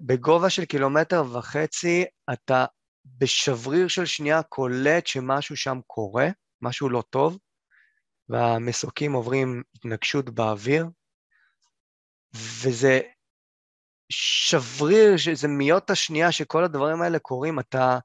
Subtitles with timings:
[0.00, 2.64] בגובה של קילומטר וחצי אתה
[3.04, 6.28] בשבריר של שנייה קולט שמשהו שם קורה,
[6.62, 7.38] משהו לא טוב,
[8.28, 10.86] והמסוקים עוברים התנגשות באוויר,
[12.34, 13.00] וזה
[14.12, 17.98] שבריר, שזה מיות השנייה שכל הדברים האלה קורים, אתה,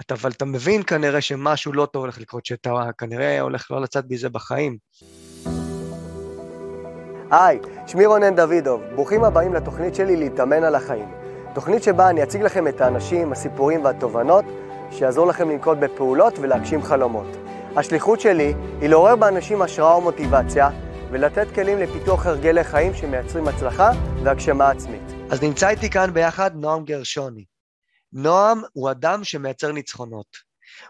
[0.00, 4.04] אתה, אבל אתה מבין כנראה שמשהו לא טוב הולך לקרות, שאתה כנראה הולך לא לצאת
[4.08, 4.78] מזה בחיים.
[7.30, 11.08] היי, שמי רונן דוידוב, ברוכים הבאים לתוכנית שלי להתאמן על החיים.
[11.54, 14.44] תוכנית שבה אני אציג לכם את האנשים, הסיפורים והתובנות
[14.90, 17.26] שיעזור לכם לנקוט בפעולות ולהגשים חלומות.
[17.76, 20.70] השליחות שלי היא לעורר באנשים השראה ומוטיבציה
[21.10, 23.90] ולתת כלים לפיתוח הרגלי חיים שמייצרים הצלחה
[24.22, 25.02] והגשמה עצמית.
[25.30, 27.44] אז נמצא איתי כאן ביחד נועם גרשוני.
[28.12, 30.26] נועם הוא אדם שמייצר ניצחונות.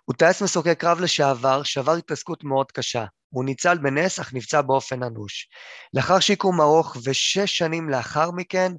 [0.05, 3.05] הוא טייס מסוקי קרב לשעבר, שעבר התעסקות מאוד קשה.
[3.35, 5.49] הוא ניצל בנס, אך נפצע באופן אנוש.
[5.95, 8.73] לאחר שיקום ארוך ושש שנים לאחר מכן,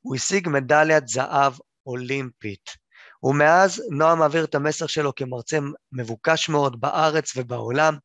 [0.00, 1.52] הוא השיג מדליית זהב
[1.86, 2.70] אולימפית.
[3.22, 5.58] ומאז נועם מעביר את המסר שלו כמרצה
[5.92, 7.96] מבוקש מאוד בארץ ובעולם.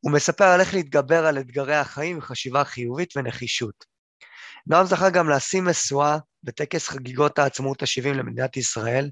[0.00, 3.84] הוא מספר על איך להתגבר על אתגרי החיים עם חשיבה חיובית ונחישות.
[4.66, 9.10] נועם זכה גם לשים משואה בטקס חגיגות העצמאות ה-70 למדינת ישראל,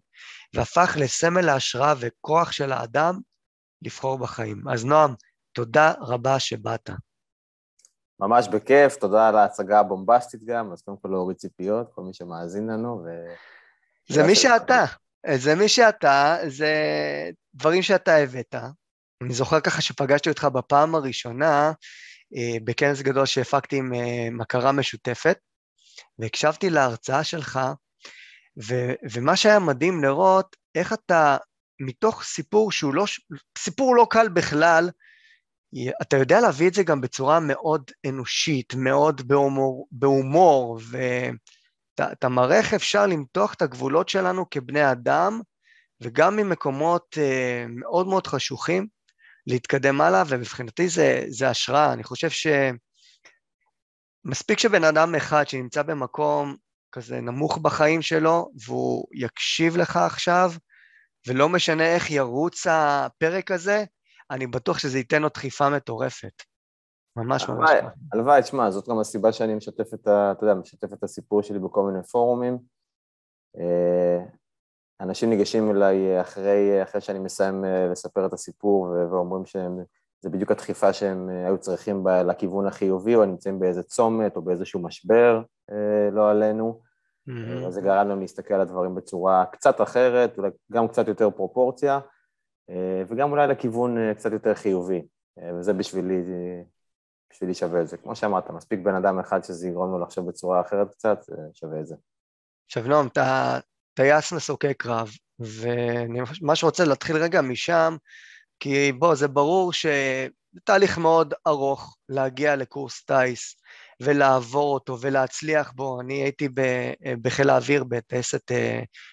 [0.55, 3.19] והפך לסמל ההשראה וכוח של האדם
[3.83, 4.69] לבחור בחיים.
[4.69, 5.15] אז נועם,
[5.53, 6.91] תודה רבה שבאת.
[8.21, 12.67] ממש בכיף, תודה על ההצגה הבומבסטית גם, אז קודם כל להוריד ציפיות, כל מי שמאזין
[12.71, 13.09] לנו, ו...
[14.09, 14.85] זה מי שאתה,
[15.35, 16.73] זה מי שאתה, זה
[17.55, 18.55] דברים שאתה הבאת.
[19.23, 21.73] אני זוכר ככה שפגשתי אותך בפעם הראשונה
[22.37, 25.39] אה, בכנס גדול שהפקתי עם אה, מכרה משותפת,
[26.19, 27.61] והקשבתי להרצאה שלך,
[28.69, 31.37] ו- ומה שהיה מדהים לראות, איך אתה,
[31.81, 33.05] מתוך סיפור שהוא לא,
[33.59, 34.91] סיפור לא קל בכלל,
[36.03, 40.81] אתה יודע להביא את זה גם בצורה מאוד אנושית, מאוד בהומור, בהומור
[41.99, 45.41] ואתה מראה איך אפשר למתוח את הגבולות שלנו כבני אדם,
[46.01, 47.21] וגם ממקומות uh,
[47.69, 48.87] מאוד מאוד חשוכים,
[49.47, 51.93] להתקדם הלאה, ומבחינתי זה, זה השראה.
[51.93, 52.29] אני חושב
[54.27, 56.57] שמספיק שבן אדם אחד שנמצא במקום
[56.93, 60.53] כזה נמוך בחיים שלו, והוא יקשיב לך עכשיו,
[61.27, 63.85] ולא משנה איך ירוץ הפרק הזה,
[64.31, 66.43] אני בטוח שזה ייתן לו דחיפה מטורפת.
[67.17, 67.71] ממש ממש.
[68.13, 71.59] הלוואי, תשמע, זאת גם הסיבה שאני משתף את, ה, אתה יודע, משתף את הסיפור שלי
[71.59, 72.59] בכל מיני פורומים.
[73.59, 74.25] אה,
[75.01, 80.93] אנשים ניגשים אליי אחרי, אחרי שאני מסיים אה, לספר את הסיפור ואומרים שזה בדיוק הדחיפה
[80.93, 85.43] שהם אה, היו צריכים בה, לכיוון החיובי, או נמצאים באיזה צומת או באיזשהו משבר,
[86.13, 86.81] לא עלינו.
[87.29, 87.71] Mm-hmm.
[87.71, 92.01] זה גרם לנו להסתכל על הדברים בצורה קצת אחרת, אולי גם קצת יותר פרופורציה.
[92.71, 95.03] אה, וגם אולי לכיוון אה, קצת יותר חיובי,
[95.39, 96.23] אה, וזה בשבילי,
[97.33, 97.97] בשבילי שווה את זה.
[97.97, 101.19] כמו שאמרת, מספיק בן אדם אחד שזה יגרום לו לחשוב בצורה אחרת קצת,
[101.55, 101.95] שווה את זה.
[102.67, 103.59] עכשיו נועם, אתה
[103.95, 107.97] טייס מסוקי קרב, ואני ממש רוצה להתחיל רגע משם,
[108.61, 110.29] כי בוא, זה ברור שזה
[110.65, 113.57] תהליך מאוד ארוך להגיע לקורס טיס
[114.03, 116.01] ולעבור אותו ולהצליח בו.
[116.01, 116.49] אני הייתי
[117.23, 118.51] בחיל האוויר בטייסת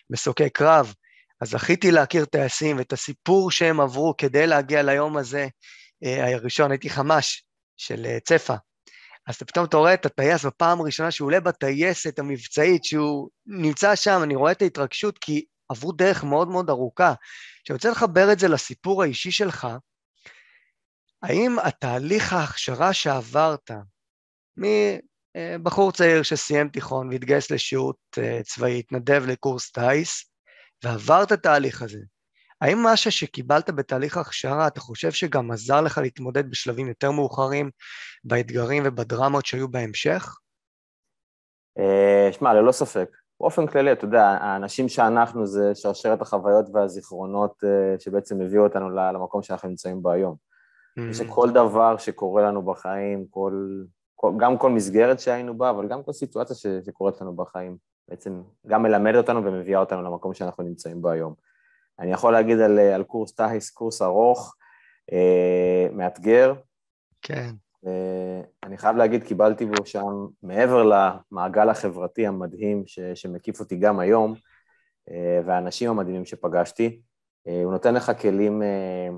[0.10, 0.94] מסוקי קרב,
[1.46, 5.48] אז זכיתי להכיר טייסים ואת הסיפור שהם עברו כדי להגיע ליום הזה
[6.04, 7.44] אה, הראשון, הייתי חמ"ש
[7.78, 8.54] של אה, צפה.
[9.28, 14.20] אז פתאום אתה רואה את הטייס בפעם הראשונה שהוא עולה בטייסת המבצעית, שהוא נמצא שם,
[14.24, 17.14] אני רואה את ההתרגשות, כי עברו דרך מאוד מאוד ארוכה.
[17.64, 19.68] כשאני רוצה לחבר את זה לסיפור האישי שלך,
[21.24, 23.72] האם התהליך ההכשרה שעברת,
[24.58, 27.98] מבחור צעיר שסיים תיכון והתגייס לשירות
[28.44, 30.35] צבאי, התנדב לקורס טיס,
[30.86, 32.00] ועבר את התהליך הזה,
[32.62, 37.70] האם משהו שקיבלת בתהליך ההכשרה, אתה חושב שגם עזר לך להתמודד בשלבים יותר מאוחרים
[38.24, 40.38] באתגרים ובדרמות שהיו בהמשך?
[41.78, 43.10] אה, שמע, ללא ספק.
[43.40, 49.44] באופן כללי, אתה יודע, האנשים שאנחנו זה שרשרת החוויות והזיכרונות אה, שבעצם הביאו אותנו למקום
[49.44, 50.36] שאנחנו נמצאים בו היום.
[51.00, 51.14] Mm-hmm.
[51.14, 53.84] שכל דבר שקורה לנו בחיים, כל,
[54.16, 57.78] כל, גם כל מסגרת שהיינו בה, אבל גם כל סיטואציה שקורית לנו בחיים,
[58.10, 61.34] בעצם גם מלמדת אותנו ומביאה אותנו למקום שאנחנו נמצאים בו היום.
[62.00, 64.56] אני יכול להגיד על, על קורס טייס, קורס ארוך,
[65.12, 66.54] אה, מאתגר.
[67.22, 67.50] כן.
[67.88, 74.00] אה, אני חייב להגיד, קיבלתי בו שם, מעבר למעגל החברתי המדהים ש, שמקיף אותי גם
[74.00, 74.34] היום,
[75.12, 77.02] אה, והאנשים המדהימים שפגשתי,
[77.48, 79.10] אה, הוא נותן לך כלים אה,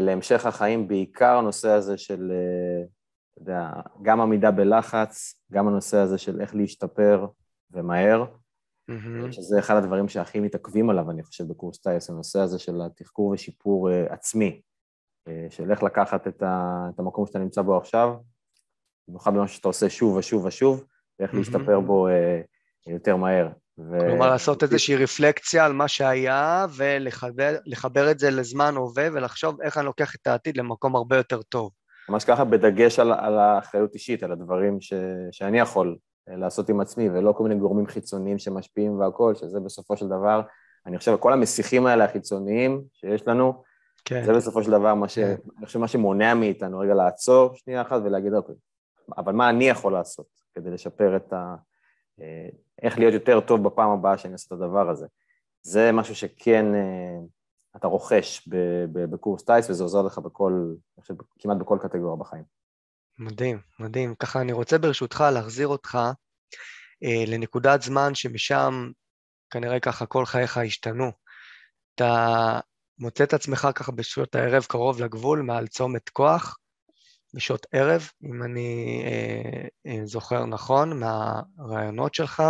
[0.00, 2.86] להמשך החיים, בעיקר הנושא הזה של אה,
[3.42, 3.70] אתה יודע,
[4.02, 7.26] גם עמידה בלחץ, גם הנושא הזה של איך להשתפר
[7.70, 8.24] ומהר,
[8.90, 9.32] mm-hmm.
[9.32, 13.90] שזה אחד הדברים שהכי מתעכבים עליו, אני חושב, בקורס טייס, הנושא הזה של התחקור ושיפור
[13.90, 14.60] uh, עצמי,
[15.28, 18.14] uh, של איך לקחת את, ה, את המקום שאתה נמצא בו עכשיו,
[19.08, 20.84] במיוחד במה שאתה עושה שוב ושוב ושוב,
[21.18, 21.36] ואיך mm-hmm.
[21.36, 23.48] להשתפר בו uh, יותר מהר.
[23.78, 23.98] ו...
[24.00, 29.86] כלומר, לעשות איזושהי רפלקציה על מה שהיה ולחבר את זה לזמן הווה ולחשוב איך אני
[29.86, 31.70] לוקח את העתיד למקום הרבה יותר טוב.
[32.10, 34.92] ממש ככה בדגש על, על האחריות אישית, על הדברים ש,
[35.30, 35.96] שאני יכול
[36.28, 40.40] אה, לעשות עם עצמי, ולא כל מיני גורמים חיצוניים שמשפיעים והכול, שזה בסופו של דבר,
[40.86, 43.62] אני חושב, כל המסיכים האלה החיצוניים שיש לנו,
[44.04, 44.24] כן.
[44.24, 45.18] זה בסופו של דבר מה ש...
[45.18, 45.34] כן.
[45.58, 48.54] אני חושב מה שמונע מאיתנו רגע לעצור שנייה אחת ולהגיד, אוקיי,
[49.18, 51.54] אבל מה אני יכול לעשות כדי לשפר את ה...
[52.20, 52.48] אה,
[52.82, 55.06] איך להיות יותר טוב בפעם הבאה שאני אעשה את הדבר הזה.
[55.62, 57.18] זה משהו שכן אה,
[57.76, 58.48] אתה רוכש
[58.92, 60.74] בקורס טייס, וזה עוזר לך בכל,
[61.38, 62.44] כמעט בכל קטגוריה בחיים.
[63.18, 64.14] מדהים, מדהים.
[64.14, 65.98] ככה אני רוצה ברשותך להחזיר אותך
[67.04, 68.90] אה, לנקודת זמן שמשם
[69.50, 71.12] כנראה ככה כל חייך השתנו.
[71.94, 72.60] אתה
[72.98, 76.58] מוצא את עצמך ככה בשעות הערב קרוב לגבול, מעל צומת כוח,
[77.34, 82.42] בשעות ערב, אם אני אה, אה, זוכר נכון, מהרעיונות שלך,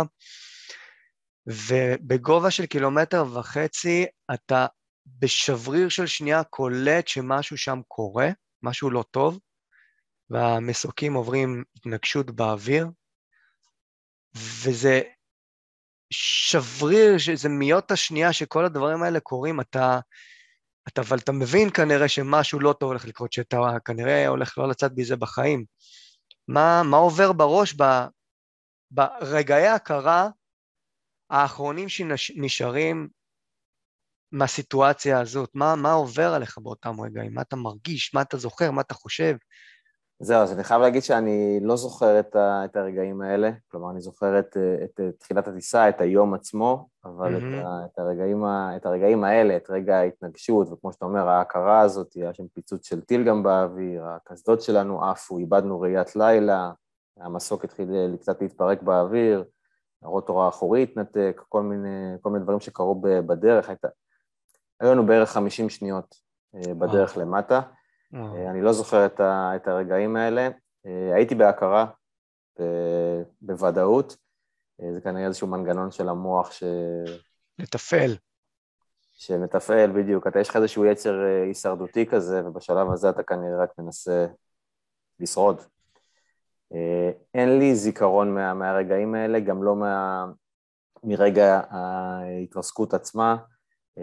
[1.47, 4.65] ובגובה של קילומטר וחצי אתה
[5.05, 8.29] בשבריר של שנייה קולט שמשהו שם קורה,
[8.63, 9.39] משהו לא טוב,
[10.29, 12.87] והמסוקים עוברים התנגשות באוויר,
[14.35, 15.01] וזה
[16.13, 19.99] שבריר, שזה מיות השנייה שכל הדברים האלה קורים, אתה,
[20.87, 24.91] אתה, אבל אתה מבין כנראה שמשהו לא טוב הולך לקרות, שאתה כנראה הולך לא לצאת
[24.95, 25.65] מזה בחיים.
[26.47, 27.83] מה, מה עובר בראש ב,
[28.91, 30.29] ברגעי ההכרה
[31.29, 33.07] האחרונים שנשארים
[34.31, 35.49] מהסיטואציה הזאת?
[35.53, 37.33] מה, מה עובר עליך באותם רגעים?
[37.33, 38.13] מה אתה מרגיש?
[38.13, 38.71] מה אתה זוכר?
[38.71, 39.35] מה אתה חושב?
[40.23, 44.01] זהו, אז אני חייב להגיד שאני לא זוכר את, ה, את הרגעים האלה, כלומר, אני
[44.01, 47.59] זוכר את, את, את תחילת הטיסה, את היום עצמו, אבל mm-hmm.
[47.59, 48.43] את, ה, את, הרגעים,
[48.75, 53.01] את הרגעים האלה, את רגע ההתנגשות, וכמו שאתה אומר, ההכרה הזאת, היה שם פיצוץ של
[53.01, 56.71] טיל גם באוויר, הקסדות שלנו עפו, איבדנו ראיית לילה,
[57.17, 57.89] המסוק התחיל
[58.19, 59.43] קצת להתפרק באוויר,
[60.03, 63.87] הרוטור האחורי התנתק, כל מיני, כל מיני דברים שקרו בדרך, הייתה...
[64.81, 66.15] היו לנו בערך 50 שניות
[66.55, 67.17] אה, בדרך.
[67.17, 67.61] למטה.
[68.15, 69.05] אה, אני לא זוכר
[69.55, 70.49] את, הרגעים האלה.
[70.85, 71.85] אה, הייתי בהכרה,
[73.41, 74.15] בוודאות.
[74.93, 76.63] זה כנראה איזשהו מנגנון של המוח ש...
[77.59, 78.11] לתפעל.
[79.11, 80.27] שמתפעל, בדיוק.
[80.27, 81.13] אתה, יש לך איזשהו יצר
[81.45, 84.25] הישרדותי כזה, ובשלב הזה אתה כנראה רק מנסה
[85.19, 85.61] לשרוד.
[87.33, 90.25] אין לי זיכרון מה, מהרגעים האלה, גם לא מה,
[91.03, 93.37] מרגע ההתרסקות עצמה.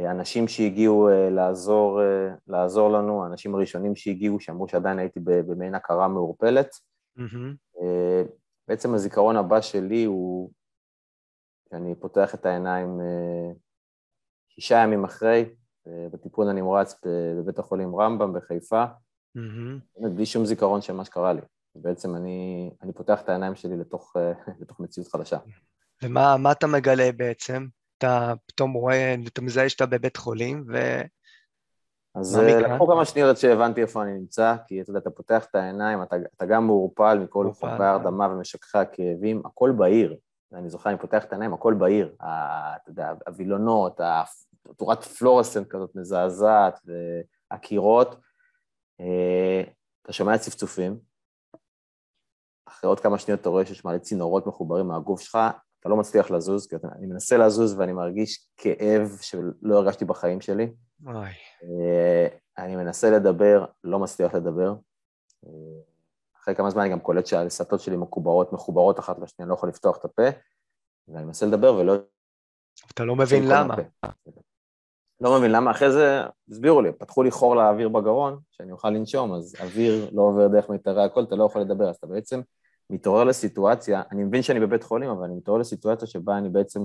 [0.07, 6.09] אנשים שהגיעו אה, לעזור, אה, לעזור לנו, האנשים הראשונים שהגיעו, שאמרו שעדיין הייתי במעין הכרה
[6.09, 6.71] מעורפלת.
[7.19, 7.83] Mm-hmm.
[8.69, 10.51] בעצם הזיכרון הבא שלי הוא
[11.69, 13.01] שאני פותח את העיניים
[14.49, 15.45] שישה ימים אחרי,
[15.87, 17.01] בטיפול הנמרץ
[17.39, 20.09] בבית החולים רמב"ם בחיפה, mm-hmm.
[20.15, 21.41] בלי שום זיכרון של מה שקרה לי.
[21.75, 24.17] בעצם אני, אני פותח את העיניים שלי לתוך,
[24.61, 25.39] לתוך מציאות חדשה.
[26.03, 27.67] ומה אתה מגלה בעצם?
[27.99, 30.77] אתה פתאום רואה, אתה מזהה שאתה בבית חולים, ו...
[32.15, 35.47] אז אה, לקחו כמה שניות עד שהבנתי איפה אני נמצא, כי אתה יודע, אתה פותח
[35.51, 40.17] את העיניים, אתה, אתה גם מעורפל מכל חומרי ההרדמה ומשככי הכאבים, הכל בעיר.
[40.53, 42.15] אני זוכר, אני פותח את העיניים, הכל בעיר.
[42.17, 44.01] אתה יודע, הווילונות,
[44.77, 46.81] תורת פלורסנט כזאת מזעזעת,
[47.51, 48.17] והקירות.
[49.01, 49.63] אה,
[50.03, 50.99] אתה שומע צפצופים,
[52.69, 55.39] אחרי עוד כמה שניות אתה רואה שיש מלא צינורות מחוברים מהגוף שלך,
[55.81, 60.73] אתה לא מצליח לזוז, כי אני מנסה לזוז ואני מרגיש כאב שלא הרגשתי בחיים שלי.
[61.07, 61.29] אוי.
[61.63, 64.75] אה, אני מנסה לדבר, לא מצליח לדבר.
[65.47, 65.51] אה,
[66.43, 69.69] אחרי כמה זמן אני גם קולט שהלסתות שלי מחוברות, מחוברות אחת לשנייה, אני לא יכול
[69.69, 70.29] לפתוח את הפה,
[71.09, 71.95] ואני מנסה לדבר ולא...
[72.95, 73.75] אתה לא מבין למה.
[75.21, 76.21] לא מבין למה, אחרי זה
[76.51, 80.71] הסבירו לי, פתחו לי חור לאוויר בגרון, שאני אוכל לנשום, אז אוויר לא עובר דרך
[80.71, 82.41] מיתרי הקול, אתה לא יכול לדבר, אז אתה בעצם
[82.91, 86.81] מתעורר לסיטואציה, אני מבין שאני בבית חולים, אבל אני מתעורר לסיטואציה שבה אני בעצם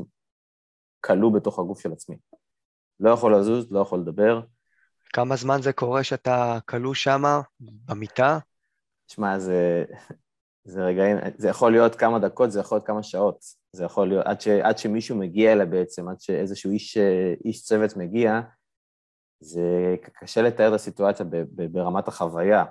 [1.02, 2.18] כלוא בתוך הגוף של עצמי.
[3.00, 4.42] לא יכול לזוז, לא יכול לדבר.
[5.14, 8.40] כמה זמן זה קורה שאתה כלוא שמה, במיטה?
[9.08, 9.84] שמע, זה,
[10.64, 13.44] זה רגעים, זה יכול להיות כמה דקות, זה יכול להיות כמה שעות.
[13.72, 16.98] זה יכול להיות, עד, ש, עד שמישהו מגיע אליה בעצם, עד שאיזשהו איש,
[17.46, 18.42] איש צוות מגיע,
[19.40, 21.26] זה קשה לתאר את הסיטואציה
[21.72, 22.66] ברמת החוויה.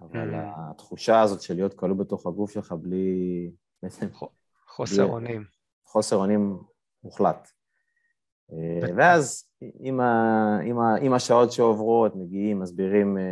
[0.00, 0.38] אבל mm.
[0.56, 3.50] התחושה הזאת של להיות כלוא בתוך הגוף שלך בלי...
[4.66, 5.44] חוסר אונים.
[5.84, 6.58] חוסר אונים
[7.04, 7.48] מוחלט.
[8.52, 13.22] אה, ואז עם, ה, עם, ה, עם השעות שעוברות, מגיעים, מסבירים, אה,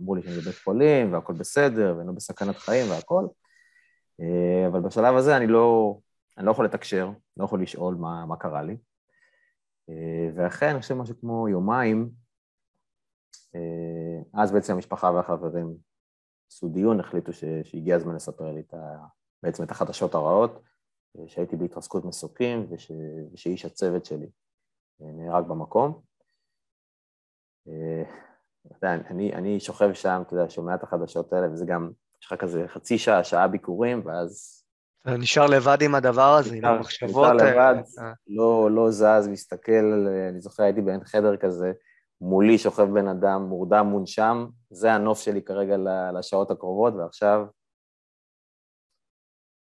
[0.00, 3.26] אמרו לי שאני בבית חולים והכל בסדר ואני לא בסכנת חיים והכל,
[4.20, 5.98] אה, אבל בשלב הזה אני לא,
[6.38, 8.76] אני לא יכול לתקשר, לא יכול לשאול מה, מה קרה לי.
[10.34, 12.10] ואחרי, אני חושב משהו כמו יומיים,
[14.34, 15.76] אז בעצם המשפחה והחברים
[16.50, 17.44] עשו דיון, החליטו ש...
[17.62, 18.96] שהגיע הזמן לספר לי את ה...
[19.42, 20.62] בעצם את החדשות הרעות,
[21.26, 22.92] שהייתי בהתרסקות מסוקים וש,
[23.32, 24.26] ושאיש הצוות שלי
[25.00, 26.00] נהרג במקום.
[28.82, 31.90] אני, אני שוכב שם, אתה יודע, שומע את החדשות האלה, וזה גם,
[32.22, 34.62] יש לך כזה חצי שעה, שעה ביקורים, ואז...
[35.06, 37.10] נשאר לבד עם הדבר הזה, עם המחשבות.
[37.10, 37.74] נשאר לבד,
[38.26, 41.72] לא, לא זז, מסתכל, אני זוכר, הייתי בעין חדר כזה,
[42.20, 45.76] מולי שוכב בן אדם, מורדם, מונשם, זה הנוף שלי כרגע
[46.18, 47.46] לשעות הקרובות, ועכשיו...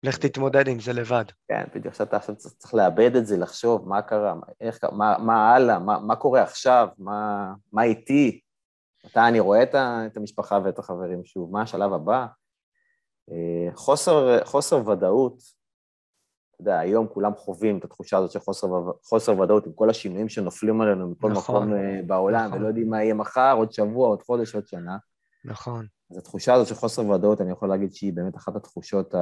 [0.03, 1.25] לך תתמודד עם זה לבד.
[1.49, 5.55] כן, בדיוק, עכשיו אתה עכשיו צריך לאבד את זה, לחשוב מה קרה, איך, מה, מה
[5.55, 8.41] הלאה, מה, מה קורה עכשיו, מה, מה איתי,
[9.05, 12.27] מתי אני רואה את המשפחה ואת החברים שוב, מה השלב הבא.
[13.31, 15.39] אה, חוסר, חוסר ודאות,
[16.57, 18.69] אתה יודע, היום כולם חווים את התחושה הזאת של חוסר,
[19.05, 22.59] חוסר ודאות עם כל השינויים שנופלים עלינו מכל נכון, מקום אה, בעולם, נכון.
[22.59, 24.97] ולא יודעים מה יהיה מחר, עוד שבוע, עוד חודש, עוד שנה.
[25.45, 25.87] נכון.
[26.11, 29.15] אז התחושה הזאת של חוסר ודאות, אני יכול להגיד שהיא באמת אחת התחושות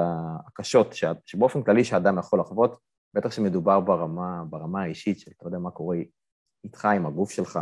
[0.48, 0.94] הקשות,
[1.26, 2.78] שבאופן כללי שאדם יכול לחוות,
[3.14, 5.96] בטח שמדובר ברמה, ברמה האישית, שאתה יודע מה קורה
[6.64, 7.58] איתך, עם הגוף שלך.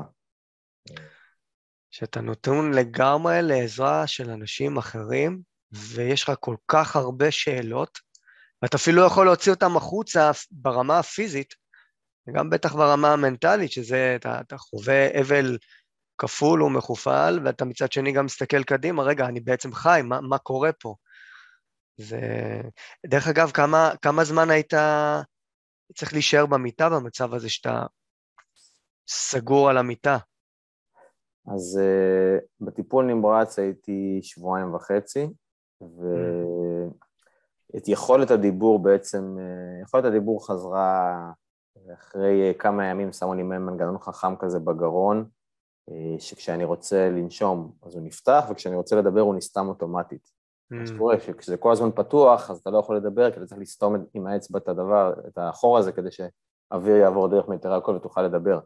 [1.91, 5.41] שאתה נותן לגמרי לעזרה של אנשים אחרים,
[5.73, 7.99] ויש לך כל כך הרבה שאלות,
[8.63, 11.55] ואתה אפילו לא יכול להוציא אותם החוצה ברמה הפיזית,
[12.27, 15.59] וגם בטח ברמה המנטלית, שזה, אתה, אתה חווה אבל
[16.19, 20.73] כפול ומכופל, ואתה מצד שני גם מסתכל קדימה, רגע, אני בעצם חי, מה, מה קורה
[20.73, 20.95] פה?
[21.97, 22.21] זה...
[23.07, 24.75] דרך אגב, כמה, כמה זמן היית
[25.95, 27.87] צריך להישאר במיטה במצב הזה שאתה
[29.09, 30.19] סגור על המיטה?
[31.55, 35.27] אז uh, בטיפול נמרץ הייתי שבועיים וחצי,
[37.75, 41.31] ואת יכולת הדיבור בעצם, uh, יכולת הדיבור חזרה
[41.95, 45.25] אחרי uh, כמה ימים, שמו לי מנגנון חכם כזה בגרון,
[46.19, 50.31] שכשאני רוצה לנשום אז הוא נפתח, וכשאני רוצה לדבר הוא נסתם אוטומטית.
[50.73, 53.95] מה שקורה, כשזה כל הזמן פתוח, אז אתה לא יכול לדבר, כי אתה צריך לסתום
[54.15, 58.61] עם האצבע את הדבר, את החור הזה, כדי שאוויר יעבור דרך מיתרי הקול ותוכל לדבר.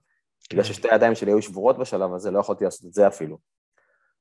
[0.51, 0.69] בגלל כן.
[0.69, 3.39] ששתי הידיים שלי היו שבורות בשלב הזה, לא יכולתי לעשות את זה אפילו.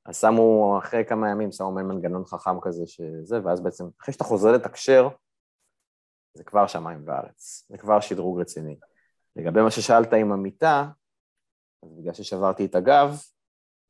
[0.06, 4.24] אז שמו, אחרי כמה ימים, שמו מעין מנגנון חכם כזה שזה, ואז בעצם, אחרי שאתה
[4.24, 5.08] חוזר לתקשר,
[6.34, 8.76] זה כבר שמיים וארץ, זה כבר שדרוג רציני.
[9.36, 10.88] לגבי מה ששאלת עם המיטה,
[11.82, 13.20] אז בגלל ששברתי את הגב,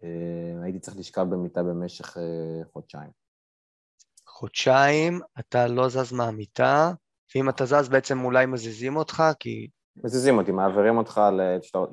[0.02, 3.10] אה, הייתי צריך לשכב במיטה במשך אה, חודשיים.
[4.26, 6.92] חודשיים, אתה לא זז מהמיטה,
[7.34, 9.68] ואם אתה זז בעצם אולי מזיזים אותך, כי
[10.04, 11.20] מזיזים אותי, מעבירים אותך,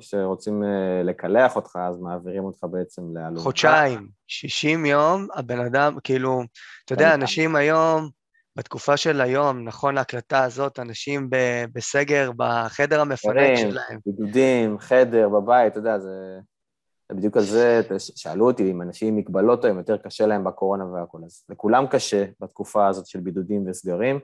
[0.00, 3.40] כשרוצים אה, לקלח אותך, אז מעבירים אותך בעצם לאלונקה.
[3.40, 6.42] חודשיים, 60 יום, הבן אדם, כאילו,
[6.84, 8.08] אתה יודע, אנשים היום,
[8.56, 11.30] בתקופה של היום, נכון להקלטה הזאת, אנשים
[11.72, 13.98] בסגר, בחדר המפנק שלהם.
[14.06, 16.38] בידודים, חדר, בבית, אתה יודע, זה...
[17.08, 20.84] זה בדיוק על זה, שאלו אותי אם אנשים עם מגבלות היום יותר קשה להם בקורונה
[20.84, 24.20] והכול, אז לכולם קשה בתקופה הזאת של בידודים וסגרים.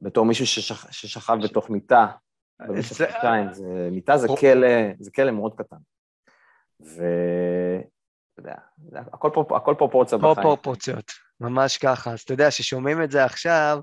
[0.00, 0.92] בתור מישהו ששכ...
[0.92, 2.06] ששכב בתוך מיטה
[2.68, 3.48] במשך חודשיים,
[3.92, 4.68] מיטה זה כלא,
[5.00, 5.76] זה כלא מאוד קטן.
[6.80, 8.54] ואתה יודע,
[9.12, 9.52] הכל, פרופ...
[9.52, 10.34] הכל פרופורציה בחיים.
[10.34, 12.12] פרופורציות, ממש ככה.
[12.12, 13.80] אז אתה יודע, ששומעים את זה עכשיו,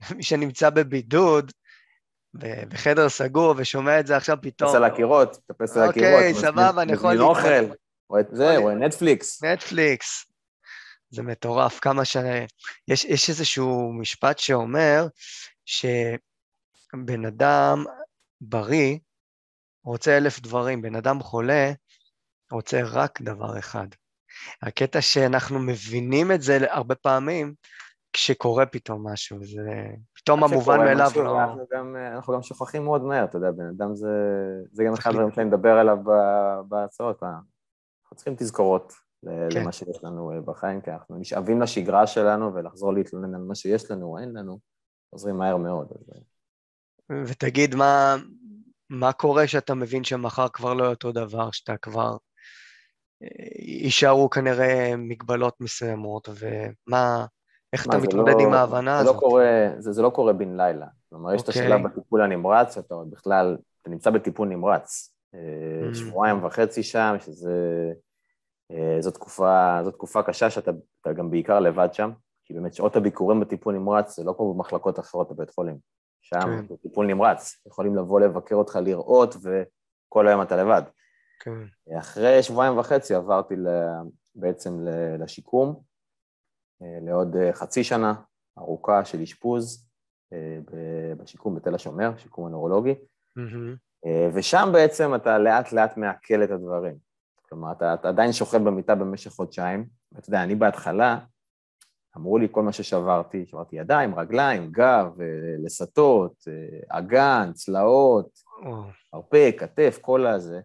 [0.16, 1.52] מי שנמצא בבידוד,
[2.68, 4.70] בחדר סגור ושומע את זה עכשיו פתאום.
[4.70, 6.12] טפס על הקירות, טפס על הקירות.
[6.12, 7.12] אוקיי, סבבה, אני יכול...
[7.12, 7.28] לקרוא.
[7.28, 7.74] אוכל,
[8.10, 9.44] רואה את זה, רואה נטפליקס.
[9.44, 10.26] נטפליקס.
[11.10, 12.16] זה מטורף, כמה ש...
[12.88, 15.06] יש, יש איזשהו משפט שאומר
[15.64, 17.84] שבן אדם,
[18.40, 18.98] בריא
[19.84, 21.72] רוצה אלף דברים, בן אדם חולה
[22.52, 23.86] רוצה רק דבר אחד.
[24.62, 27.54] הקטע שאנחנו מבינים את זה הרבה פעמים
[28.12, 31.40] כשקורה פתאום משהו, זה פתאום המובן מאליו לא...
[31.40, 34.08] אנחנו גם, אנחנו גם שוכחים מאוד מהר, אתה יודע, בן אדם זה,
[34.72, 35.98] זה גם אחד הדברים שאני מדבר עליו
[36.68, 38.92] בהצעות, אנחנו צריכים תזכורות
[39.50, 39.60] כן.
[39.60, 43.90] למה שיש לנו אה, בחיים, כי אנחנו נשאבים לשגרה שלנו ולחזור להתלונן על מה שיש
[43.90, 44.58] לנו או אין לנו,
[45.10, 45.92] חוזרים מהר מאוד.
[45.92, 46.35] אז...
[47.10, 48.16] ותגיד, מה,
[48.90, 52.16] מה קורה שאתה מבין שמחר כבר לא אותו דבר, שאתה כבר...
[53.22, 57.26] אה, יישארו כנראה מגבלות מסוימות, ומה...
[57.72, 59.14] איך אתה מתמודד לא, עם ההבנה זה הזאת?
[59.14, 60.86] לא קורה, זה, זה לא קורה בן לילה.
[61.08, 61.44] כלומר, יש okay.
[61.44, 61.90] את השלב אוקיי.
[61.90, 65.16] בטיפול הנמרץ, אתה בכלל, אתה נמצא בטיפול נמרץ.
[65.34, 65.94] Mm.
[65.94, 67.52] שבועיים וחצי שם, שזה...
[68.70, 70.72] אה, זו תקופה, זו תקופה קשה שאתה
[71.16, 72.10] גם בעיקר לבד שם,
[72.44, 75.78] כי באמת שעות הביקורים בטיפול נמרץ זה לא כמו במחלקות אחרות בבית חולים.
[76.28, 76.74] שם כן.
[76.74, 80.82] בטיפול נמרץ, יכולים לבוא לבקר אותך, לראות, וכל היום אתה לבד.
[81.40, 81.96] כן.
[81.98, 83.54] אחרי שבועיים וחצי עברתי
[84.34, 84.86] בעצם
[85.18, 85.80] לשיקום,
[86.82, 88.14] אה, לעוד אה, חצי שנה
[88.58, 89.88] ארוכה של אשפוז
[90.32, 90.58] אה,
[91.16, 92.94] בשיקום בתל השומר, שיקום הנורולוגי,
[93.38, 94.08] mm-hmm.
[94.34, 96.94] ושם בעצם אתה לאט לאט מעכל את הדברים.
[97.48, 101.18] כלומר, אתה, אתה עדיין שוכב במיטה במשך חודשיים, ואתה יודע, אני בהתחלה,
[102.16, 105.26] אמרו לי כל מה ששברתי, שברתי ידיים, רגליים, גב, אה,
[105.64, 108.28] לסתות, אה, אגן, צלעות,
[109.14, 110.60] מרפק, כתף, כל הזה,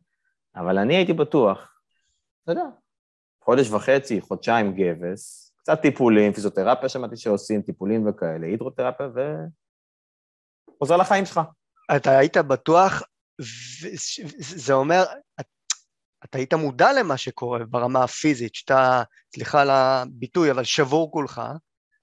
[0.55, 1.73] אבל אני הייתי בטוח,
[2.43, 2.65] אתה יודע,
[3.43, 9.19] חודש וחצי, חודשיים גבס, קצת טיפולים, פיזיותרפיה שמעתי שעושים, טיפולים וכאלה, הידרותרפיה, ו...
[10.79, 11.41] חוזר לחיים שלך.
[11.95, 13.03] אתה היית בטוח,
[14.39, 15.03] זה אומר,
[16.25, 19.03] אתה היית מודע למה שקורה ברמה הפיזית, שאתה,
[19.35, 21.41] סליחה על הביטוי, אבל שבור כולך,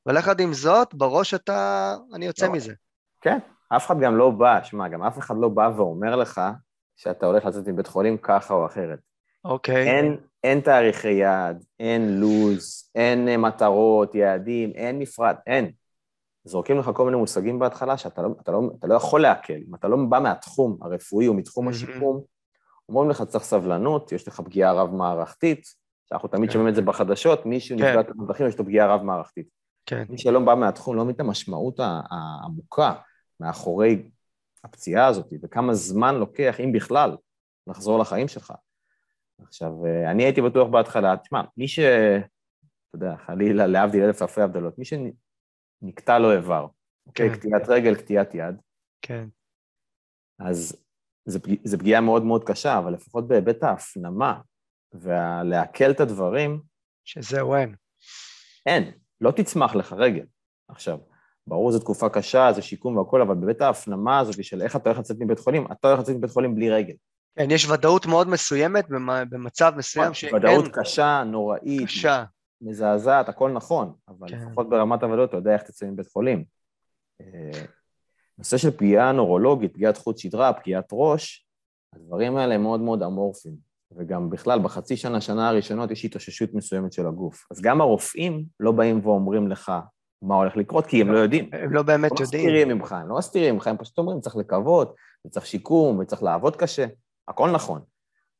[0.07, 2.53] אבל יחד עם זאת, בראש אתה, אני יוצא לא.
[2.53, 2.75] מזה.
[3.21, 3.39] כן,
[3.77, 6.41] אף אחד גם לא בא, שמע, גם אף אחד לא בא ואומר לך
[6.97, 8.99] שאתה הולך לצאת מבית חולים ככה או אחרת.
[9.45, 9.89] אוקיי.
[9.89, 15.73] אין, אין תאריכי יעד, אין לו"ז, אין מטרות, יעדים, אין מפרט, אין.
[16.45, 19.53] זורקים לך כל מיני מושגים בהתחלה שאתה לא, אתה לא, אתה לא יכול לעכל.
[19.69, 22.23] אם אתה לא בא מהתחום הרפואי או מתחום השיקום,
[22.89, 25.67] אומרים לך, צריך סבלנות, יש לך פגיעה רב-מערכתית,
[26.09, 26.53] שאנחנו תמיד כן.
[26.53, 27.85] שומעים את זה בחדשות, מישהו כן.
[27.85, 29.49] נפגע תאונות דרכים, יש לו פגיעה רב-מערכתית.
[29.87, 30.05] כן.
[30.09, 32.95] מי שלא בא מהתחום לא מבין את המשמעות העמוקה
[33.41, 34.11] מאחורי
[34.65, 37.17] הפציעה הזאת, וכמה זמן לוקח, אם בכלל,
[37.67, 38.53] לחזור לחיים שלך.
[39.43, 39.73] עכשיו,
[40.11, 41.79] אני הייתי בטוח בהתחלה, תשמע, מי ש...
[41.79, 46.67] אתה יודע, חלילה, להבדיל אלף אלפי הבדלות, מי שנקטע לו איבר,
[47.07, 47.31] אוקיי?
[47.31, 47.37] כן.
[47.37, 48.61] קטיעת רגל, קטיעת יד.
[49.03, 49.29] כן.
[50.39, 50.85] אז
[51.65, 54.41] זו פגיעה מאוד מאוד קשה, אבל לפחות בהיבט ההפנמה
[54.93, 56.61] ולעכל את הדברים...
[57.05, 57.75] שזהו אין.
[58.67, 60.25] אין, לא תצמח לך רגל.
[60.69, 60.99] עכשיו,
[61.47, 64.99] ברור זו תקופה קשה, זה שיקום והכול, אבל בהיבט ההפנמה הזאת של איך אתה הולך
[64.99, 66.95] לצאת מבית חולים, אתה הולך לצאת מבית חולים בלי רגל.
[67.39, 68.87] כן, יש ודאות מאוד מסוימת
[69.31, 70.35] במצב מסוים שאין...
[70.35, 72.25] ודאות קשה, נוראית, קשה.
[72.61, 74.39] מזעזעת, הכל נכון, אבל כן.
[74.39, 76.45] לפחות ברמת הוודאות אתה יודע איך תצא מבית חולים.
[78.39, 81.47] נושא של פגיעה נורולוגית, פגיעת חוט שדרה, פגיעת ראש,
[81.95, 83.69] הדברים האלה הם מאוד מאוד אמורפיים.
[83.97, 87.47] וגם בכלל, בחצי שנה, שנה הראשונות יש התאוששות מסוימת של הגוף.
[87.51, 89.73] אז גם הרופאים לא באים ואומרים לך
[90.23, 91.51] מה הולך לקרות, כי הם לא יודעים.
[91.53, 92.45] הם לא באמת לא יודעים.
[92.45, 94.95] לא מסתירים ממך, הם לא מסתירים ממך, הם פשוט אומרים, צריך לקוות,
[95.27, 96.87] וצריך שיקום, וצריך לעבוד קשה,
[97.29, 97.81] הכל נכון.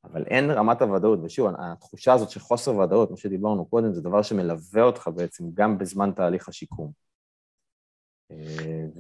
[0.05, 4.23] אבל אין רמת הוודאות, ושוב, התחושה הזאת של חוסר ודאות, מה שדיברנו קודם, זה דבר
[4.23, 7.08] שמלווה אותך בעצם גם בזמן תהליך השיקום.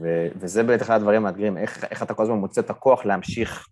[0.00, 3.68] ו- וזה באמת אחד הדברים המאתגרים, איך, איך אתה כל הזמן מוצא את הכוח להמשיך,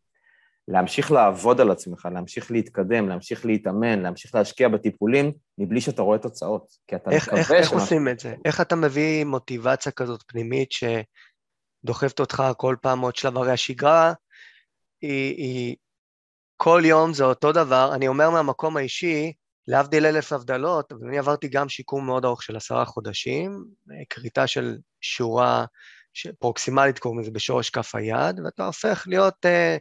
[0.69, 6.67] להמשיך לעבוד על עצמך, להמשיך להתקדם, להמשיך להתאמן, להמשיך להשקיע בטיפולים, מבלי שאתה רואה תוצאות.
[6.87, 8.35] כי אתה איך, איך, איך עושים את זה?
[8.45, 13.37] איך אתה מביא מוטיבציה כזאת פנימית שדוחפת אותך כל פעם עוד שלב?
[13.37, 14.13] הרי השגרה
[15.03, 15.77] היא, היא
[16.57, 19.33] כל יום זה אותו דבר, אני אומר מהמקום האישי,
[19.69, 23.65] להבדיל אלף הבדלות, אני עברתי גם שיקום מאוד ארוך של עשרה חודשים,
[24.11, 25.65] כריתה של שורה
[26.39, 29.77] פרוקסימלית קוראים לזה בשורש כף היד, ואתה הופך להיות אה,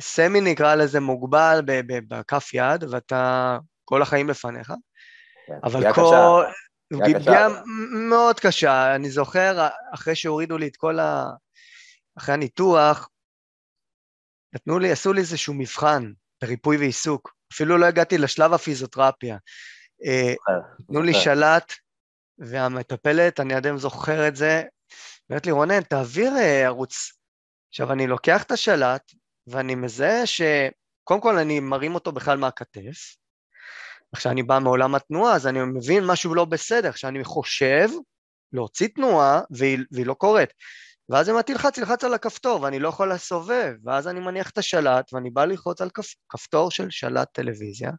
[0.00, 4.72] סמי נקרא לזה מוגבל בכף יד, ואתה כל החיים לפניך.
[5.46, 6.44] כן, אבל כל...
[6.98, 7.48] פגיעה
[8.08, 11.30] מאוד קשה, אני זוכר, אחרי שהורידו לי את כל ה...
[12.18, 13.08] אחרי הניתוח,
[14.54, 17.34] נתנו לי, עשו לי איזשהו מבחן בריפוי ועיסוק.
[17.52, 19.36] אפילו לא הגעתי לשלב הפיזיותרפיה.
[20.04, 20.34] אה,
[20.80, 21.72] נתנו לי שלט,
[22.38, 24.62] והמטפלת, אני עדיין זוכר את זה,
[25.30, 27.12] אומרת לי, רונן, תעביר אה, ערוץ.
[27.68, 29.12] עכשיו, אני לוקח את השלט,
[29.46, 30.42] ואני מזהה ש...
[31.04, 33.16] קודם כל, אני מרים אותו בכלל מהכתף.
[34.12, 36.88] עכשיו, אני בא מעולם התנועה, אז אני מבין משהו לא בסדר.
[36.88, 37.88] עכשיו, אני חושב
[38.52, 40.50] להוציא תנועה, והיא, והיא לא קורית.
[41.08, 45.12] ואז אם תלחץ, תלחץ על הכפתור, ואני לא יכול לסובב, ואז אני מניח את השלט,
[45.12, 46.14] ואני בא ללחוץ על כפ...
[46.28, 47.90] כפתור של שלט טלוויזיה.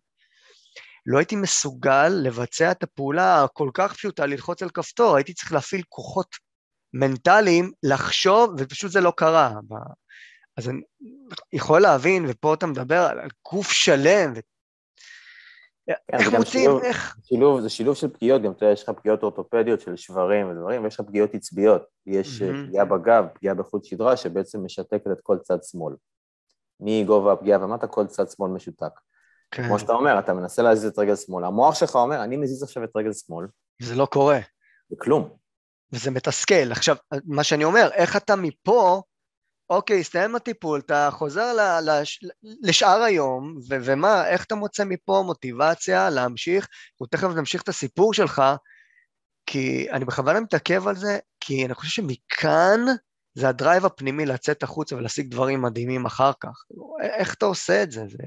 [1.06, 5.82] לא הייתי מסוגל לבצע את הפעולה הכל כך פשוטה, ללחוץ על כפתור, הייתי צריך להפעיל
[5.90, 6.36] כוחות
[6.94, 9.52] מנטליים, לחשוב, ופשוט זה לא קרה.
[10.58, 10.82] אז אני
[11.54, 14.34] יכול להבין, ופה אתה מדבר על גוף שלם,
[15.88, 17.18] איך מוצאים, איך...
[17.24, 20.84] שילוב, זה שילוב של פגיעות, גם אתה יודע, יש לך פגיעות אורתופדיות של שברים ודברים,
[20.84, 21.82] ויש לך פגיעות עצביות.
[22.06, 22.68] יש mm-hmm.
[22.68, 25.96] פגיעה בגב, פגיעה בחוט שדרה, שבעצם משתקת את כל צד שמאל.
[26.80, 28.92] מגובה הפגיעה ומטה, כל צד שמאל משותק.
[29.52, 29.68] כן.
[29.68, 32.84] כמו שאתה אומר, אתה מנסה להזיז את רגל שמאל, המוח שלך אומר, אני מזיז עכשיו
[32.84, 33.48] את רגל שמאל.
[33.82, 34.40] זה לא קורה.
[34.90, 35.30] זה כלום.
[35.92, 36.72] וזה מתסכל.
[36.72, 39.02] עכשיו, מה שאני אומר, איך אתה מפה
[39.76, 42.20] אוקיי, הסתיים הטיפול, אתה חוזר לש,
[42.62, 46.68] לשאר היום, ו- ומה, איך אתה מוצא מפה מוטיבציה להמשיך,
[47.04, 48.42] ותכף נמשיך את הסיפור שלך,
[49.46, 52.80] כי אני בכוונה מתעכב על זה, כי אני חושב שמכאן
[53.36, 56.64] זה הדרייב הפנימי לצאת החוצה ולהשיג דברים מדהימים אחר כך.
[57.02, 58.02] איך אתה עושה את זה?
[58.08, 58.18] זה...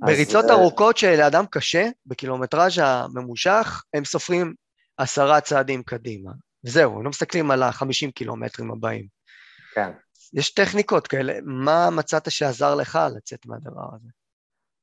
[0.00, 4.54] בריצות ארוכות שלאדם קשה, בקילומטראז' הממושך, הם סופרים
[4.96, 6.30] עשרה צעדים קדימה.
[6.64, 9.17] וזהו, הם לא מסתכלים על החמישים קילומטרים הבאים.
[9.74, 9.90] כן.
[10.32, 14.08] יש טכניקות כאלה, מה מצאת שעזר לך לצאת מהדבר הזה?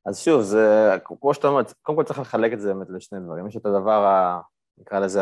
[0.05, 3.47] אז שוב, זה, כמו שאתה אומר, קודם כל צריך לחלק את זה באמת לשני דברים.
[3.47, 4.37] יש את הדבר
[4.77, 5.21] נקרא לזה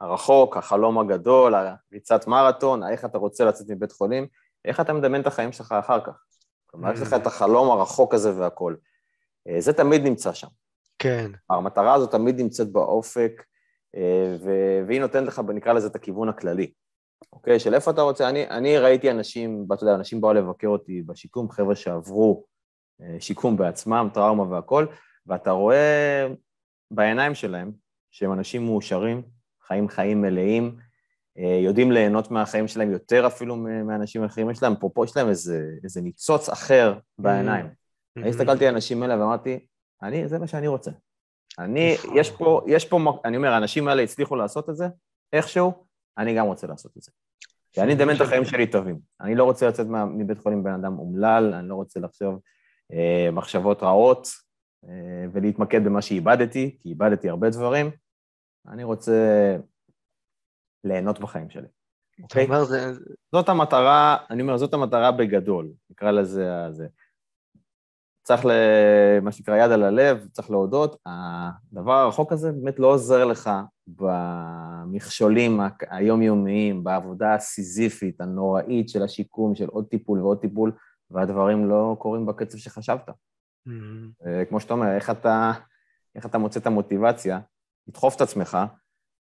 [0.00, 4.26] הרחוק, החלום הגדול, הריצת מרתון, איך אתה רוצה לצאת מבית חולים,
[4.64, 6.22] איך אתה מדמיין את החיים שלך אחר כך.
[6.66, 8.76] כלומר, יש לך את החלום הרחוק הזה והכול.
[9.48, 10.46] אה, זה תמיד נמצא שם.
[10.98, 11.30] כן.
[11.50, 13.44] המטרה הזאת תמיד נמצאת באופק,
[13.96, 14.36] אה,
[14.86, 16.72] והיא נותנת לך, נקרא לזה, את הכיוון הכללי.
[17.32, 21.02] אוקיי, של איפה אתה רוצה, אני, אני ראיתי אנשים, אתה יודע, אנשים באו לבקר אותי
[21.02, 22.44] בשיקום, חבר'ה שעברו
[23.00, 24.88] אה, שיקום בעצמם, טראומה והכול,
[25.26, 26.26] ואתה רואה
[26.90, 27.72] בעיניים שלהם
[28.10, 29.22] שהם אנשים מאושרים,
[29.66, 30.76] חיים חיים מלאים,
[31.38, 35.70] אה, יודעים ליהנות מהחיים שלהם יותר אפילו מאנשים אחרים, יש להם, אפרופו, יש להם איזה,
[35.84, 37.66] איזה ניצוץ אחר בעיניים.
[37.66, 38.20] Mm-hmm.
[38.20, 39.66] אני הסתכלתי על האנשים האלה ואמרתי,
[40.02, 40.90] אני, זה מה שאני רוצה.
[41.58, 44.88] אני, יש פה, יש פה, אני אומר, האנשים האלה הצליחו לעשות את זה,
[45.32, 45.85] איכשהו,
[46.18, 47.10] אני גם רוצה לעשות את זה.
[47.72, 48.98] כי אני מדמיין את החיים שלי טובים.
[49.20, 49.86] אני לא רוצה לצאת
[50.18, 52.40] מבית חולים בן אדם אומלל, אני לא רוצה לחשוב
[52.92, 54.28] אה, מחשבות רעות
[54.88, 57.90] אה, ולהתמקד במה שאיבדתי, כי איבדתי הרבה דברים.
[58.68, 59.56] אני רוצה
[60.84, 61.68] ליהנות בחיים שלי.
[62.22, 62.46] אוקיי?
[62.46, 62.64] Okay?
[62.64, 62.92] זה...
[63.32, 66.86] זאת המטרה, אני אומר, זאת המטרה בגדול, נקרא לזה, זה.
[68.26, 68.44] צריך,
[69.22, 73.50] מה שנקרא, יד על הלב, צריך להודות, הדבר הרחוק הזה באמת לא עוזר לך
[73.86, 75.60] במכשולים
[75.90, 80.72] היומיומיים, בעבודה הסיזיפית, הנוראית של השיקום, של עוד טיפול ועוד טיפול,
[81.10, 83.08] והדברים לא קורים בקצב שחשבת.
[83.08, 84.44] Mm-hmm.
[84.48, 85.52] כמו שאתה אומר, איך אתה,
[86.14, 87.40] איך אתה מוצא את המוטיבציה
[87.88, 88.58] לדחוף את עצמך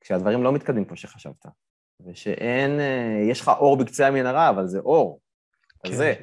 [0.01, 1.47] כשהדברים לא מתקדמים כמו שחשבת,
[2.07, 5.21] ושאין, אה, יש לך אור בקצה המנהרה, אבל זה אור,
[5.85, 6.15] כן, כזה.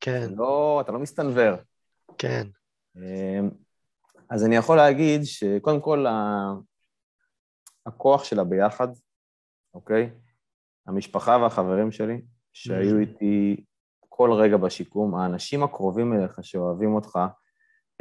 [0.00, 0.28] כן.
[0.36, 1.54] לא, אתה לא מסתנוור.
[2.20, 2.46] כן.
[2.96, 3.50] אמ,
[4.30, 6.06] אז אני יכול להגיד שקודם כל,
[7.86, 8.88] הכוח שלה ביחד,
[9.74, 10.10] אוקיי?
[10.86, 13.00] המשפחה והחברים שלי, שהיו mm-hmm.
[13.00, 13.64] איתי
[14.08, 17.18] כל רגע בשיקום, האנשים הקרובים אליך שאוהבים אותך,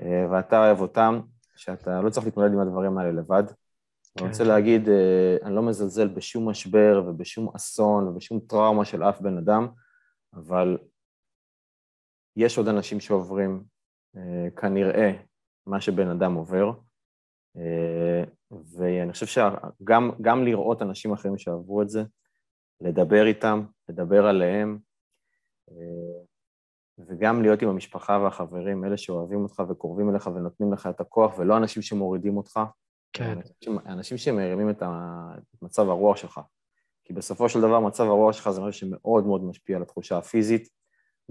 [0.02, 1.20] אה, ואתה אוהב אותם,
[1.56, 3.44] שאתה לא צריך להתמודד עם הדברים האלה לבד.
[3.48, 3.56] כן.
[4.20, 9.22] אני רוצה להגיד, אה, אני לא מזלזל בשום משבר ובשום אסון ובשום טראומה של אף
[9.22, 9.68] בן אדם,
[10.34, 10.78] אבל
[12.36, 13.64] יש עוד אנשים שעוברים
[14.56, 15.12] כנראה
[15.68, 16.72] מה שבן אדם עובר,
[17.58, 18.24] אה,
[18.78, 22.04] ואני חושב שגם לראות אנשים אחרים שעברו את זה,
[22.82, 24.80] לדבר איתם, לדבר עליהם,
[25.72, 26.24] אה,
[27.08, 31.58] וגם להיות עם המשפחה והחברים, אלה שאוהבים אותך וקרובים אליך ונותנים לך את הכוח, ולא
[31.58, 32.60] אנשים שמורידים אותך.
[33.14, 33.38] כן.
[33.38, 34.84] אנשים, אנשים שמרימים את
[35.62, 36.40] מצב הרוח שלך.
[37.06, 40.70] כי בסופו של דבר מצב הרוח שלך זה משהו שמאוד מאוד משפיע על התחושה הפיזית.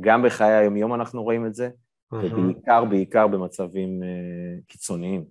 [0.00, 1.70] גם בחיי היום-יום אנחנו רואים את זה,
[2.12, 5.24] ובעיקר, בעיקר במצבים uh, קיצוניים,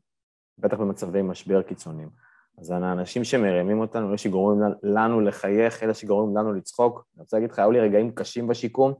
[0.57, 2.09] בטח במצבי משבר קיצוניים.
[2.59, 7.05] אז האנשים שמרימים אותנו, אלה שגורמים לנו לחייך, אלה שגורמים לנו לצחוק.
[7.15, 8.93] אני רוצה להגיד לך, היו לי רגעים קשים בשיקום,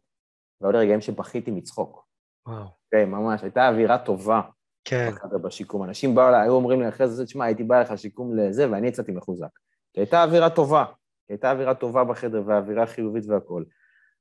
[0.62, 2.06] והיו לי רגעים שבכיתי מצחוק.
[2.48, 2.66] וואו.
[2.92, 4.42] כן, ממש, הייתה אווירה טובה.
[4.86, 5.12] כן.
[5.44, 5.84] בשיקום.
[5.84, 8.88] אנשים באו אליי, היו אומרים לי אחרי זה, תשמע, הייתי בא לך שיקום לזה, ואני
[8.88, 9.60] יצאתי מחוזק.
[9.94, 10.86] כי הייתה אווירה טובה.
[11.28, 13.66] כי הייתה אווירה טובה בחדר, ואווירה חיובית והכול.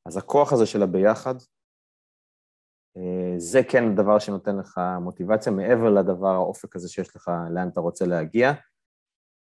[0.07, 1.41] אז הכוח הזה של הביחד, אה,
[3.39, 8.07] זה כן הדבר שנותן לך מוטיבציה, מעבר לדבר האופק הזה שיש לך, לאן אתה רוצה
[8.07, 8.53] להגיע.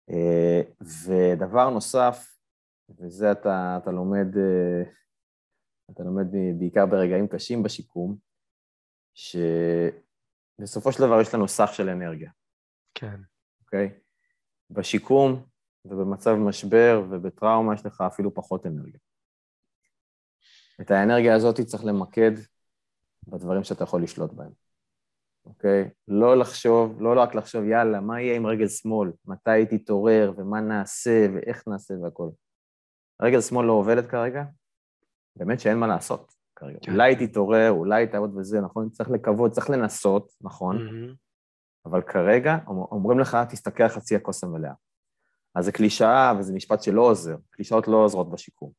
[0.09, 2.37] אה, ודבר נוסף,
[2.89, 4.83] וזה אתה, אתה לומד, אה,
[5.91, 6.25] אתה לומד
[6.59, 8.17] בעיקר ברגעים קשים בשיקום,
[9.13, 12.31] שבסופו של דבר יש לנו סך של אנרגיה.
[12.93, 13.21] כן.
[13.61, 13.99] אוקיי?
[14.69, 15.45] בשיקום
[15.85, 18.99] ובמצב משבר ובטראומה יש לך אפילו פחות אנרגיה.
[20.81, 22.31] את האנרגיה הזאת צריך למקד
[23.27, 24.51] בדברים שאתה יכול לשלוט בהם,
[25.45, 25.89] אוקיי?
[26.07, 29.11] לא לחשוב, לא רק לחשוב, יאללה, מה יהיה עם רגל שמאל?
[29.25, 32.31] מתי היא תתעורר, ומה נעשה, ואיך נעשה והכול.
[33.21, 34.43] רגל שמאל לא עובדת כרגע,
[35.35, 36.77] באמת שאין מה לעשות כרגע.
[36.81, 36.91] כן.
[36.91, 38.89] אולי תתעורר, אולי תעבוד בזה, נכון?
[38.89, 40.77] צריך לקוות, צריך לנסות, נכון?
[40.77, 41.15] Mm-hmm.
[41.85, 44.73] אבל כרגע אומרים לך, תסתכל על חצי הכוס המלאה.
[45.55, 48.71] אז זה קלישאה וזה משפט שלא עוזר, קלישאות לא עוזרות בשיקום.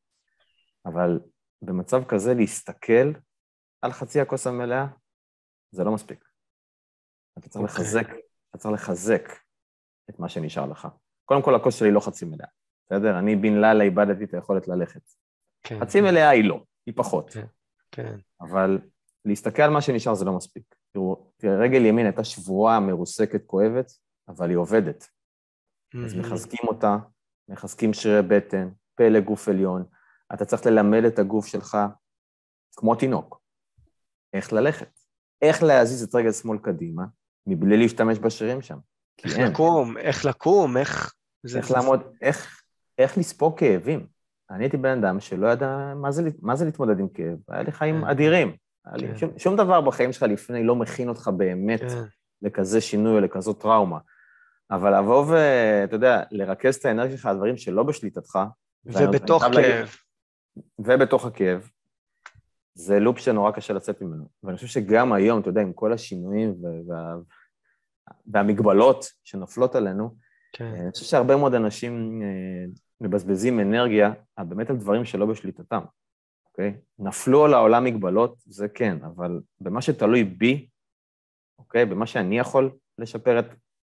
[0.85, 1.19] אבל
[1.61, 3.11] במצב כזה להסתכל
[3.81, 4.85] על חצי הכוס המלאה,
[5.71, 6.25] זה לא מספיק.
[7.37, 7.81] אתה צריך okay.
[7.81, 7.85] אוקיי.
[7.85, 8.07] לחזק,
[8.49, 9.29] אתה צריך לחזק
[10.09, 10.87] את מה שנשאר לך.
[11.25, 12.47] קודם כל, הכוס שלי לא חצי מלאה,
[12.85, 13.19] בסדר?
[13.19, 15.01] אני בן לילה איבדתי את היכולת ללכת.
[15.63, 15.79] כן.
[15.79, 17.29] חצי מלאה היא לא, היא פחות.
[17.29, 17.45] כן,
[17.91, 18.17] כן.
[18.41, 18.79] אבל
[19.25, 20.75] להסתכל על מה שנשאר זה לא מספיק.
[20.93, 23.91] תראו, תראה, רגל ימין הייתה שבורה, מרוסקת, כואבת,
[24.27, 25.03] אבל היא עובדת.
[25.03, 26.05] Mm-hmm.
[26.05, 26.97] אז מחזקים אותה,
[27.47, 29.85] מחזקים שרירי בטן, פה לגוף עליון.
[30.33, 31.77] אתה צריך ללמד את הגוף שלך
[32.75, 33.38] כמו תינוק.
[34.33, 34.99] איך ללכת,
[35.41, 37.03] איך להזיז את רגל שמאל קדימה,
[37.47, 38.77] מבלי להשתמש בשרירים שם.
[39.23, 41.13] איך לקום, איך לקום, איך...
[41.55, 42.61] איך לעמוד, איך,
[42.97, 44.07] איך לספוג כאבים.
[44.51, 47.71] אני הייתי בן אדם שלא ידע מה זה, מה זה להתמודד עם כאב, היה לי
[47.71, 48.07] חיים כן.
[48.07, 48.55] אדירים.
[48.99, 49.17] כן.
[49.17, 52.03] שום, שום דבר בחיים שלך לפני לא מכין אותך באמת כן.
[52.41, 53.99] לכזה שינוי או לכזאת טראומה.
[54.71, 58.39] אבל לבוא ואתה יודע, לרכז את האנרגיה שלך על דברים שלא בשליטתך.
[58.85, 59.53] ובתוך כאב.
[59.53, 59.85] להגיד,
[60.79, 61.69] ובתוך הכאב.
[62.79, 64.27] זה לופ שנורא קשה לצאת ממנו.
[64.43, 66.55] ואני חושב שגם היום, אתה יודע, עם כל השינויים
[66.87, 67.15] וה...
[68.27, 70.15] והמגבלות שנופלות עלינו,
[70.53, 70.65] כן.
[70.65, 72.65] אני חושב שהרבה מאוד אנשים אה,
[73.01, 75.81] מבזבזים אנרגיה באמת על דברים שלא בשליטתם,
[76.45, 76.77] אוקיי?
[76.99, 80.69] נפלו על העולם מגבלות, זה כן, אבל במה שתלוי בי,
[81.59, 81.85] אוקיי?
[81.85, 83.45] במה שאני יכול לשפר את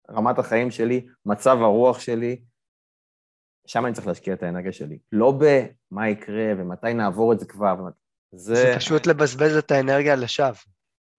[0.10, 2.42] רמת החיים שלי, מצב הרוח שלי,
[3.68, 5.00] שם אני צריך להשקיע את האנרגיה שלי.
[5.12, 7.76] לא במה יקרה ומתי נעבור את זה כבר.
[8.34, 8.56] זה...
[8.56, 10.56] זה פשוט לבזבז את האנרגיה לשווא.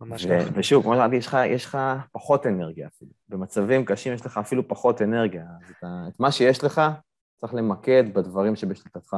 [0.00, 0.50] ממש ככה.
[0.54, 1.78] ושוב, כמו שאמרתי, יש לך, יש לך
[2.12, 3.10] פחות אנרגיה אפילו.
[3.28, 5.42] במצבים קשים יש לך אפילו פחות אנרגיה.
[5.42, 6.82] אז אתה, את מה שיש לך,
[7.40, 9.16] צריך למקד בדברים שבשליטתך.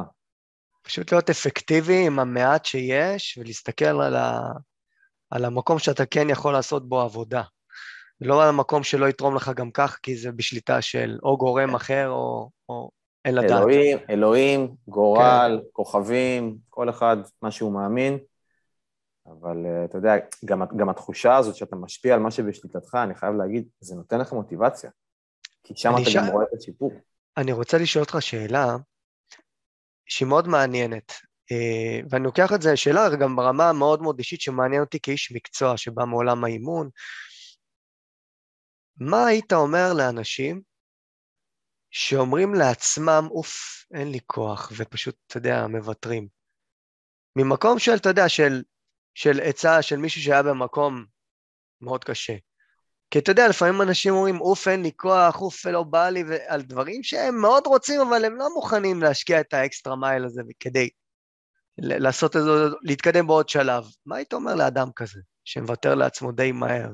[0.81, 4.39] פשוט להיות אפקטיבי עם המעט שיש, ולהסתכל על, ה...
[5.29, 7.43] על המקום שאתה כן יכול לעשות בו עבודה.
[8.21, 11.75] לא על המקום שלא יתרום לך גם כך, כי זה בשליטה של או גורם כן.
[11.75, 12.91] אחר או, או
[13.25, 13.51] אין לדעת.
[13.51, 15.67] אלוהים, אלוהים, גורל, כן.
[15.73, 18.17] כוכבים, כל אחד מה שהוא מאמין.
[19.25, 20.13] אבל uh, אתה יודע,
[20.45, 24.33] גם, גם התחושה הזאת שאתה משפיע על מה שבשליטתך, אני חייב להגיד, זה נותן לך
[24.33, 24.89] מוטיבציה.
[25.63, 26.15] כי שם אתה ש...
[26.15, 26.91] גם רואה את השיפור.
[27.37, 28.75] אני רוצה לשאול אותך שאלה
[30.05, 34.81] שהיא מאוד מעניינת, uh, ואני לוקח את זה, שאלה גם ברמה המאוד מאוד אישית שמעניין
[34.81, 36.89] אותי כאיש מקצוע שבא מעולם האימון.
[38.99, 40.74] מה היית אומר לאנשים
[41.97, 46.27] שאומרים לעצמם, אוף, אין לי כוח, ופשוט, אתה יודע, מוותרים?
[47.35, 48.63] ממקום של, אתה יודע, של
[49.13, 51.05] של עצה של מישהו שהיה במקום
[51.81, 52.35] מאוד קשה.
[53.11, 56.61] כי אתה יודע, לפעמים אנשים אומרים, אוף, אין לי כוח, אוף, לא בא לי, על
[56.61, 60.89] דברים שהם מאוד רוצים, אבל הם לא מוכנים להשקיע את ה extra mile הזה כדי
[61.77, 62.49] לעשות איזה,
[62.81, 63.83] להתקדם בעוד שלב.
[64.05, 66.89] מה היית אומר לאדם כזה, שמוותר לעצמו די מהר?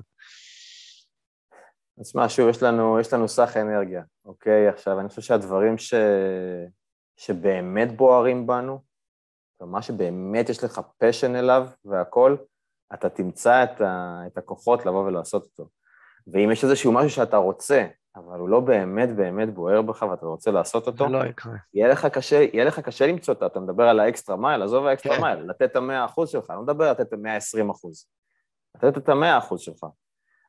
[2.02, 4.68] אז מה, שוב, יש לנו, יש לנו סך אנרגיה, אוקיי?
[4.68, 5.94] עכשיו, אני חושב שהדברים ש...
[7.18, 8.80] שבאמת בוערים בנו,
[9.62, 12.38] ומה שבאמת יש לך passion אליו והכול,
[12.94, 15.70] אתה תמצא את, ה, את הכוחות לבוא ולעשות אותו.
[16.28, 20.52] ואם יש איזשהו משהו שאתה רוצה, אבל הוא לא באמת באמת בוער בך ואתה רוצה
[20.52, 21.54] לעשות אותו, לא יקרה.
[21.74, 24.86] יהיה לך קשה, יהיה לך קשה למצוא אותה, אתה מדבר על ה extra mile, עזוב
[24.86, 25.22] האקסטרה כן.
[25.22, 28.06] מייל, לתת את המאה אחוז שלך, אני לא מדבר על לתת את המאה עשרים אחוז,
[28.76, 29.86] לתת את המאה אחוז שלך.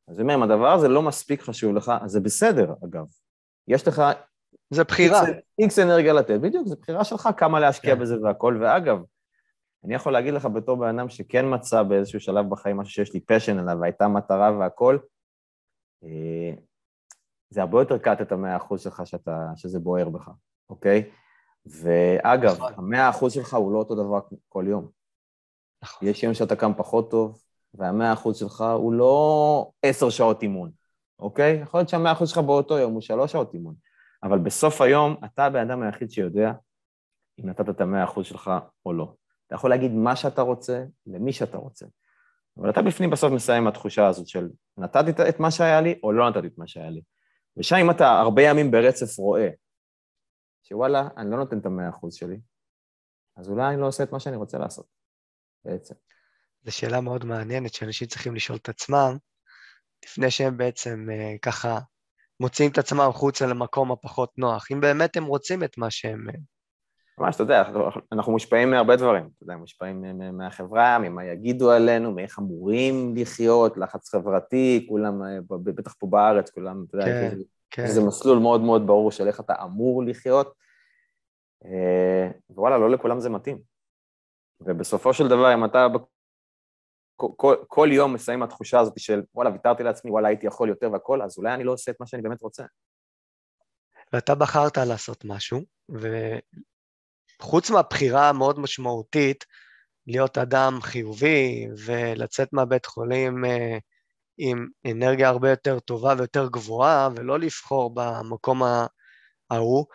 [0.09, 3.07] אז אני אומר, אם הדבר הזה לא מספיק חשוב לך, אז זה בסדר, אגב.
[3.69, 4.03] יש לך
[4.71, 5.21] זה בחירה.
[5.59, 8.01] איקס אנרגיה לתת, בדיוק, זו בחירה שלך כמה להשקיע כן.
[8.01, 8.99] בזה והכל, ואגב,
[9.85, 13.21] אני יכול להגיד לך בתור בן אדם שכן מצא באיזשהו שלב בחיים משהו שיש לי
[13.21, 14.99] פשן עליו, והייתה מטרה והכל,
[16.05, 16.53] אה,
[17.51, 20.31] זה הרבה יותר קט את המאה אחוז שלך שאתה, שזה בוער בך,
[20.71, 21.11] אוקיי?
[21.67, 22.73] ואגב, נכון.
[22.77, 24.89] המאה אחוז שלך הוא לא אותו דבר כל יום.
[25.83, 26.09] נכון.
[26.09, 27.43] יש יום שאתה קם פחות טוב,
[27.75, 30.71] והמאה אחוז שלך הוא לא עשר שעות אימון,
[31.19, 31.61] אוקיי?
[31.63, 33.75] יכול להיות שהמאה אחוז שלך באותו יום הוא שלוש שעות אימון.
[34.23, 36.53] אבל בסוף היום, אתה הבן אדם היחיד שיודע
[37.41, 38.51] אם נתת את המאה אחוז שלך
[38.87, 39.15] או לא.
[39.47, 41.87] אתה יכול להגיד מה שאתה רוצה, למי שאתה רוצה.
[42.59, 46.13] אבל אתה בפנים בסוף מסיים עם התחושה הזאת של נתתי את מה שהיה לי או
[46.13, 47.03] לא נתתי את מה שהיה לי.
[47.57, 49.49] ושם אם אתה הרבה ימים ברצף רואה
[50.63, 52.41] שוואלה, אני לא נותן את המאה אחוז שלי,
[53.37, 54.87] אז אולי אני לא עושה את מה שאני רוצה לעשות,
[55.65, 55.95] בעצם.
[56.65, 59.17] זו שאלה מאוד מעניינת שאנשים צריכים לשאול את עצמם,
[60.05, 61.79] לפני שהם בעצם אה, ככה
[62.41, 66.29] מוציאים את עצמם החוצה למקום הפחות נוח, אם באמת הם רוצים את מה שהם...
[66.29, 66.35] אה,
[67.19, 67.63] ממש, אתה יודע,
[68.13, 74.09] אנחנו מושפעים מהרבה דברים, אתה יודע, מושפעים מהחברה, ממה יגידו עלינו, מאיך אמורים לחיות, לחץ
[74.09, 77.37] חברתי, כולם, אה, בטח פה בארץ, כולם, אתה יודע, כן,
[77.71, 77.87] כן.
[77.87, 80.55] זה מסלול מאוד מאוד ברור של איך אתה אמור לחיות,
[81.65, 83.59] אה, ווואלה, לא לכולם זה מתאים.
[84.61, 85.87] ובסופו של דבר, אם אתה
[87.37, 91.23] כל, כל יום מסיים התחושה הזאת של וואלה, ויתרתי לעצמי, וואלה, הייתי יכול יותר והכל,
[91.23, 92.65] אז אולי אני לא עושה את מה שאני באמת רוצה.
[94.13, 95.61] ואתה בחרת לעשות משהו,
[97.41, 99.45] וחוץ מהבחירה המאוד משמעותית,
[100.07, 103.79] להיות אדם חיובי ולצאת מהבית חולים אה,
[104.39, 108.63] עם אנרגיה הרבה יותר טובה ויותר גבוהה, ולא לבחור במקום
[109.51, 109.87] ההוא,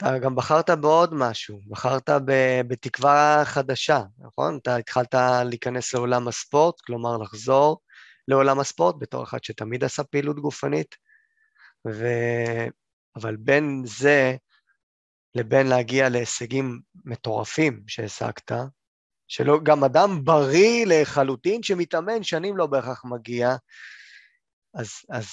[0.00, 2.10] אתה גם בחרת בעוד משהו, בחרת
[2.68, 4.58] בתקווה חדשה, נכון?
[4.62, 7.80] אתה התחלת להיכנס לעולם הספורט, כלומר לחזור
[8.28, 10.94] לעולם הספורט בתור אחד שתמיד עשה פעילות גופנית,
[11.88, 12.06] ו...
[13.16, 14.36] אבל בין זה
[15.34, 18.52] לבין להגיע להישגים מטורפים שהשגת,
[19.28, 23.56] שלא, גם אדם בריא לחלוטין שמתאמן שנים לא בהכרח מגיע,
[24.74, 25.26] אז, אז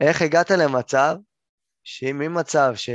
[0.00, 1.16] איך הגעת למצב
[1.84, 2.90] שממצב ש...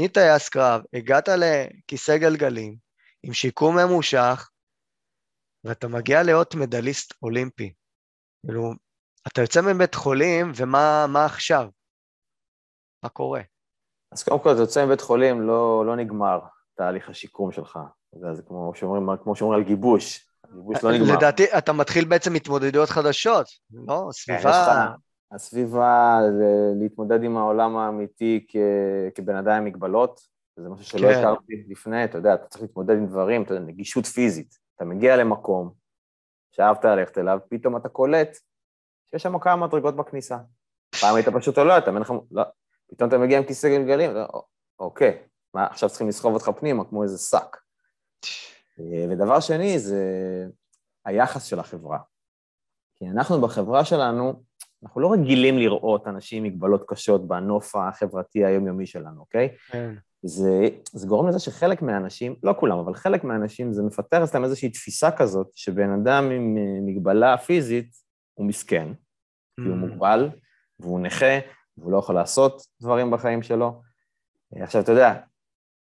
[0.00, 2.76] מטייס קרב, הגעת לכיסא גלגלים
[3.22, 4.50] עם שיקום ממושך,
[5.64, 7.72] ואתה מגיע להיות מדליסט אולימפי.
[8.46, 8.72] כאילו,
[9.28, 11.68] אתה יוצא מבית חולים, ומה עכשיו?
[13.02, 13.40] מה קורה?
[14.12, 16.40] אז קודם כל, אתה יוצא מבית חולים, לא, לא נגמר
[16.74, 17.78] תהליך השיקום שלך.
[18.12, 21.16] זה, זה כמו שאומרים, כמו שאומרים על גיבוש, הגיבוש לא נגמר.
[21.16, 24.08] לדעתי, אתה מתחיל בעצם התמודדויות חדשות, לא?
[24.12, 24.86] סביבה...
[25.34, 26.20] הסביבה,
[26.80, 28.56] להתמודד עם העולם האמיתי כ,
[29.14, 30.20] כבן אדם עם מגבלות,
[30.56, 31.18] זה משהו שלא כן.
[31.18, 34.58] הכרתי לפני, אתה יודע, אתה צריך להתמודד עם דברים, אתה יודע, נגישות פיזית.
[34.76, 35.72] אתה מגיע למקום
[36.50, 38.36] שאהבת ללכת אליו, פתאום אתה קולט
[39.10, 40.38] שיש שם כמה מדרגות בכניסה.
[41.00, 42.42] פעם היית פשוט עולה, אתה לך, לא,
[42.90, 44.10] פתאום אתה מגיע עם כיסא גלגלים,
[44.78, 45.22] אוקיי,
[45.54, 47.56] מה, עכשיו צריכים לסחוב אותך פנימה כמו איזה שק.
[48.80, 50.02] אה, ודבר שני זה
[51.04, 51.98] היחס של החברה.
[52.94, 54.42] כי אנחנו בחברה שלנו,
[54.82, 59.48] אנחנו לא רגילים לראות אנשים עם מגבלות קשות בנוף החברתי היומיומי שלנו, אוקיי?
[59.70, 59.94] כן.
[60.22, 64.70] זה, זה גורם לזה שחלק מהאנשים, לא כולם, אבל חלק מהאנשים, זה מפתח אצלם איזושהי
[64.70, 67.90] תפיסה כזאת, שבן אדם עם אה, מגבלה פיזית
[68.34, 68.88] הוא מסכן,
[69.56, 69.76] כי הוא mm.
[69.76, 70.30] מוגבל,
[70.80, 71.38] והוא נכה,
[71.76, 73.82] והוא לא יכול לעשות דברים בחיים שלו.
[74.52, 75.20] עכשיו, אתה יודע,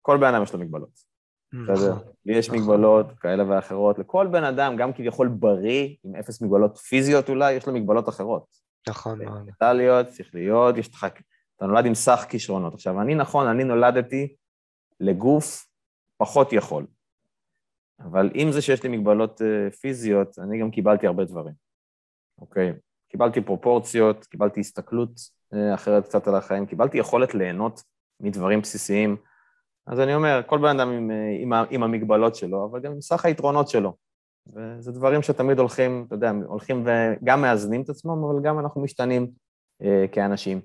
[0.02, 1.10] כל בן אדם יש לו מגבלות.
[1.52, 1.94] בסדר?
[1.94, 2.60] נכון, לי יש נכון.
[2.60, 7.66] מגבלות כאלה ואחרות, לכל בן אדם, גם כביכול בריא, עם אפס מגבלות פיזיות אולי, יש
[7.66, 8.44] לו מגבלות אחרות.
[8.88, 9.42] נכון מאוד.
[9.42, 11.06] מנטליות, שכליות, יש לך...
[11.56, 12.74] אתה נולד עם סך כישרונות.
[12.74, 14.34] עכשיו, אני נכון, אני נולדתי
[15.00, 15.66] לגוף
[16.16, 16.86] פחות יכול.
[18.00, 21.54] אבל עם זה שיש לי מגבלות uh, פיזיות, אני גם קיבלתי הרבה דברים,
[22.38, 22.72] אוקיי?
[23.08, 25.10] קיבלתי פרופורציות, קיבלתי הסתכלות
[25.54, 27.82] uh, אחרת קצת על החיים, קיבלתי יכולת ליהנות
[28.20, 29.16] מדברים בסיסיים.
[29.86, 33.00] אז אני אומר, כל בן אדם עם, אה, עם, עם המגבלות שלו, אבל גם עם
[33.00, 33.96] סך היתרונות שלו.
[34.46, 39.30] וזה דברים שתמיד הולכים, אתה יודע, הולכים וגם מאזנים את עצמם, אבל גם אנחנו משתנים
[39.82, 40.60] אה, כאנשים.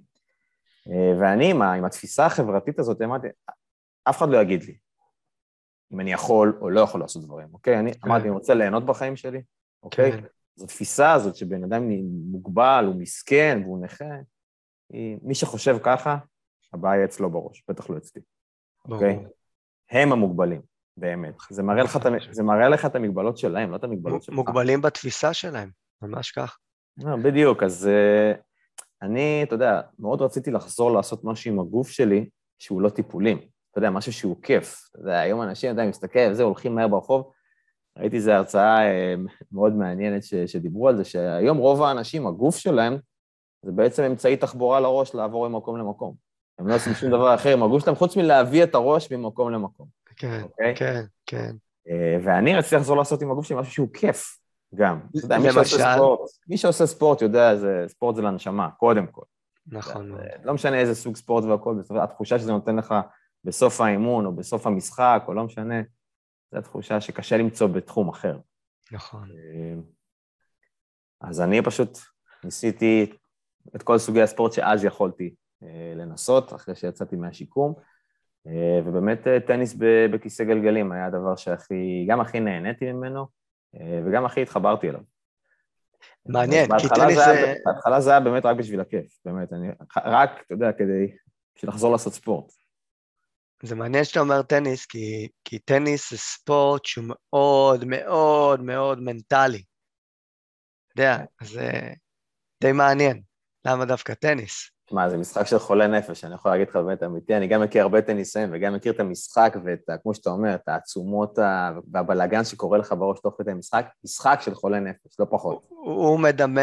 [0.89, 3.27] אה, ואני, עם, עם התפיסה החברתית הזאת, אמרתי,
[4.03, 4.75] אף אחד לא יגיד לי
[5.93, 7.79] אם אני יכול או לא יכול לעשות דברים, אוקיי?
[7.79, 7.99] אני כן.
[8.05, 9.41] אמרתי, אני רוצה ליהנות בחיים שלי,
[9.83, 10.11] אוקיי?
[10.11, 10.23] כן.
[10.55, 11.89] זו התפיסה הזאת שבן אדם
[12.31, 14.05] מוגבל, הוא מסכן והוא נכה,
[14.89, 16.17] היא, מי שחושב ככה,
[16.73, 18.21] הבעיה אצלו בראש, בטח לא אצלי,
[18.89, 19.19] אוקיי?
[19.91, 20.61] הם המוגבלים,
[20.97, 21.35] באמת.
[21.49, 21.97] זה מראה, לך,
[22.31, 24.35] זה מראה לך את המגבלות שלהם, לא את המגבלות שלך.
[24.35, 25.69] מוגבלים בתפיסה שלהם,
[26.01, 26.57] ממש כך.
[26.97, 28.37] לא, בדיוק, אז uh,
[29.01, 32.29] אני, אתה יודע, מאוד רציתי לחזור לעשות משהו עם הגוף שלי
[32.59, 33.37] שהוא לא טיפולים.
[33.71, 34.89] אתה יודע, משהו שהוא כיף.
[34.91, 37.31] אתה יודע, היום אנשים, אתה יודע, מסתכל, וזה, הולכים מהר ברחוב.
[37.97, 39.19] ראיתי איזו הרצאה uh,
[39.51, 42.97] מאוד מעניינת ש, שדיברו על זה, שהיום רוב האנשים, הגוף שלהם,
[43.65, 46.15] זה בעצם אמצעי תחבורה לראש לעבור ממקום למקום.
[46.59, 49.87] הם לא עושים שום דבר אחר עם הגוף שלהם, חוץ מלהביא את הראש ממקום למקום.
[50.17, 50.43] כן, okay?
[50.43, 50.75] אוקיי?
[50.75, 51.55] כן, כן.
[51.87, 51.91] Uh,
[52.23, 54.39] ואני רציתי לחזור לעשות עם הגוף שלי משהו שהוא כיף,
[54.75, 54.99] גם.
[55.17, 59.21] אתה יודע, מי שעושה ספורט, מי שעושה ספורט יודע, זה, ספורט זה לנשמה, קודם כל.
[59.67, 60.17] נכון.
[60.43, 62.93] לא משנה איזה סוג ספורט והכל, התחושה שזה נותן לך
[63.43, 65.81] בסוף האימון או בסוף המשחק, או לא משנה,
[66.51, 68.37] זו התחושה שקשה למצוא בתחום אחר.
[68.91, 69.29] נכון.
[69.31, 69.81] אה,
[71.21, 71.97] אז אני פשוט
[72.43, 73.11] ניסיתי
[73.75, 77.83] את כל סוגי הספורט שאז יכולתי אה, לנסות, אחרי שיצאתי מהשיקום, אה,
[78.85, 79.75] ובאמת טניס
[80.11, 83.27] בכיסא גלגלים היה הדבר שהכי, גם הכי נהניתי ממנו,
[84.05, 85.01] וגם הכי התחברתי אליו.
[86.25, 87.53] מעניין, כי טניס זה...
[87.65, 91.15] בהתחלה זה היה באמת רק בשביל הכיף, באמת, אני, רק, אתה יודע, כדי,
[91.55, 92.51] בשביל לחזור לעשות ספורט.
[93.63, 99.63] זה מעניין שאתה אומר טניס, כי, כי טניס זה ספורט שהוא מאוד מאוד מאוד מנטלי.
[100.87, 101.71] אתה יודע, זה
[102.61, 103.21] די מעניין.
[103.65, 104.71] למה דווקא טניס?
[104.95, 107.81] מה, זה משחק של חולה נפש, אני יכול להגיד לך באמת אמיתי, אני גם מכיר
[107.81, 111.39] הרבה טניסאים וגם מכיר את המשחק ואת, כמו שאתה אומר, את העצומות
[111.91, 115.65] והבלאגן שקורה לך בראש תוך כדי משחק, משחק של חולה נפש, לא פחות.
[115.69, 116.61] הוא, הוא מדמה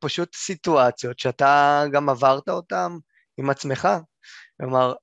[0.00, 2.92] פשוט סיטואציות שאתה גם עברת אותן
[3.38, 3.88] עם עצמך.
[4.60, 4.94] כלומר,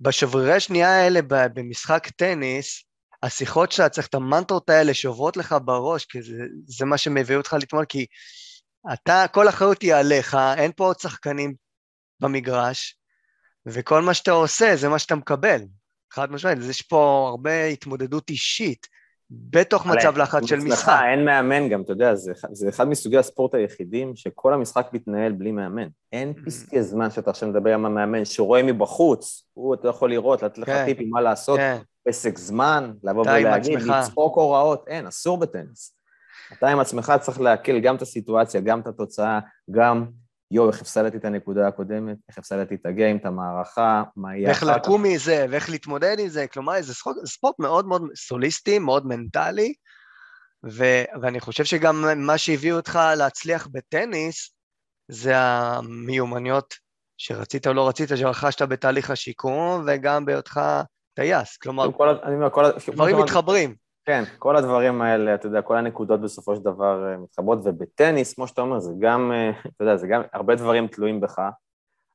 [0.00, 2.84] בשברירי שנייה האלה במשחק טניס,
[3.22, 7.56] השיחות שאתה צריך את המנטרות האלה שעוברות לך בראש, כי זה, זה מה שמביא אותך
[7.60, 8.06] לטמון, כי
[8.92, 11.67] אתה, כל אחריות היא עליך, אין פה עוד שחקנים
[12.20, 12.98] במגרש,
[13.66, 15.60] וכל מה שאתה עושה זה מה שאתה מקבל,
[16.12, 18.86] חד משמעית, יש פה הרבה התמודדות אישית.
[19.30, 21.00] בתוך מצב לחץ של משחק.
[21.10, 25.52] אין מאמן גם, אתה יודע, זה, זה אחד מסוגי הספורט היחידים שכל המשחק מתנהל בלי
[25.52, 25.88] מאמן.
[26.12, 26.46] אין mm.
[26.46, 30.66] פסקי זמן שאתה עכשיו מדבר עם המאמן, שרואה מבחוץ, הוא, אתה יכול לראות, לתת לך
[30.66, 31.78] כן, טיפים מה לעשות, כן.
[32.08, 35.94] פסק זמן, לבוא ולהגיד, לצחוק הוראות, אין, אסור בטניס.
[36.52, 39.40] אתה עם עצמך צריך להקל גם את הסיטואציה, גם את התוצאה,
[39.70, 40.06] גם
[40.50, 44.60] יואו, איך הפסדתי את הנקודה הקודמת, איך הפסדתי את הגיים, את המערכה, מה יהיה אחר
[44.60, 44.66] כך.
[44.66, 49.06] ואיך לקום מזה, ואיך להתמודד עם זה, כלומר, זה ספורט, ספורט מאוד מאוד סוליסטי, מאוד
[49.06, 49.74] מנטלי,
[50.70, 50.84] ו,
[51.22, 54.50] ואני חושב שגם מה שהביא אותך להצליח בטניס,
[55.08, 56.74] זה המיומנויות
[57.18, 60.60] שרצית או לא רצית, שרכשת בתהליך השיקום, וגם בהיותך
[61.14, 63.87] טייס, כלומר, כל, אני כל, דברים מתחברים.
[64.08, 68.48] כן, כל הדברים האלה, אתה יודע, כל הנקודות בסופו של דבר אה, מתחברות, ובטניס, כמו
[68.48, 71.42] שאתה אומר, זה גם, אה, אתה יודע, זה גם, הרבה דברים תלויים בך,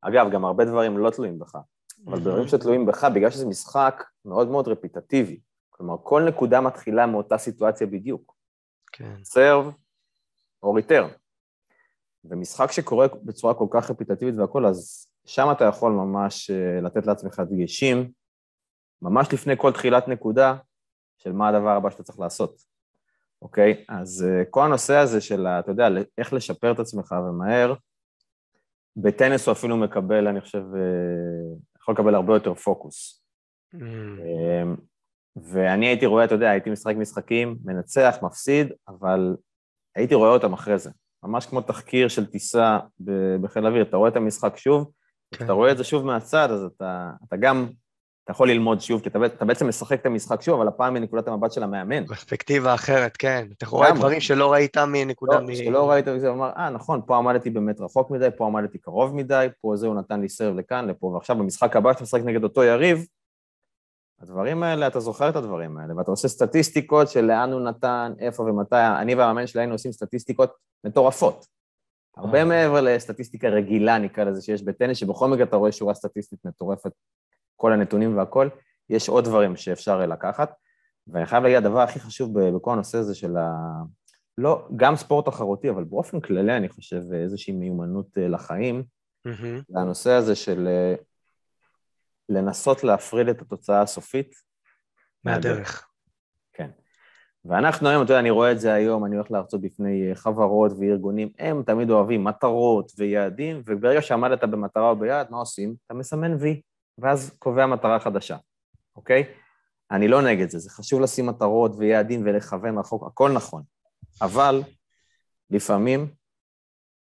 [0.02, 1.56] אגב, גם הרבה דברים לא תלויים בך,
[2.08, 5.40] אבל דברים שתלויים בך, בגלל שזה משחק מאוד מאוד רפיטטיבי.
[5.70, 8.36] כלומר, כל נקודה מתחילה מאותה סיטואציה בדיוק.
[8.92, 9.16] כן.
[9.24, 9.74] סרב
[10.64, 11.10] או ריטרן.
[12.26, 17.42] ומשחק שקורה בצורה כל כך רפיטטיבית והכול, אז שם אתה יכול ממש אה, לתת לעצמך
[17.50, 18.12] דגשים,
[19.02, 20.56] ממש לפני כל תחילת נקודה,
[21.18, 22.62] של מה הדבר הבא שאתה צריך לעשות,
[23.42, 23.86] אוקיי?
[23.90, 25.88] אז אה, כל הנושא הזה של, אתה יודע,
[26.18, 27.74] איך לשפר את עצמך ומהר,
[28.98, 33.24] בטניס הוא אפילו מקבל, אני חושב, אה, יכול לקבל הרבה יותר פוקוס.
[33.76, 33.78] Mm.
[33.78, 34.76] אמ,
[35.36, 39.36] ואני הייתי רואה, אתה יודע, הייתי משחק משחקים, מנצח, מפסיד, אבל
[39.96, 40.92] הייתי רואה אותם אחרי זה.
[41.24, 42.80] ממש כמו תחקיר של טיסה
[43.42, 44.92] בחיל האוויר, אתה רואה את המשחק שוב,
[45.32, 45.52] כשאתה כן.
[45.52, 47.70] רואה את זה שוב מהצד, אז אתה, אתה גם,
[48.24, 51.28] אתה יכול ללמוד שוב, כי אתה, אתה בעצם משחק את המשחק שוב, אבל הפעם מנקודת
[51.28, 52.08] המבט של המאמן.
[52.08, 53.48] פרספקטיבה אחרת, כן.
[53.58, 55.40] אתה רואה דברים שלא ראית מנקודה...
[55.40, 55.56] לא, מ...
[55.56, 59.48] שלא ראית, זה אומר, אה, נכון, פה עמדתי באמת רחוק מדי, פה עמדתי קרוב מדי,
[59.62, 62.64] פה זה הוא נתן לי סרב לכאן, לפה, ועכשיו במשחק הבא שאתה משחק נגד אותו
[62.64, 63.06] יריב,
[64.24, 68.44] הדברים האלה, אתה זוכר את הדברים האלה, ואתה עושה סטטיסטיקות של לאן הוא נתן, איפה
[68.44, 70.54] ומתי, אני והמאמן שלי היינו עושים סטטיסטיקות
[70.84, 71.46] מטורפות.
[72.18, 72.46] הרבה אה.
[72.46, 76.92] מעבר לסטטיסטיקה רגילה, נקרא לזה, שיש בטניס, שבכל מקרה אתה רואה שורה סטטיסטית מטורפת,
[77.64, 78.50] כל הנתונים והכל,
[78.90, 80.54] יש עוד דברים שאפשר לקחת.
[81.08, 83.52] ואני חייב להגיד, הדבר הכי חשוב בכל הנושא הזה של ה...
[84.38, 88.84] לא, גם ספורט תחרותי, אבל באופן כללי, אני חושב, איזושהי מיומנות אה, לחיים,
[89.28, 89.64] mm-hmm.
[89.68, 90.96] זה הנושא הזה של אה,
[92.30, 94.36] לנסות להפריד את התוצאה הסופית
[95.24, 95.88] מהדרך.
[96.54, 96.70] כן.
[97.46, 100.72] ואנחנו היום, אתה יודע, אני רואה את זה היום, אני הולך להרצות בפני אה, חברות
[100.80, 105.76] וארגונים, הם תמיד אוהבים מטרות ויעדים, וברגע שעמדת במטרה או ביעד, מה עושים?
[105.86, 106.62] אתה מסמן וי,
[106.98, 108.38] ואז קובע מטרה חדשה,
[108.96, 109.24] אוקיי?
[109.92, 113.64] אני לא נגד זה, זה חשוב לשים מטרות ויעדים ולכוון רחוק, הכל נכון.
[114.22, 114.62] אבל
[115.50, 116.14] לפעמים,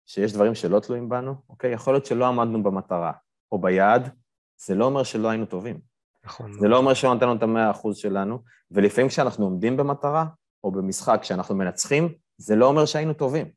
[0.06, 1.72] שיש דברים שלא תלויים בנו, אוקיי?
[1.72, 3.12] יכול להיות שלא עמדנו במטרה
[3.52, 4.10] או ביעד,
[4.58, 5.80] זה לא אומר שלא היינו טובים.
[6.26, 6.54] נכון.
[6.54, 8.40] זה לא אומר שלא נתנו את המאה אחוז שלנו,
[8.72, 10.26] ולפעמים כשאנחנו עומדים במטרה,
[10.64, 13.48] או במשחק כשאנחנו מנצחים, זה לא אומר שהיינו טובים.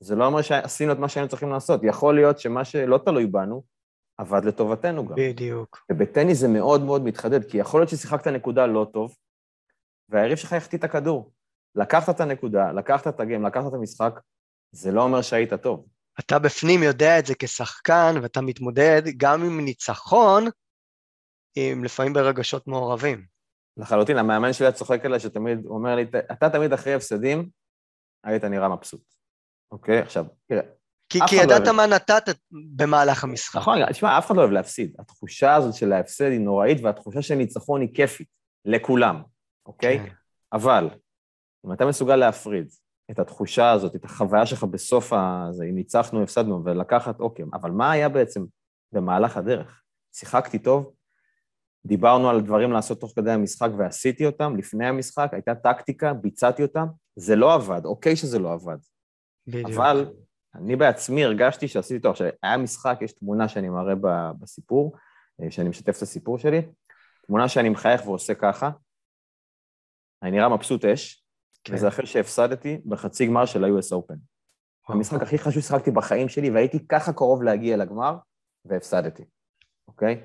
[0.00, 1.80] זה לא אומר שעשינו את מה שהיינו צריכים לעשות.
[1.84, 3.62] יכול להיות שמה שלא תלוי בנו,
[4.20, 5.14] עבד לטובתנו גם.
[5.16, 5.86] בדיוק.
[5.92, 9.16] ובטניס זה מאוד מאוד מתחדד, כי יכול להיות ששיחקת נקודה לא טוב,
[10.08, 11.32] והיריב שלך יחטיא את הכדור.
[11.74, 14.20] לקחת את הנקודה, לקחת את הגיים, לקחת את המשחק,
[14.72, 15.86] זה לא אומר שהיית טוב.
[16.20, 20.44] אתה בפנים יודע את זה כשחקן, ואתה מתמודד גם עם ניצחון,
[21.54, 23.26] עם לפעמים ברגשות מעורבים.
[23.76, 26.02] לחלוטין, המאמן שלי צוחק עליי שתמיד, אומר לי,
[26.32, 27.48] אתה תמיד אחרי הפסדים,
[28.24, 29.14] היית נראה מבסוט.
[29.72, 29.98] אוקיי?
[29.98, 30.62] עכשיו, תראה,
[31.10, 33.56] כי, כי לא ידעת לא מה נתת במהלך המשחק.
[33.60, 34.96] נכון, תשמע, אף אחד לא אוהב להפסיד.
[34.98, 38.28] התחושה הזאת של ההפסד היא נוראית, והתחושה של ניצחון היא כיפית,
[38.64, 39.22] לכולם,
[39.66, 39.98] אוקיי?
[39.98, 40.14] כן.
[40.52, 40.88] אבל,
[41.66, 42.68] אם אתה מסוגל להפריד
[43.10, 47.90] את התחושה הזאת, את החוויה שלך בסוף הזה, אם ניצחנו, הפסדנו, ולקחת, אוקיי, אבל מה
[47.90, 48.44] היה בעצם
[48.92, 49.82] במהלך הדרך?
[50.12, 50.92] שיחקתי טוב,
[51.86, 56.86] דיברנו על דברים לעשות תוך כדי המשחק ועשיתי אותם, לפני המשחק, הייתה טקטיקה, ביצעתי אותם,
[57.16, 58.76] זה לא עבד, אוקיי שזה לא עבד.
[59.46, 59.70] בדיוק.
[59.70, 60.06] אבל
[60.54, 62.10] אני בעצמי הרגשתי שעשיתי טוב.
[62.10, 63.94] עכשיו, היה משחק, יש תמונה שאני מראה
[64.40, 64.96] בסיפור,
[65.42, 66.62] אה, שאני משתף את הסיפור שלי,
[67.26, 68.70] תמונה שאני מחייך ועושה ככה,
[70.22, 71.24] אני נראה מבסוט אש,
[71.64, 71.74] כן.
[71.74, 74.16] וזה אחרי שהפסדתי בחצי גמר של ה-US Open.
[74.88, 78.16] המשחק הכי חשוב ששחקתי בחיים שלי, והייתי ככה קרוב להגיע לגמר,
[78.64, 79.24] והפסדתי,
[79.88, 80.22] אוקיי?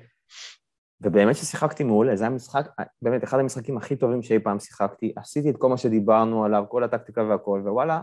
[1.00, 2.66] ובאמת ששיחקתי מעולה, זה היה משחק,
[3.02, 6.84] באמת אחד המשחקים הכי טובים שאי פעם שיחקתי, עשיתי את כל מה שדיברנו עליו, כל
[6.84, 8.00] הטקטיקה והכל, ווואלה,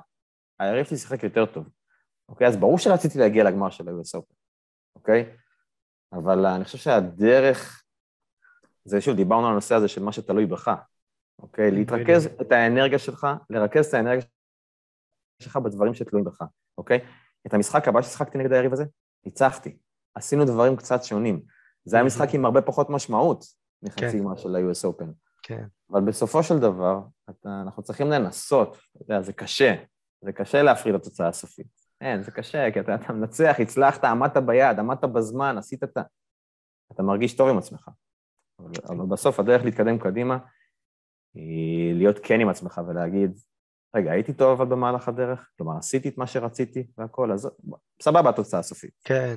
[0.60, 1.70] היריב שלי שיחק יותר טוב,
[2.30, 2.48] אוקיי?
[2.48, 4.36] אז ברור שרציתי להגיע לגמר של ה-US Open,
[4.96, 5.36] אוקיי?
[6.14, 7.84] אבל אני חושב שהדרך,
[8.86, 10.72] זה שוב, דיברנו על הנושא הזה של מה שתלוי בך,
[11.40, 11.72] אוקיי?
[11.72, 14.26] להתרכז את האנרגיה שלך, לרכז את האנרגיה
[15.42, 16.42] שלך בדברים שתלויים בך,
[16.78, 17.00] אוקיי?
[17.48, 18.86] את המשחק הבא ששיחקתי נגד היריב הזה,
[19.26, 19.78] ניצחתי.
[20.16, 21.42] עשינו דברים קצת שונים.
[21.86, 23.46] זה היה משחק עם הרבה פחות משמעות
[23.84, 24.20] מחצי כן.
[24.20, 25.06] גמר של ה-US Open.
[25.44, 25.66] כן.
[25.92, 27.00] אבל בסופו של דבר,
[27.30, 29.76] אתה, אנחנו צריכים לנסות, אתה יודע, זה קשה.
[30.22, 31.83] זה קשה להפריד את התוצאה הסופית.
[32.04, 36.02] אין, זה קשה, כי אתה, אתה מנצח, הצלחת, עמדת ביד, עמדת בזמן, עשית את ה...
[36.94, 37.90] אתה מרגיש טוב עם עצמך.
[38.60, 40.38] אבל, אבל בסוף הדרך להתקדם קדימה
[41.34, 43.32] היא להיות כן עם עצמך ולהגיד,
[43.96, 45.50] רגע, הייתי טוב אבל במהלך הדרך?
[45.58, 47.50] כלומר, עשיתי את מה שרציתי והכל, אז
[48.02, 48.94] סבבה התוצאה הסופית.
[49.04, 49.36] כן.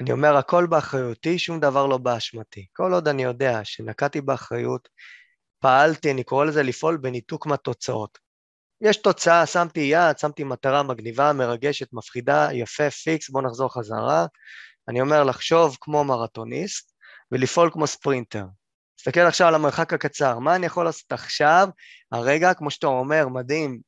[0.00, 2.66] אני אומר, הכל באחריותי, שום דבר לא באשמתי.
[2.72, 4.88] כל עוד אני יודע שנקעתי באחריות,
[5.58, 8.25] פעלתי, אני קורא לזה לפעול בניתוק מהתוצאות.
[8.80, 14.26] יש תוצאה, שמתי יעד, שמתי מטרה מגניבה, מרגשת, מפחידה, יפה, פיקס, בוא נחזור חזרה.
[14.88, 16.92] אני אומר לחשוב כמו מרתוניסט
[17.32, 18.44] ולפעול כמו ספרינטר.
[18.96, 21.68] תסתכל עכשיו על המרחק הקצר, מה אני יכול לעשות עכשיו,
[22.12, 23.80] הרגע, כמו שאתה אומר, מדהים,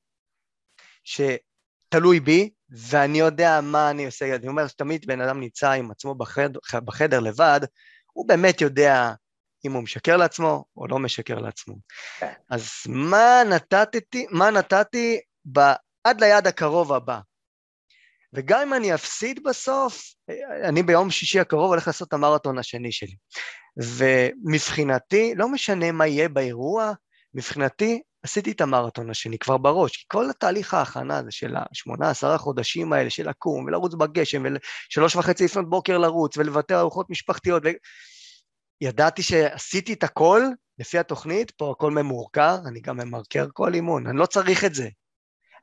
[1.04, 6.14] שתלוי בי, ואני יודע מה אני עושה, אני אומר שתמיד בן אדם נמצא עם עצמו
[6.14, 7.60] בחדר, בחדר לבד,
[8.12, 9.12] הוא באמת יודע
[9.64, 11.74] אם הוא משקר לעצמו או לא משקר לעצמו.
[12.18, 12.32] כן.
[12.50, 15.20] אז מה נתתי, מה נתתי
[15.52, 15.60] ב,
[16.04, 17.18] עד ליעד הקרוב הבא?
[18.32, 20.02] וגם אם אני אפסיד בסוף,
[20.64, 23.16] אני ביום שישי הקרוב הולך לעשות את המרתון השני שלי.
[23.76, 26.92] ומבחינתי, לא משנה מה יהיה באירוע,
[27.34, 32.38] מבחינתי עשיתי את המרתון השני כבר בראש, כי כל התהליך ההכנה הזה של השמונה, עשרה
[32.38, 34.42] חודשים האלה של לקום ולרוץ בגשם
[34.90, 37.68] ושלוש וחצי לפנות בוקר לרוץ ולוותר ארוחות משפחתיות, ו...
[38.80, 40.42] ידעתי שעשיתי את הכל
[40.78, 44.88] לפי התוכנית, פה הכל ממורקר, אני גם ממרקר כל אימון, אני לא צריך את זה.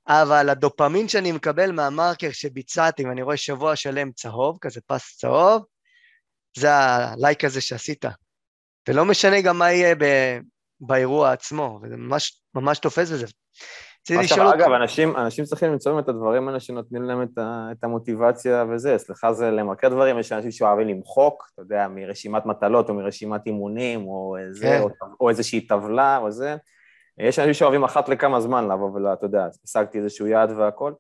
[0.08, 5.64] אבל הדופמין שאני מקבל מהמרקר שביצעתי, ואני רואה שבוע שלם צהוב, כזה פס צהוב,
[6.58, 8.06] זה הלייק הזה שעשית.
[8.90, 10.04] ולא משנה גם מה יהיה ב...
[10.80, 13.26] באירוע עצמו, וזה ממש, ממש תופס בזה.
[14.06, 14.60] רציתי לשאול אותך...
[14.60, 18.98] אגב, אנשים, אנשים צריכים למצוא את הדברים האלה שנותנים להם את, ה, את המוטיבציה וזה.
[18.98, 24.08] סליחה, זה למרקר דברים, יש אנשים שאוהבים למחוק, אתה יודע, מרשימת מטלות או מרשימת אימונים,
[24.08, 24.82] או, זה, כן.
[24.82, 24.90] או,
[25.20, 26.56] או איזושהי טבלה או זה.
[27.18, 30.94] יש אנשים שאוהבים אחת לכמה זמן לבוא ואתה יודע, השגתי איזשהו יעד והכל.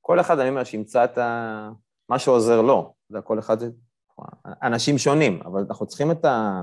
[0.00, 1.68] כל אחד, אני אומר, שימצא את ה...
[2.08, 2.94] מה שעוזר לו.
[3.06, 3.68] אתה יודע, כל אחד זה...
[4.62, 6.62] אנשים שונים, אבל אנחנו צריכים את ה...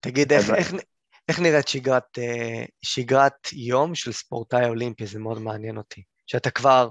[0.00, 0.74] תגיד, איך, איך,
[1.28, 5.06] איך נראית שגרת, אה, שגרת יום של ספורטאי אולימפי?
[5.06, 6.02] זה מאוד מעניין אותי.
[6.26, 6.88] שאתה כבר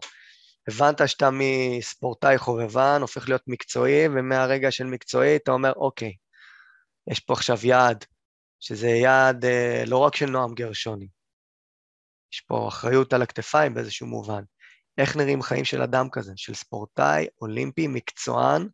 [0.67, 6.13] הבנת שאתה מספורטאי חובבן, הופך להיות מקצועי, ומהרגע של מקצועי אתה אומר, אוקיי,
[7.11, 8.05] יש פה עכשיו יעד,
[8.59, 11.07] שזה יעד אה, לא רק של נועם גרשוני,
[12.33, 14.43] יש פה אחריות על הכתפיים באיזשהו מובן.
[14.97, 18.67] איך נראים חיים של אדם כזה, של ספורטאי אולימפי, מקצוען?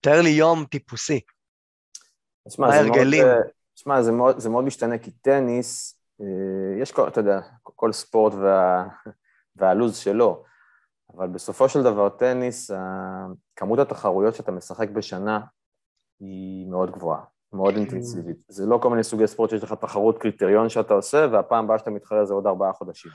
[0.00, 1.20] תאר לי יום טיפוסי.
[2.58, 3.26] מה ההרגלים?
[3.74, 8.34] תשמע, זה מאוד, זה מאוד משתנה, כי טניס, אה, יש, כל, אתה יודע, כל ספורט
[8.34, 8.86] וה,
[9.56, 10.44] והלו"ז שלו,
[11.16, 12.70] אבל בסופו של דבר טניס,
[13.56, 15.40] כמות התחרויות שאתה משחק בשנה
[16.20, 18.36] היא מאוד גבוהה, מאוד אינטנסיבית.
[18.48, 21.90] זה לא כל מיני סוגי ספורט שיש לך תחרות קריטריון שאתה עושה, והפעם הבאה שאתה
[21.90, 23.10] מתחרה זה עוד ארבעה חודשים.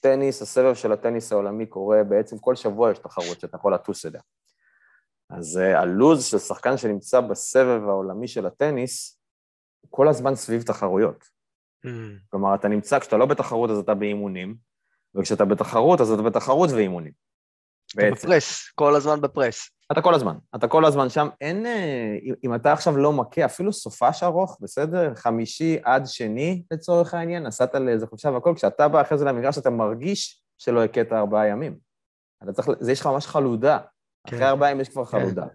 [0.00, 4.20] טניס, הסבב של הטניס העולמי קורה בעצם כל שבוע יש תחרות שאתה יכול לטוס אליה.
[5.30, 9.20] אז uh, הלו"ז של שחקן שנמצא בסבב העולמי של הטניס,
[9.90, 11.24] כל הזמן סביב תחרויות.
[11.86, 11.88] Mm.
[12.30, 14.56] כלומר, אתה נמצא, כשאתה לא בתחרות אז אתה באימונים,
[15.14, 17.12] וכשאתה בתחרות אז אתה בתחרות ואימונים.
[17.94, 19.70] אתה בפרס, כל הזמן בפרס.
[19.92, 23.72] אתה כל הזמן, אתה כל הזמן שם, אין, אה, אם אתה עכשיו לא מכה, אפילו
[23.72, 25.14] סופש ארוך, בסדר?
[25.14, 29.70] חמישי עד שני, לצורך העניין, נסעת לאיזה חופשה והכל, כשאתה בא אחרי זה למגרש, אתה
[29.70, 31.78] מרגיש שלא הכית ארבעה ימים.
[32.42, 33.78] אתה צריך, זה יש לך ממש חלודה.
[34.26, 34.36] כן.
[34.36, 35.18] אחרי ארבעה ימים יש כבר כן.
[35.18, 35.46] חלודה.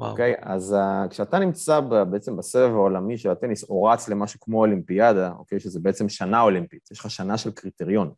[0.00, 0.34] אוקיי?
[0.34, 0.38] Okay?
[0.42, 5.32] אז uh, כשאתה נמצא ב, בעצם בסבב העולמי של הטניס, או רץ למשהו כמו אולימפיאדה,
[5.38, 5.58] אוקיי?
[5.58, 5.60] Okay?
[5.60, 8.12] שזה בעצם שנה אולימפית, יש לך שנה של קריטריון.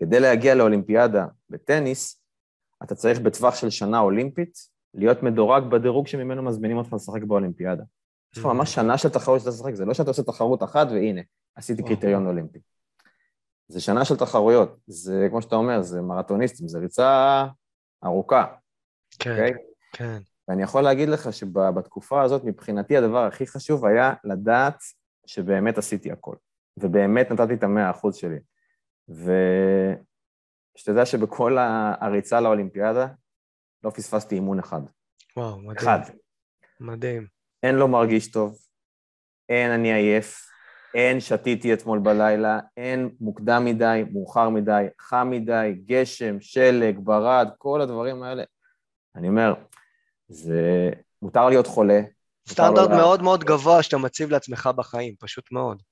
[0.00, 2.22] כדי להגיע לאולימפיאדה בטניס,
[2.82, 4.58] אתה צריך בטווח של שנה אולימפית
[4.94, 7.82] להיות מדורג בדירוג שממנו מזמינים אותך לשחק באולימפיאדה.
[8.32, 11.20] יש לך ממש שנה של תחרות שאתה משחק, זה לא שאתה עושה תחרות אחת והנה,
[11.54, 12.58] עשיתי קריטריון אולימפי.
[13.68, 17.46] זה שנה של תחרויות, זה כמו שאתה אומר, זה מרתוניסטים, זה ריצה
[18.04, 18.44] ארוכה.
[19.18, 19.32] כן, okay?
[19.32, 19.52] אוקיי?
[19.92, 20.18] כן.
[20.52, 24.82] ואני יכול להגיד לך שבתקופה הזאת, מבחינתי הדבר הכי חשוב היה לדעת
[25.26, 26.34] שבאמת עשיתי הכל,
[26.76, 28.38] ובאמת נתתי את המאה אחוז שלי.
[30.76, 31.58] ושתדע שבכל
[32.00, 33.06] הריצה לאולימפיאדה
[33.84, 34.80] לא פספסתי אימון אחד.
[35.36, 35.76] וואו, מדהים.
[35.76, 35.98] אחד.
[36.80, 37.26] מדהים.
[37.62, 38.58] אין לא מרגיש טוב,
[39.48, 40.48] אין אני עייף,
[40.94, 47.80] אין שתיתי אתמול בלילה, אין מוקדם מדי, מאוחר מדי, חם מדי, גשם, שלג, ברד, כל
[47.80, 48.44] הדברים האלה.
[49.16, 49.54] אני אומר,
[50.28, 50.90] זה...
[51.22, 52.00] מותר להיות חולה.
[52.48, 55.82] סטנדרט לא מאוד מאוד גבוה שאתה מציב לעצמך בחיים, פשוט מאוד.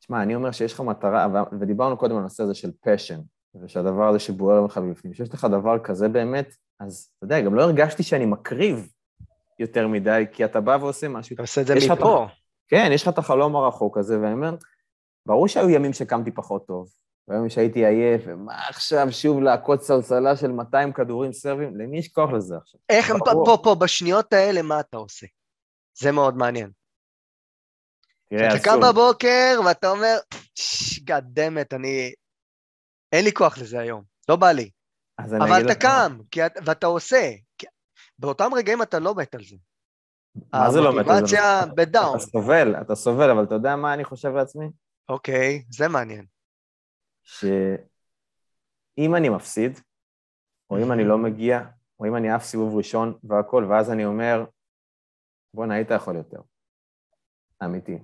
[0.00, 1.26] תשמע, אני אומר שיש לך מטרה,
[1.60, 3.20] ודיברנו קודם על הנושא הזה של פשן,
[3.62, 7.62] ושהדבר הזה שבוער לך בפנים, שיש לך דבר כזה באמת, אז אתה יודע, גם לא
[7.62, 8.92] הרגשתי שאני מקריב
[9.58, 11.34] יותר מדי, כי אתה בא ועושה משהו.
[11.34, 12.26] אתה עושה את זה מפה.
[12.68, 14.54] כן, יש לך את החלום הרחוק הזה, ואני אומר,
[15.26, 16.88] ברור שהיו ימים שקמתי פחות טוב,
[17.28, 21.76] והיום שהייתי עייף, ומה עכשיו שוב לעקוץ סלסלה של 200 כדורים סרבים?
[21.76, 22.80] למי יש כוח לזה עכשיו?
[22.88, 25.26] איך, פה, פה, פה, בשניות האלה, מה אתה עושה?
[25.98, 26.70] זה מאוד מעניין.
[28.30, 30.16] תראה, אתה קם בבוקר ואתה אומר,
[31.04, 32.12] גאדמת, אני...
[33.12, 34.70] אין לי כוח לזה היום, לא בא לי.
[35.18, 36.18] אבל אתה קם.
[36.64, 37.30] ואתה עושה.
[37.58, 37.66] כי...
[38.18, 39.56] באותם רגעים אתה לא מת על זה.
[40.52, 41.12] מה זה לא מת על זה?
[41.12, 42.16] המוטיבציה בדאון.
[42.16, 44.66] אתה סובל, אתה סובל, אבל אתה יודע מה אני חושב לעצמי?
[45.08, 46.24] אוקיי, זה מעניין.
[47.28, 49.80] שאם אני מפסיד,
[50.70, 51.60] או אם אני לא מגיע,
[52.00, 54.44] או אם אני אף סיבוב ראשון והכל, ואז אני אומר,
[55.54, 56.40] בואנה, היית יכול יותר.
[57.64, 57.98] אמיתי,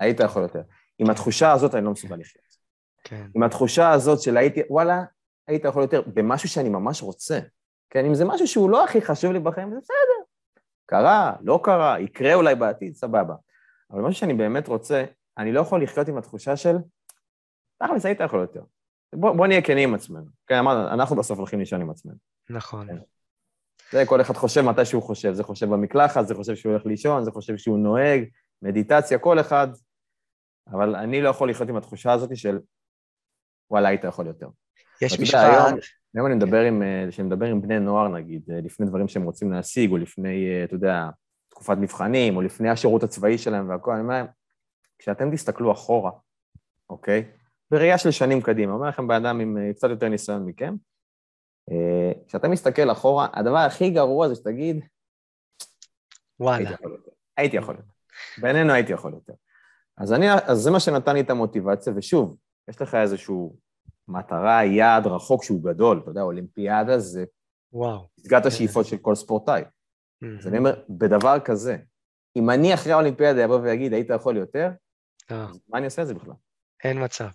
[0.00, 0.62] היית יכול יותר.
[0.98, 2.44] עם התחושה הזאת אני לא מסוגל לחיות.
[3.04, 3.26] כן.
[3.34, 5.04] עם התחושה הזאת של הייתי, וואלה,
[5.46, 7.38] היית יכול יותר במשהו שאני ממש רוצה.
[7.90, 10.24] כן, אם זה משהו שהוא לא הכי חשוב לי בחיים, זה בסדר.
[10.86, 13.34] קרה, לא קרה, יקרה אולי בעתיד, סבבה.
[13.90, 15.04] אבל משהו שאני באמת רוצה,
[15.38, 16.76] אני לא יכול לחיות עם התחושה של,
[17.78, 18.62] תכלס היית יכול יותר.
[19.14, 20.26] בוא, בוא נהיה כנים עם עצמנו.
[20.46, 22.16] כן, אמרנו, אנחנו בסוף הולכים לישון עם עצמנו.
[22.50, 22.86] נכון.
[22.86, 22.98] כן.
[23.92, 27.24] זה כל אחד חושב מתי שהוא חושב, זה חושב במקלחת, זה חושב שהוא הולך לישון,
[27.24, 28.24] זה חושב שהוא נוהג,
[28.62, 29.68] מדיטציה, כל אחד.
[30.70, 32.58] אבל אני לא יכול לחיות עם התחושה הזאת של,
[33.70, 34.48] וואלה, היית יכול יותר.
[35.02, 35.38] יש משפט...
[35.40, 35.78] היום,
[36.14, 39.22] היום אני מדבר עם, אה, כשאני מדבר עם בני נוער, נגיד, אה, לפני דברים שהם
[39.22, 41.08] רוצים להשיג, או לפני, אה, אתה יודע,
[41.48, 44.26] תקופת מבחנים, או לפני השירות הצבאי שלהם והכול, אני אומר להם,
[44.98, 46.10] כשאתם תסתכלו אחורה,
[46.90, 47.24] אוקיי?
[47.70, 50.74] בראייה של שנים קדימה, אומר לכם בן אדם עם קצת יותר ניסיון מכם,
[52.26, 54.84] כשאתה מסתכל אחורה, הדבר הכי גרוע זה שתגיד,
[56.40, 56.70] וואלה.
[57.36, 57.90] הייתי יכול יותר.
[58.40, 59.32] בינינו הייתי יכול יותר.
[59.96, 62.36] אז, אני, אז זה מה שנתן לי את המוטיבציה, ושוב,
[62.68, 63.56] יש לך איזשהו
[64.08, 67.24] מטרה, יעד רחוק שהוא גדול, אתה יודע, אולימפיאדה זה
[67.72, 68.08] וואו.
[68.16, 69.62] פסגת השאיפות של כל ספורטאי.
[70.38, 71.76] אז אני אומר, בדבר כזה,
[72.36, 74.70] אם אני אחרי האולימפיאדה אבוא ואגיד, היית יכול יותר,
[75.30, 75.46] אה.
[75.68, 76.34] מה אני אעשה את זה בכלל?
[76.84, 77.28] אין מצב.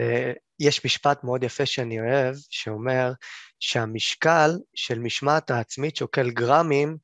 [0.00, 3.12] אה, יש משפט מאוד יפה שאני אוהב, שאומר
[3.60, 6.96] שהמשקל של משמעת העצמית שוקל גרמים,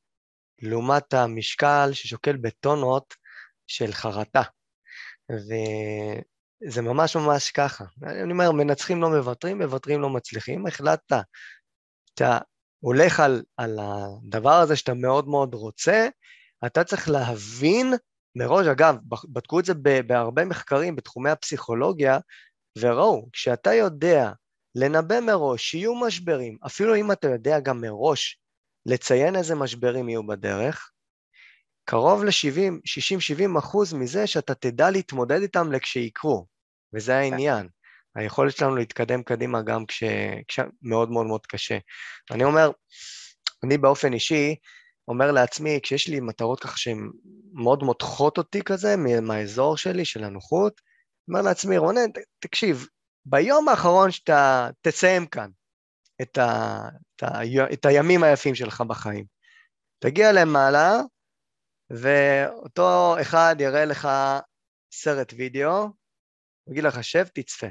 [0.61, 3.13] לעומת המשקל ששוקל בטונות
[3.67, 4.41] של חרטה.
[5.31, 7.85] וזה ממש ממש ככה.
[8.03, 10.67] אני אומר, מנצחים לא מוותרים, מוותרים לא מצליחים.
[10.67, 11.13] החלטת,
[12.13, 12.37] אתה
[12.79, 16.07] הולך על, על הדבר הזה שאתה מאוד מאוד רוצה,
[16.65, 17.93] אתה צריך להבין
[18.35, 18.95] מראש, אגב,
[19.29, 19.73] בדקו את זה
[20.07, 22.19] בהרבה מחקרים בתחומי הפסיכולוגיה,
[22.79, 24.31] וראו, כשאתה יודע
[24.75, 28.39] לנבא מראש שיהיו משברים, אפילו אם אתה יודע גם מראש
[28.85, 30.91] לציין איזה משברים יהיו בדרך,
[31.85, 32.73] קרוב ל-70,
[33.55, 36.45] 60-70 אחוז מזה שאתה תדע להתמודד איתם לכשיקרו,
[36.93, 37.67] וזה העניין.
[38.15, 39.83] היכולת שלנו להתקדם קדימה גם
[40.47, 41.77] כשמאוד מאוד מאוד קשה.
[42.31, 42.71] אני אומר,
[43.63, 44.55] אני באופן אישי
[45.07, 47.09] אומר לעצמי, כשיש לי מטרות ככה שהן
[47.53, 50.81] מאוד מותחות אותי כזה, מהאזור שלי, של הנוחות,
[51.29, 52.09] אומר לעצמי, רונן,
[52.39, 52.87] תקשיב,
[53.25, 55.49] ביום האחרון שאתה תסיים כאן
[56.21, 56.79] את, ה,
[57.15, 57.41] את, ה,
[57.73, 59.25] את הימים היפים שלך בחיים,
[59.99, 60.91] תגיע למעלה,
[61.89, 64.07] ואותו אחד יראה לך
[64.93, 65.81] סרט וידאו,
[66.63, 67.67] הוא יגיד לך, שב, תצפה.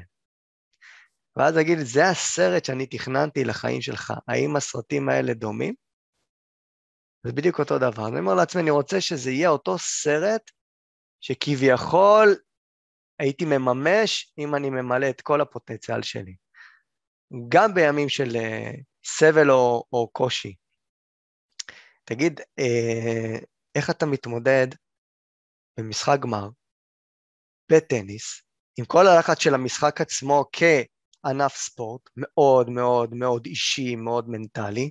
[1.37, 5.73] ואז אגיד, זה הסרט שאני תכננתי לחיים שלך, האם הסרטים האלה דומים?
[7.23, 8.07] זה בדיוק אותו דבר.
[8.07, 10.51] אני אומר לעצמי, אני רוצה שזה יהיה אותו סרט
[11.21, 12.35] שכביכול
[13.19, 16.35] הייתי מממש אם אני ממלא את כל הפוטנציאל שלי.
[17.49, 20.55] גם בימים של uh, סבל או, או קושי.
[22.03, 23.45] תגיד, uh,
[23.75, 24.67] איך אתה מתמודד
[25.77, 26.49] במשחק גמר,
[27.71, 28.41] בטניס,
[28.79, 34.89] עם כל הלחץ של המשחק עצמו כענף ספורט, מאוד מאוד מאוד אישי, מאוד מנטלי,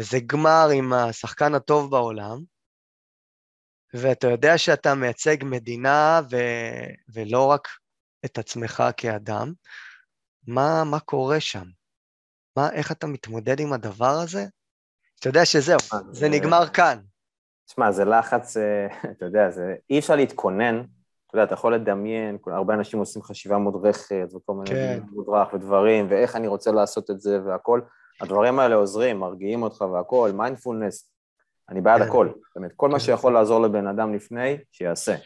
[0.00, 2.55] וזה גמר עם השחקן הטוב בעולם,
[3.94, 6.36] ואתה יודע שאתה מייצג מדינה ו...
[7.14, 7.68] ולא רק
[8.24, 9.52] את עצמך כאדם,
[10.46, 11.64] מה, מה קורה שם?
[12.56, 14.44] מה, איך אתה מתמודד עם הדבר הזה?
[15.20, 15.78] אתה יודע שזהו,
[16.12, 16.98] זה נגמר כאן.
[17.66, 20.82] תשמע, זה לחץ, אה, אתה יודע, זה, אי אפשר להתכונן,
[21.26, 25.00] אתה יודע, אתה יכול לדמיין, הרבה אנשים עושים חשיבה מודרכת וכל מיני כן.
[25.10, 27.80] מודרך ודברים, ואיך אני רוצה לעשות את זה והכל.
[28.20, 31.10] הדברים האלה עוזרים, מרגיעים אותך והכל, מיינדפולנס,
[31.68, 32.08] אני בעד כן.
[32.08, 33.04] הכל, באמת, כל מה כן.
[33.04, 35.16] שיכול לעזור לבן אדם לפני, שיעשה.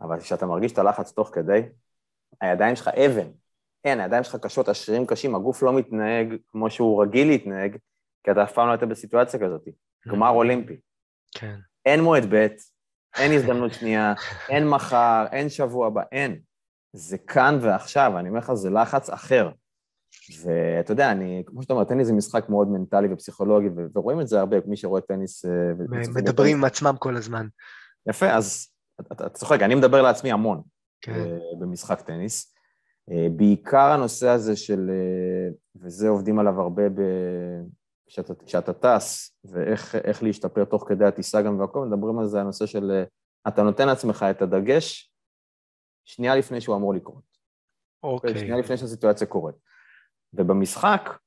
[0.00, 1.62] אבל כשאתה מרגיש את הלחץ תוך כדי,
[2.40, 3.28] הידיים שלך אבן,
[3.84, 7.76] אין, הידיים שלך קשות, השרירים קשים, הגוף לא מתנהג כמו שהוא רגיל להתנהג,
[8.24, 9.68] כי אתה אף פעם לא היית בסיטואציה כזאת.
[10.08, 10.76] גמר אולימפי.
[11.32, 11.56] כן.
[11.86, 12.46] אין מועד ב',
[13.18, 14.14] אין הזדמנות שנייה,
[14.50, 16.40] אין מחר, אין שבוע הבא, אין.
[16.92, 19.50] זה כאן ועכשיו, אני אומר לך, זה לחץ אחר.
[20.42, 24.40] ואתה יודע, אני, כמו שאתה אומר, טניס זה משחק מאוד מנטלי ופסיכולוגי, ורואים את זה
[24.40, 25.44] הרבה, מי שרואה טניס...
[25.44, 25.50] אה,
[26.14, 27.46] מדברים עם עצמם כל הזמן.
[28.08, 28.68] יפה, אז
[29.12, 30.62] אתה צוחק, אני מדבר לעצמי המון
[31.00, 31.12] כן.
[31.12, 32.54] אה, במשחק טניס.
[33.10, 34.90] אה, בעיקר הנושא הזה של,
[35.76, 36.82] וזה עובדים עליו הרבה
[38.46, 43.04] כשאתה, טס, ואיך להשתפר תוך כדי הטיסה גם והכל, מדברים על זה, הנושא של
[43.48, 45.12] אתה נותן לעצמך את הדגש
[46.04, 47.36] שנייה לפני שהוא אמור לקרות.
[48.02, 48.38] אוקיי.
[48.38, 49.56] שנייה לפני שהסיטואציה קורית.
[50.34, 51.18] ובמשחק,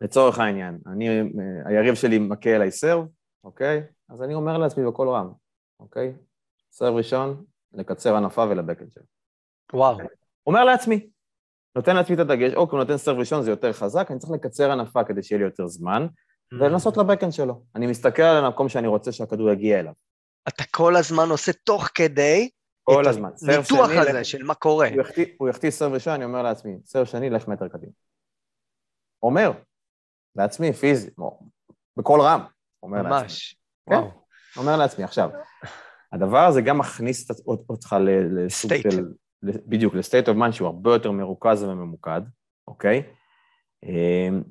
[0.00, 1.08] לצורך העניין, אני,
[1.64, 3.06] היריב שלי מכה אליי סרב,
[3.44, 3.82] אוקיי?
[4.08, 5.32] אז אני אומר לעצמי בקול רם,
[5.80, 6.14] אוקיי?
[6.72, 9.02] סרב ראשון, לקצר ענפה ולבקד שלו.
[9.72, 9.98] וואו.
[10.46, 11.08] אומר לעצמי,
[11.76, 14.72] נותן לעצמי את הדגש, אוקיי, הוא נותן סרב ראשון, זה יותר חזק, אני צריך לקצר
[14.72, 16.56] ענפה כדי שיהיה לי יותר זמן, mm.
[16.60, 17.62] ולנסות לבקן שלו.
[17.74, 19.92] אני מסתכל על המקום שאני רוצה שהכדור יגיע אליו.
[20.48, 22.48] אתה כל הזמן עושה תוך כדי
[22.82, 23.30] כל הזמן.
[23.48, 24.88] הניתוח שני, הזה של מה קורה.
[25.38, 27.92] הוא יחטיא סרב ראשון, אני אומר לעצמי, סרב שני, לך מטר קדימה.
[29.22, 29.52] אומר,
[30.36, 31.10] לעצמי, פיזי,
[31.96, 32.40] בקול רם,
[32.82, 33.20] אומר לעצמי.
[33.20, 33.56] ממש.
[33.90, 33.94] כן.
[33.94, 34.10] וואו.
[34.56, 35.30] אומר לעצמי, עכשיו,
[36.12, 37.96] הדבר הזה גם מכניס אותך
[38.30, 38.72] לסוג.
[38.90, 39.04] של,
[39.42, 42.20] בדיוק, ל-state of mind שהוא הרבה יותר מרוכז וממוקד,
[42.68, 43.02] אוקיי?
[43.84, 44.42] אמ,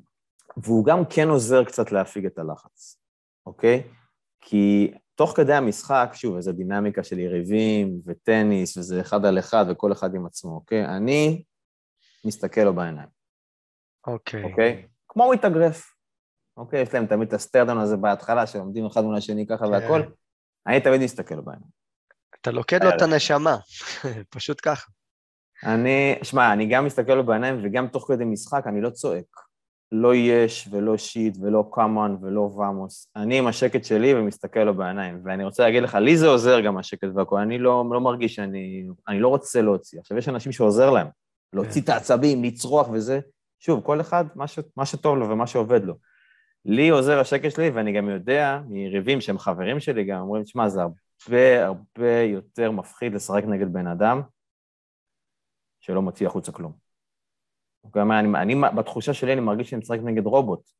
[0.56, 3.00] והוא גם כן עוזר קצת להפיג את הלחץ,
[3.46, 3.82] אוקיי?
[4.40, 9.92] כי תוך כדי המשחק, שוב, איזו דינמיקה של יריבים וטניס, וזה אחד על אחד וכל
[9.92, 10.84] אחד עם עצמו, אוקיי?
[10.84, 11.42] אני
[12.26, 13.08] מסתכל לו בעיניים,
[14.06, 14.44] אוקיי.
[14.44, 14.86] אוקיי?
[15.08, 15.94] כמו מתאגרף,
[16.56, 16.82] אוקיי?
[16.82, 19.72] יש להם תמיד את הסטרדון הזה בהתחלה, שעומדים אחד מול השני ככה כן.
[19.72, 20.02] והכל.
[20.66, 21.70] אני תמיד מסתכל בעיניים.
[22.40, 23.56] אתה לוקד לו את הנשמה,
[24.34, 24.90] פשוט ככה.
[25.64, 29.46] אני, שמע, אני גם מסתכל לו בעיניים וגם תוך כדי משחק אני לא צועק.
[29.92, 33.08] לא יש ולא שיט ולא קאמן ולא ואמוס.
[33.16, 35.20] אני עם השקט שלי ומסתכל לו בעיניים.
[35.24, 37.38] ואני רוצה להגיד לך, לי זה עוזר גם השקט והכל.
[37.38, 38.86] אני לא, לא מרגיש שאני...
[39.08, 40.00] אני לא רוצה להוציא.
[40.00, 41.06] עכשיו, יש אנשים שעוזר להם.
[41.52, 43.20] להוציא את העצבים, לצרוח וזה.
[43.58, 45.94] שוב, כל אחד, מה, ש, מה שטוב לו ומה שעובד לו.
[46.64, 50.80] לי עוזר השקט שלי, ואני גם יודע מיריבים שהם חברים שלי גם, אומרים, תשמע, זה
[50.82, 54.22] הרבה הרבה יותר מפחיד לשחק נגד בן אדם
[55.80, 56.72] שלא מוציא החוצה כלום.
[57.84, 60.70] אוקיי, אני, אני, אני, בתחושה שלי אני מרגיש שאני משחק נגד רובוט,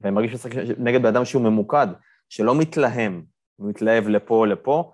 [0.00, 1.86] ואני מרגיש שאני משחק נגד בן אדם שהוא ממוקד,
[2.28, 3.24] שלא מתלהם,
[3.56, 4.92] הוא מתלהב לפה או לפה,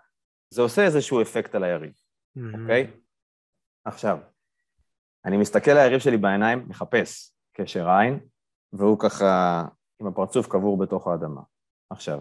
[0.51, 1.93] זה עושה איזשהו אפקט על היריב,
[2.37, 2.91] אוקיי?
[3.85, 4.19] עכשיו,
[5.25, 8.21] אני מסתכל על היריב שלי בעיניים, מחפש קשר עין,
[8.73, 9.65] והוא ככה
[10.01, 11.41] עם הפרצוף קבור בתוך האדמה.
[11.91, 12.21] עכשיו,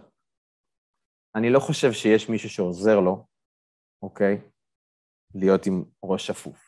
[1.36, 3.26] אני לא חושב שיש מישהו שעוזר לו,
[4.02, 4.42] אוקיי?
[5.36, 6.68] להיות עם ראש שפוף.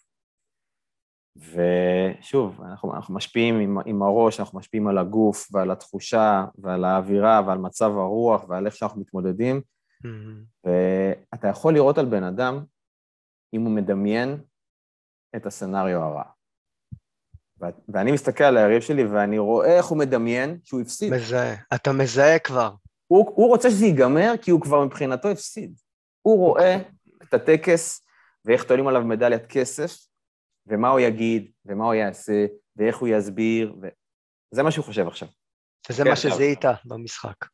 [1.38, 7.41] ושוב, אנחנו, אנחנו משפיעים עם, עם הראש, אנחנו משפיעים על הגוף ועל התחושה ועל האווירה
[7.47, 9.61] ועל מצב הרוח ועל איך שאנחנו מתמודדים,
[10.63, 12.63] ואתה יכול לראות על בן אדם
[13.53, 14.43] אם הוא מדמיין
[15.36, 16.23] את הסצנריו הרע.
[17.61, 21.13] ו- ואני מסתכל על היריב שלי ואני רואה איך הוא מדמיין שהוא הפסיד.
[21.13, 21.55] מזהה.
[21.75, 22.71] אתה מזהה כבר.
[23.07, 25.80] הוא, הוא רוצה שזה ייגמר כי הוא כבר מבחינתו הפסיד.
[26.21, 26.77] הוא רואה
[27.23, 28.05] את הטקס
[28.45, 29.97] ואיך תולים עליו מדליית כסף,
[30.67, 33.75] ומה הוא יגיד, ומה הוא יעשה, ואיך הוא יסביר,
[34.51, 35.27] וזה מה שהוא חושב עכשיו.
[35.89, 36.32] וזה כן, מה עכשיו.
[36.32, 37.45] שזיהית במשחק.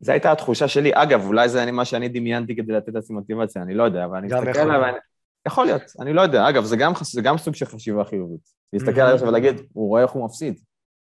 [0.00, 0.90] זו הייתה התחושה שלי.
[0.94, 4.16] אגב, אולי זה אני, מה שאני דמיינתי כדי לתת לעצמי מוטיבציה, אני לא יודע, אבל
[4.16, 4.80] אני מסתכל עליו.
[4.80, 4.98] ואני-
[5.46, 6.48] יכול להיות, אני לא יודע.
[6.48, 8.40] אגב, זה גם, זה גם סוג של חשיבה חיובית.
[8.72, 9.04] להסתכל Mhm.
[9.04, 10.60] עליו ולהגיד, הוא רואה איך הוא מפסיד.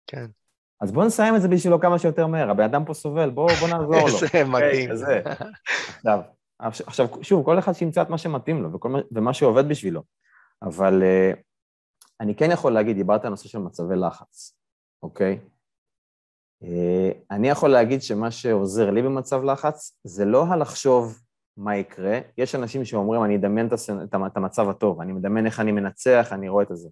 [0.08, 0.26] כן.
[0.82, 3.68] אז בואו נסיים את זה בשבילו כמה שיותר מהר, הבן אדם פה סובל, בואו בוא
[3.68, 4.06] נעזור לו.
[4.24, 4.92] איזה מדהים.
[4.92, 5.22] כזה.
[6.60, 10.04] עכשיו, עכשיו, שוב, כל אחד שימצא את מה שמתאים לו וכל מה, ומה שעובד בשבילו.
[10.62, 11.38] אבל uh,
[12.22, 14.58] אני כן יכול להגיד, דיברת על נושא של מצבי לחץ,
[15.04, 15.40] אוקיי?
[16.64, 16.68] Uh,
[17.32, 21.20] אני יכול להגיד שמה שעוזר לי במצב לחץ זה לא הלחשוב
[21.58, 22.20] מה יקרה.
[22.38, 23.68] יש אנשים שאומרים, אני אדמיין
[24.28, 26.90] את המצב הטוב, אני מדמיין איך אני מנצח, אני רואה את זה.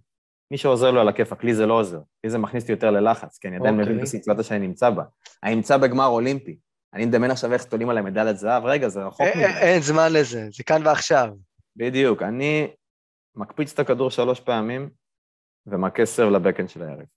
[0.51, 1.99] מי שעוזר לו על הכיפאק, לי זה לא עוזר.
[2.23, 3.85] לי זה מכניס אותי יותר ללחץ, כי אני עדיין אוקיי.
[3.85, 5.03] מבין את הסיטואציה שאני נמצא בה.
[5.43, 6.57] אני נמצא בגמר אולימפי.
[6.93, 9.45] אני מדמיין עכשיו איך תולים עליי מדליית זהב, רגע, זה רחוק א- מדי.
[9.45, 11.29] א- אין זמן לזה, זה כאן ועכשיו.
[11.75, 12.67] בדיוק, אני
[13.35, 14.89] מקפיץ את הכדור שלוש פעמים
[15.67, 17.07] ומכה סרב לבקן של היריב.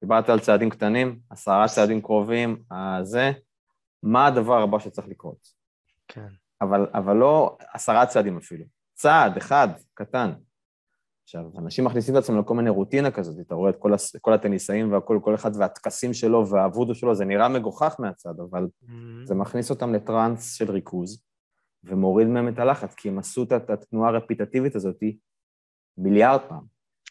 [0.00, 3.30] דיברת על צעדים קטנים, עשרה צעדים קרובים, הזה,
[4.02, 5.57] מה הדבר הבא שצריך לקרות?
[6.08, 6.28] כן.
[6.60, 10.32] אבל, אבל לא עשרה צעדים אפילו, צעד אחד קטן.
[11.24, 14.16] עכשיו, אנשים מכניסים את עצמם לכל מיני רוטינה כזאת, אתה רואה את כל, הס...
[14.16, 18.66] כל הטניסאים והכל, כל אחד והטקסים שלו והוודו שלו, זה נראה מגוחך מהצד, אבל
[19.24, 21.22] זה מכניס אותם לטראנס של ריכוז,
[21.84, 25.02] ומוריד מהם את הלחץ, כי הם עשו את התנועה הרפיטטיבית הזאת
[25.98, 26.64] מיליארד פעם.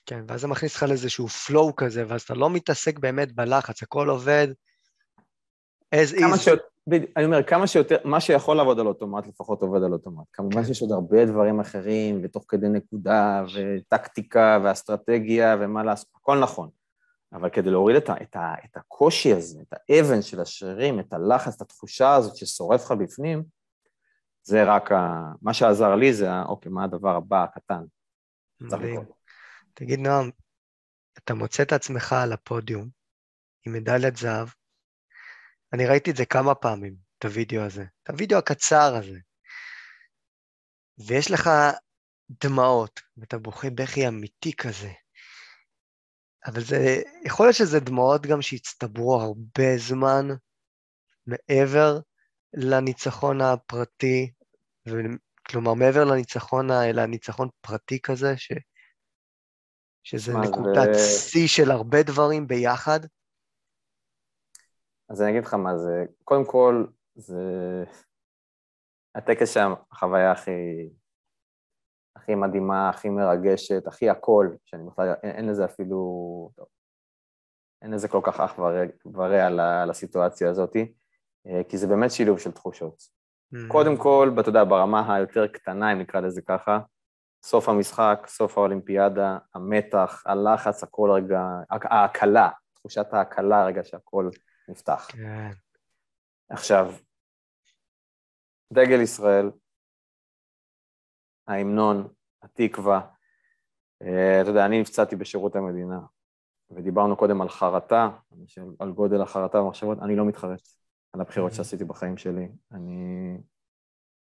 [0.05, 4.09] כן, ואז זה מכניס לך לאיזשהו flow כזה, ואז אתה לא מתעסק באמת בלחץ, הכל
[4.09, 4.47] עובד
[5.95, 6.39] as כמה is.
[6.39, 6.61] בדיוק,
[6.91, 10.25] אני אומר, כמה שיותר, מה שיכול לעבוד על אוטומט, לפחות עובד על אוטומט.
[10.33, 10.63] כמובן.
[10.63, 16.69] שיש עוד הרבה דברים אחרים, ותוך כדי נקודה, וטקטיקה, ואסטרטגיה, ומה לעשות, הכל נכון.
[17.33, 21.13] אבל כדי להוריד את, ה, את, ה, את הקושי הזה, את האבן של השרירים, את
[21.13, 23.43] הלחץ, את התחושה הזאת ששורף לך בפנים,
[24.43, 25.31] זה רק ה...
[25.41, 27.83] מה שעזר לי זה, אוקיי, מה הדבר הבא הקטן?
[28.61, 29.01] מדהים.
[29.73, 30.29] תגיד, נועם,
[31.17, 32.89] אתה מוצא את עצמך על הפודיום
[33.65, 34.47] עם מדליית זהב,
[35.73, 39.19] אני ראיתי את זה כמה פעמים, את הוידאו הזה, את הוידאו הקצר הזה,
[41.07, 41.49] ויש לך
[42.43, 44.91] דמעות, ואתה בוכה בכי אמיתי כזה.
[46.45, 50.27] אבל זה, יכול להיות שזה דמעות גם שהצטברו הרבה זמן
[51.27, 51.99] מעבר
[52.53, 54.31] לניצחון הפרטי,
[54.89, 55.17] ו-
[55.49, 58.51] כלומר, מעבר לניצחון, אלא ניצחון פרטי כזה, ש,
[60.03, 60.89] שזה זה- נקודת
[61.29, 62.99] שיא של הרבה דברים ביחד.
[65.09, 66.85] אז אני אגיד לך מה זה, קודם כל,
[67.15, 67.43] זה...
[69.15, 70.89] הטקס שם, החוויה הכי,
[72.15, 75.97] הכי מדהימה, הכי מרגשת, הכי הכל, שאני בכלל, אין, אין לזה אפילו,
[76.55, 76.65] טוב,
[77.81, 78.59] אין לזה כל כך אח
[79.05, 80.75] ורע לסיטואציה הזאת,
[81.47, 83.01] אה, כי זה באמת שילוב של תחושות.
[83.53, 83.57] Mm.
[83.67, 86.79] קודם כל, אתה יודע, ברמה היותר קטנה, אם נקרא לזה ככה,
[87.43, 94.29] סוף המשחק, סוף האולימפיאדה, המתח, הלחץ, הכל רגע, ההקלה, תחושת ההקלה רגע שהכל
[94.67, 95.07] נפתח.
[95.11, 95.51] כן.
[96.49, 96.93] עכשיו,
[98.73, 99.51] דגל ישראל,
[101.47, 102.07] ההמנון,
[102.43, 103.01] התקווה,
[104.01, 105.99] אה, אתה יודע, אני נפצעתי בשירות המדינה,
[106.71, 108.09] ודיברנו קודם על חרטה,
[108.79, 110.61] על גודל החרטה והמחשבות, אני לא מתחרט
[111.13, 112.47] על הבחירות שעשיתי בחיים שלי.
[112.71, 113.37] אני,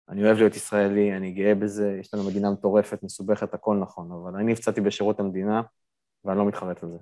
[0.10, 4.36] אני אוהב להיות ישראלי, אני גאה בזה, יש לנו מדינה מטורפת, מסובכת, הכל נכון, אבל
[4.36, 5.62] אני נפצעתי בשירות המדינה,
[6.24, 6.98] ואני לא מתחרט על זה.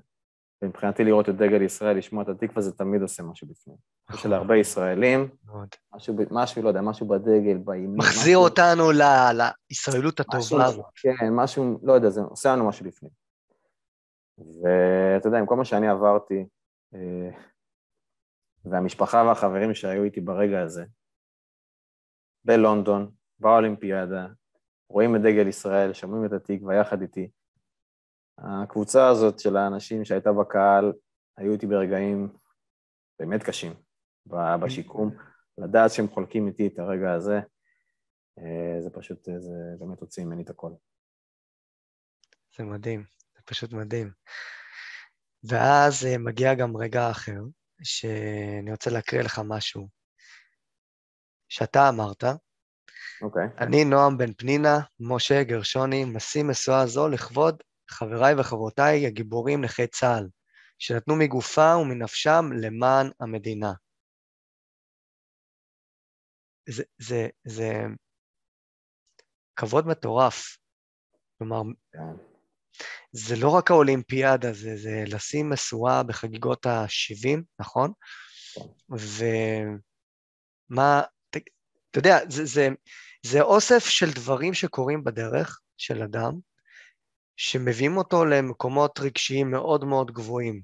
[0.65, 3.77] ומבחינתי לראות את דגל ישראל, לשמוע את התקווה, זה תמיד עושה משהו בפנים.
[4.09, 4.31] יש נכון.
[4.31, 5.29] להרבה ישראלים,
[5.93, 7.97] משהו, משהו, לא יודע, משהו בדגל, באימון.
[7.97, 10.85] מחזיר משהו, אותנו לישראלות הטובה הזאת.
[10.95, 13.11] כן, משהו, לא יודע, זה עושה לנו משהו בפנים.
[14.37, 16.45] ואתה יודע, עם כל מה שאני עברתי,
[16.95, 17.29] אה,
[18.65, 20.85] והמשפחה והחברים שהיו איתי ברגע הזה,
[22.45, 24.27] בלונדון, באולימפיאדה,
[24.89, 27.29] רואים את דגל ישראל, שומעים את התקווה יחד איתי,
[28.37, 30.93] הקבוצה הזאת של האנשים שהייתה בקהל,
[31.37, 32.37] היו איתי ברגעים
[33.19, 33.73] באמת קשים
[34.61, 35.11] בשיקום,
[35.57, 37.39] לדעת שהם חולקים איתי את הרגע הזה,
[38.39, 40.71] אה, זה פשוט, זה באמת הוציא ממני את הכל.
[42.57, 43.05] זה מדהים,
[43.35, 44.11] זה פשוט מדהים.
[45.49, 47.41] ואז אה, מגיע גם רגע אחר,
[47.83, 49.87] שאני רוצה להקריא לך משהו
[51.49, 52.23] שאתה אמרת.
[53.21, 53.45] אוקיי.
[53.45, 53.63] Okay.
[53.63, 60.27] אני, נועם בן פנינה, משה גרשוני, משים משואה זו לכבוד חבריי וחברותיי הגיבורים נכי צה"ל,
[60.79, 63.73] שנתנו מגופם ומנפשם למען המדינה.
[66.69, 67.71] זה, זה, זה
[69.55, 70.57] כבוד מטורף.
[71.37, 71.61] כלומר,
[73.11, 77.91] זה לא רק האולימפיאדה, זה, זה לשים משואה בחגיגות ה-70, נכון?
[80.69, 81.39] ומה, אתה,
[81.95, 82.67] יודע, זה, זה,
[83.25, 86.33] זה אוסף של דברים שקורים בדרך של אדם,
[87.37, 90.61] שמביאים אותו למקומות רגשיים מאוד מאוד גבוהים.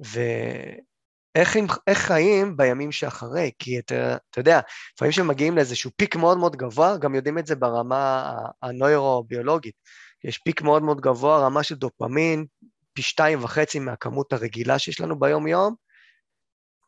[0.00, 1.56] ואיך
[1.86, 3.50] איך חיים בימים שאחרי?
[3.58, 4.60] כי אתה, אתה יודע,
[4.94, 9.74] לפעמים כשמגיעים לאיזשהו peak מאוד מאוד גבוה, גם יודעים את זה ברמה הנוירוביולוגית.
[10.24, 12.46] יש peak מאוד מאוד גבוה, רמה של דופמין,
[12.92, 15.74] פי שתיים וחצי מהכמות הרגילה שיש לנו ביום-יום,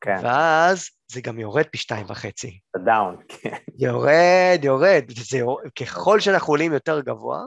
[0.00, 0.16] כן.
[0.22, 2.58] ואז זה גם יורד פי שתיים וחצי.
[2.84, 3.56] down, כן.
[3.78, 5.04] יורד, יורד.
[5.08, 5.40] זה.
[5.78, 7.44] ככל שאנחנו עולים יותר גבוה,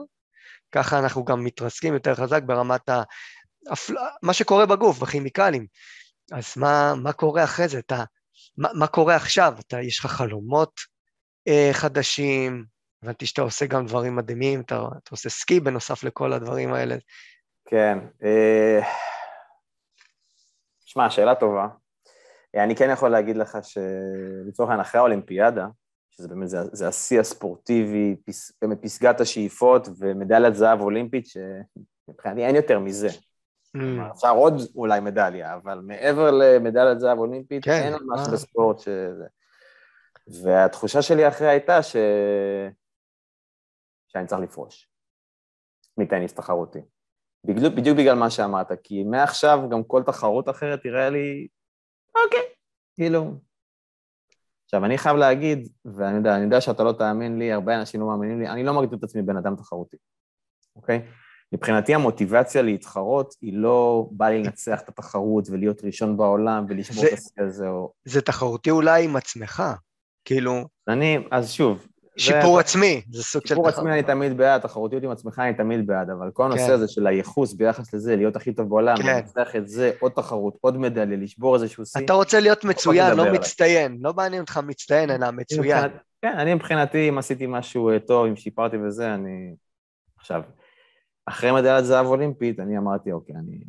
[0.72, 3.02] ככה אנחנו גם מתרסקים יותר חזק ברמת ה...
[4.22, 5.66] מה שקורה בגוף, בכימיקלים.
[6.32, 7.78] אז מה, מה קורה אחרי זה?
[7.78, 8.04] אתה,
[8.58, 9.54] מה, מה קורה עכשיו?
[9.60, 10.80] אתה, יש לך חלומות
[11.48, 12.64] אה, חדשים,
[13.02, 16.96] הבנתי שאתה עושה גם דברים מדהימים, אתה, אתה עושה סקי בנוסף לכל הדברים האלה.
[17.64, 17.98] כן.
[18.22, 18.80] אה...
[20.84, 21.68] שמע, שאלה טובה.
[22.54, 25.66] אני כן יכול להגיד לך שלצורך העניין אחרי האולימפיאדה,
[26.10, 32.56] שזה באמת, זה, זה השיא הספורטיבי, פס, באמת פסגת השאיפות ומדליית זהב אולימפית, שמבחינתי אין
[32.56, 33.08] יותר מזה.
[33.76, 34.12] Mm.
[34.12, 39.26] אפשר עוד אולי מדליה, אבל מעבר למדליית זהב אולימפית, כן, אין עוד משהו בספורט שזה...
[40.42, 41.96] והתחושה שלי אחרי הייתה ש...
[44.08, 44.90] שאני צריך לפרוש
[45.96, 46.78] מטניס תחרותי.
[47.46, 51.48] בדיוק, בדיוק בגלל מה שאמרת, כי מעכשיו גם כל תחרות אחרת תראה לי,
[52.24, 52.42] אוקיי,
[52.94, 53.34] כאילו,
[54.70, 58.06] עכשיו, אני חייב להגיד, ואני יודע, אני יודע שאתה לא תאמין לי, הרבה אנשים לא
[58.06, 59.96] מאמינים לי, אני לא מגדיר את עצמי בן אדם תחרותי,
[60.76, 61.02] אוקיי?
[61.52, 67.12] מבחינתי המוטיבציה להתחרות היא לא בא לי לנצח את התחרות ולהיות ראשון בעולם ולשבור את
[67.12, 67.92] השיא הזה או...
[68.04, 69.62] זה תחרותי אולי עם עצמך,
[70.24, 70.68] כאילו...
[70.88, 71.86] אני, אז שוב,
[72.20, 73.48] שיפור זה, עצמי, זה סוג של...
[73.48, 76.72] שיפור עצמי אני תמיד בעד, תחרותיות עם עצמך אני תמיד בעד, אבל כל הנושא כן.
[76.72, 79.16] הזה של הייחוס ביחס לזה, להיות הכי טוב בעולם, כן.
[79.16, 82.04] לנצח את זה, עוד תחרות, עוד מדליה, לשבור איזשהו שיא.
[82.04, 85.90] אתה רוצה להיות מצוין, לא מצטיין, לא מעניין אותך מצטיין, אלא מצוין.
[86.22, 89.54] כן, אני מבחינתי, אם עשיתי משהו אה, טוב, אם שיפרתי וזה, אני...
[90.18, 90.42] עכשיו,
[91.26, 93.60] אחרי מדליית זהב אולימפית, אני אמרתי, אוקיי, אני...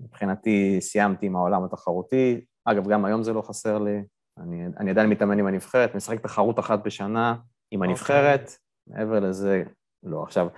[0.00, 4.02] מבחינתי סיימתי עם העולם התחרותי, אגב, גם היום זה לא חסר לי,
[4.38, 7.34] אני, אני עדיין מתאמן עם הנבחרת, משחק תחרות אחת בשנה
[7.72, 7.90] עם אוקיי.
[7.90, 8.58] הנבחרת, okay.
[8.86, 9.62] מעבר לזה,
[10.02, 10.22] לא.
[10.22, 10.48] עכשיו,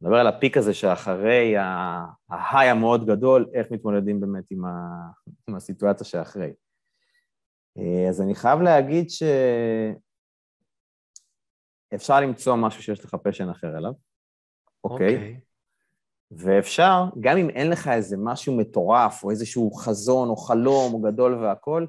[0.00, 1.54] נדבר על הפיק הזה שאחרי
[2.30, 4.70] ההיי המאוד גדול, איך מתמודדים באמת עם, ה,
[5.48, 6.52] עם הסיטואציה שאחרי.
[7.78, 9.06] אה, אז אני חייב להגיד
[11.90, 13.92] שאפשר למצוא משהו שיש לך פשן אחר אליו,
[14.84, 15.16] אוקיי?
[15.16, 15.20] Okay.
[15.20, 15.48] Okay.
[16.30, 21.34] ואפשר, גם אם אין לך איזה משהו מטורף, או איזשהו חזון, או חלום, או גדול
[21.34, 21.86] והכול,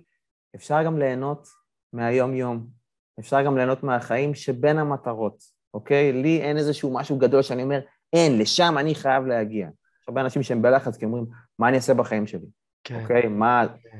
[0.55, 1.47] אפשר גם ליהנות
[1.93, 2.78] מהיום-יום.
[3.19, 5.43] אפשר גם ליהנות מהחיים שבין המטרות.
[5.73, 6.13] אוקיי?
[6.13, 7.79] לי אין איזשהו משהו גדול שאני אומר,
[8.13, 9.67] אין, לשם אני חייב להגיע.
[9.67, 11.25] יש הרבה אנשים שהם בלחץ, כי אומרים,
[11.59, 12.45] מה אני אעשה בחיים שלי?
[12.83, 13.01] כן.
[13.01, 13.27] אוקיי?
[13.27, 13.65] מה...
[13.83, 13.99] כן.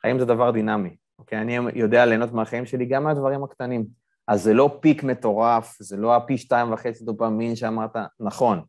[0.00, 1.40] חיים זה דבר דינמי, אוקיי?
[1.40, 3.86] אני יודע ליהנות מהחיים שלי גם מהדברים הקטנים.
[4.28, 8.62] אז זה לא פיק מטורף, זה לא הפי שתיים וחצי דופמין שאמרת, נכון.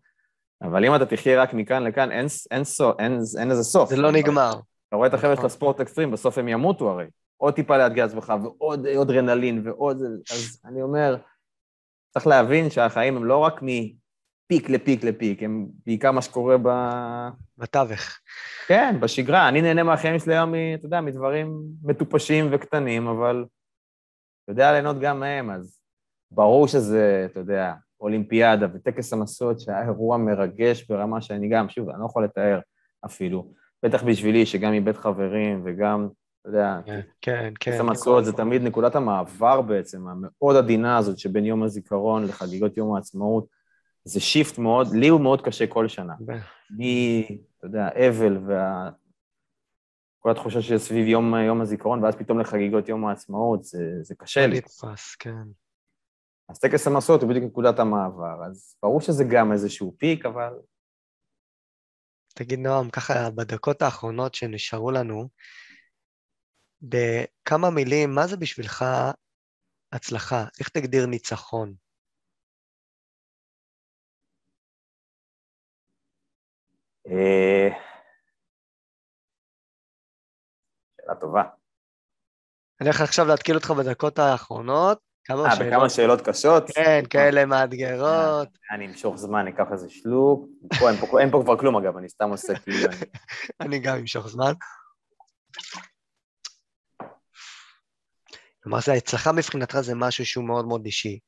[0.62, 3.90] אבל אם אתה תחיה רק מכאן לכאן, אין, אין, אין, אין, אין איזה סוף.
[3.90, 4.52] זה לא נגמר.
[4.88, 5.46] אתה רואה את החבר'ה של נכון.
[5.46, 7.06] הספורט אקסטרים, בסוף הם ימותו הרי.
[7.38, 10.02] עוד טיפה לאתגר עצמך, ועוד אדרנלין, ועוד...
[10.32, 11.18] אז אני אומר,
[12.14, 16.70] צריך להבין שהחיים הם לא רק מפיק לפיק לפיק, הם בעיקר מה שקורה ב...
[17.58, 18.20] בתווך.
[18.68, 19.50] כן, בשגרה.
[19.50, 23.46] אני נהנה מהחיים שלי היום, אתה יודע, מדברים מטופשים וקטנים, אבל
[24.48, 25.80] יודע ליהנות גם מהם, אז
[26.32, 32.00] ברור שזה, אתה יודע, אולימפיאדה וטקס המסעות, שהיה אירוע מרגש ברמה שאני גם, שוב, אני
[32.00, 32.60] לא יכול לתאר
[33.06, 33.54] אפילו.
[33.84, 36.10] בטח בשבילי, שגם מבית חברים וגם,
[36.48, 37.54] אתה יודע, כן, כן.
[37.54, 42.96] טקס המסעות זה תמיד נקודת המעבר בעצם, המאוד עדינה הזאת שבין יום הזיכרון לחגיגות יום
[42.96, 43.48] העצמאות.
[44.04, 46.14] זה shift מאוד, לי הוא מאוד קשה כל שנה.
[46.78, 47.28] לי,
[47.58, 48.90] אתה יודע, אבל וה...
[50.20, 54.48] כל התחושה של סביב יום, יום הזיכרון, ואז פתאום לחגיגות יום העצמאות, זה, זה קשה
[54.48, 54.58] לי.
[54.58, 55.44] נתפס, כן.
[56.50, 60.54] אז טקס המסורת הוא בדיוק נקודת המעבר, אז ברור שזה גם איזשהו peak, אבל...
[62.36, 65.28] תגיד, נועם, ככה בדקות האחרונות שנשארו לנו,
[66.82, 68.86] בכמה מילים, מה זה בשבילך
[69.92, 70.46] הצלחה?
[70.60, 71.74] איך תגדיר ניצחון?
[77.08, 77.70] אה,
[81.02, 81.42] שאלה טובה.
[82.82, 85.00] אני הולך עכשיו להתקיל אותך בדקות האחרונות.
[85.24, 85.74] כמה אה, שאלות.
[85.74, 86.64] בכמה שאלות קשות?
[86.76, 88.48] כן, כאלה מאתגרות.
[88.48, 90.46] אה, אני אמשוך זמן, אני אקח איזה שלוק.
[91.20, 92.90] אין פה כבר כלום, אגב, אני סתם עושה כאילו...
[93.62, 94.54] אני גם אמשוך זמן.
[98.68, 101.20] כלומר, ההצלחה מבחינתך זה משהו שהוא מאוד מאוד אישי.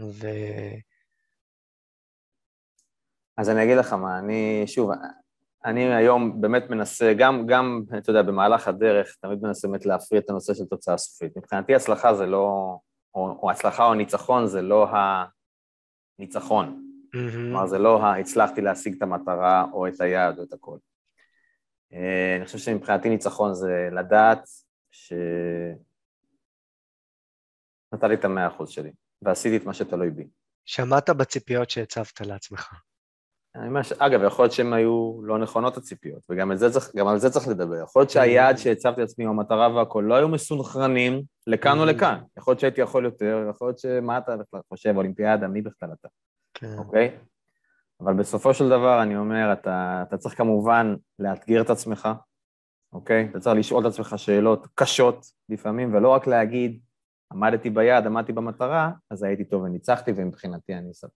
[0.00, 0.26] ו...
[3.36, 4.90] אז אני אגיד לך מה, אני, שוב,
[5.64, 10.30] אני היום באמת מנסה, גם, גם, אתה יודע, במהלך הדרך, תמיד מנסה באמת להפריד את
[10.30, 11.36] הנושא של תוצאה סופית.
[11.36, 12.76] מבחינתי הצלחה זה לא,
[13.14, 14.88] או, או הצלחה או ניצחון זה לא
[16.18, 16.88] הניצחון.
[17.12, 17.66] כלומר, mm-hmm.
[17.66, 20.76] זה לא הצלחתי להשיג את המטרה או את היעד או את הכל.
[21.92, 24.48] אה, אני חושב שמבחינתי ניצחון זה לדעת
[24.90, 25.12] ש...
[27.92, 30.26] נתן לי את המאה אחוז שלי, ועשיתי את מה שתלוי בי.
[30.64, 32.74] שמעת בציפיות שהצבת לעצמך.
[33.56, 37.18] אני אומר, אגב, יכול להיות שהן היו לא נכונות הציפיות, וגם על זה צריך, על
[37.18, 37.82] זה צריך לדבר.
[37.82, 42.20] יכול להיות שהיעד שהצבתי לעצמי, המטרה והכול, לא היו מסונכרנים לכאן או לכאן.
[42.38, 46.08] יכול להיות שהייתי יכול יותר, יכול להיות שמה אתה בכלל חושב, אולימפיאדה, מי בכלל אתה?
[46.54, 46.78] כן.
[46.78, 47.18] אוקיי?
[48.00, 52.08] אבל בסופו של דבר, אני אומר, אתה, אתה צריך כמובן לאתגר את עצמך,
[52.92, 53.28] אוקיי?
[53.30, 56.80] אתה צריך לשאול את עצמך שאלות קשות לפעמים, ולא רק להגיד,
[57.32, 61.12] עמדתי ביעד, עמדתי במטרה, אז הייתי טוב וניצחתי, ומבחינתי אני אספר.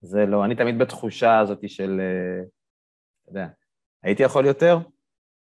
[0.00, 2.42] זה לא, אני תמיד בתחושה הזאת של, אה,
[3.22, 3.48] אתה יודע,
[4.02, 4.78] הייתי יכול יותר?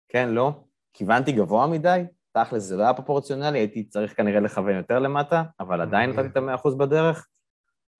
[0.08, 0.64] כן, לא?
[0.92, 2.04] כיוונתי גבוה מדי?
[2.32, 6.36] תכל'ס זה לא היה פרופורציונלי, הייתי צריך כנראה לכוון יותר למטה, אבל עדיין נתתי את
[6.36, 7.28] המאה אחוז בדרך.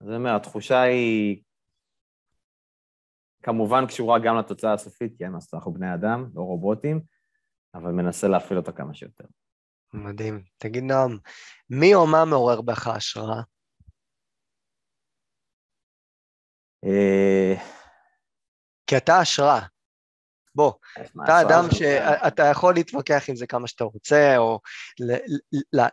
[0.01, 1.43] אני אומר, התחושה היא
[3.43, 7.01] כמובן קשורה גם לתוצאה הסופית, כן, אז אנחנו בני אדם, לא רובוטים,
[7.74, 9.24] אבל מנסה להפעיל אותה כמה שיותר.
[9.93, 10.45] מדהים.
[10.59, 11.18] תגיד, נועם,
[11.70, 13.43] מי או מה מעורר בך השראה?
[16.84, 17.55] אה,
[18.86, 19.66] כי אתה השראה.
[20.55, 20.72] בוא,
[21.24, 24.61] אתה אדם שאתה יכול להתווכח עם זה כמה שאתה רוצה, או...
[25.01, 25.12] ל,
[25.72, 25.86] ל,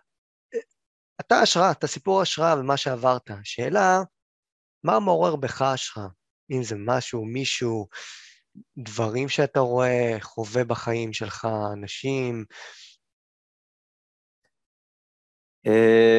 [1.22, 3.32] אתה השראה, אתה סיפור השראה ומה שעברת.
[3.42, 4.00] השאלה,
[4.84, 6.08] מה מעורר בך השראה?
[6.52, 7.88] אם זה משהו, מישהו,
[8.78, 12.89] דברים שאתה רואה, חווה בחיים שלך, אנשים, אה,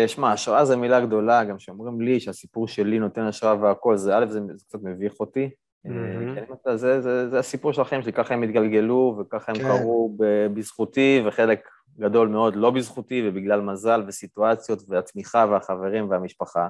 [0.07, 4.26] שמע, השראה זו מילה גדולה, גם שאומרים לי שהסיפור שלי נותן השראה והכל, זה א',
[4.26, 5.51] זה, זה קצת מביך אותי.
[5.86, 6.74] Mm-hmm.
[6.74, 9.64] זה, זה, זה, הסיפור של החיים שלי, ככה הם התגלגלו וככה הם כן.
[9.64, 10.16] קרו
[10.55, 16.68] בזכותי, וחלק גדול מאוד לא בזכותי ובגלל מזל וסיטואציות והתמיכה והחברים והמשפחה.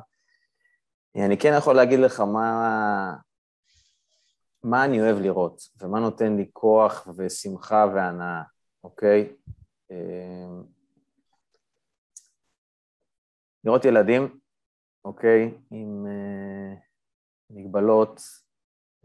[1.17, 3.15] אני כן יכול להגיד לך מה,
[4.65, 8.43] מה אני אוהב לראות ומה נותן לי כוח ושמחה והנאה,
[8.85, 9.33] אוקיי?
[13.61, 14.39] אה, לראות ילדים,
[15.05, 16.79] אוקיי, עם uh,
[17.51, 18.21] מגבלות,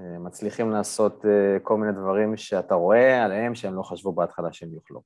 [0.02, 4.74] uh, מצליחים לעשות uh, כל מיני דברים שאתה רואה עליהם שהם לא חשבו בהתחלה שהם
[4.74, 5.02] יוכלו.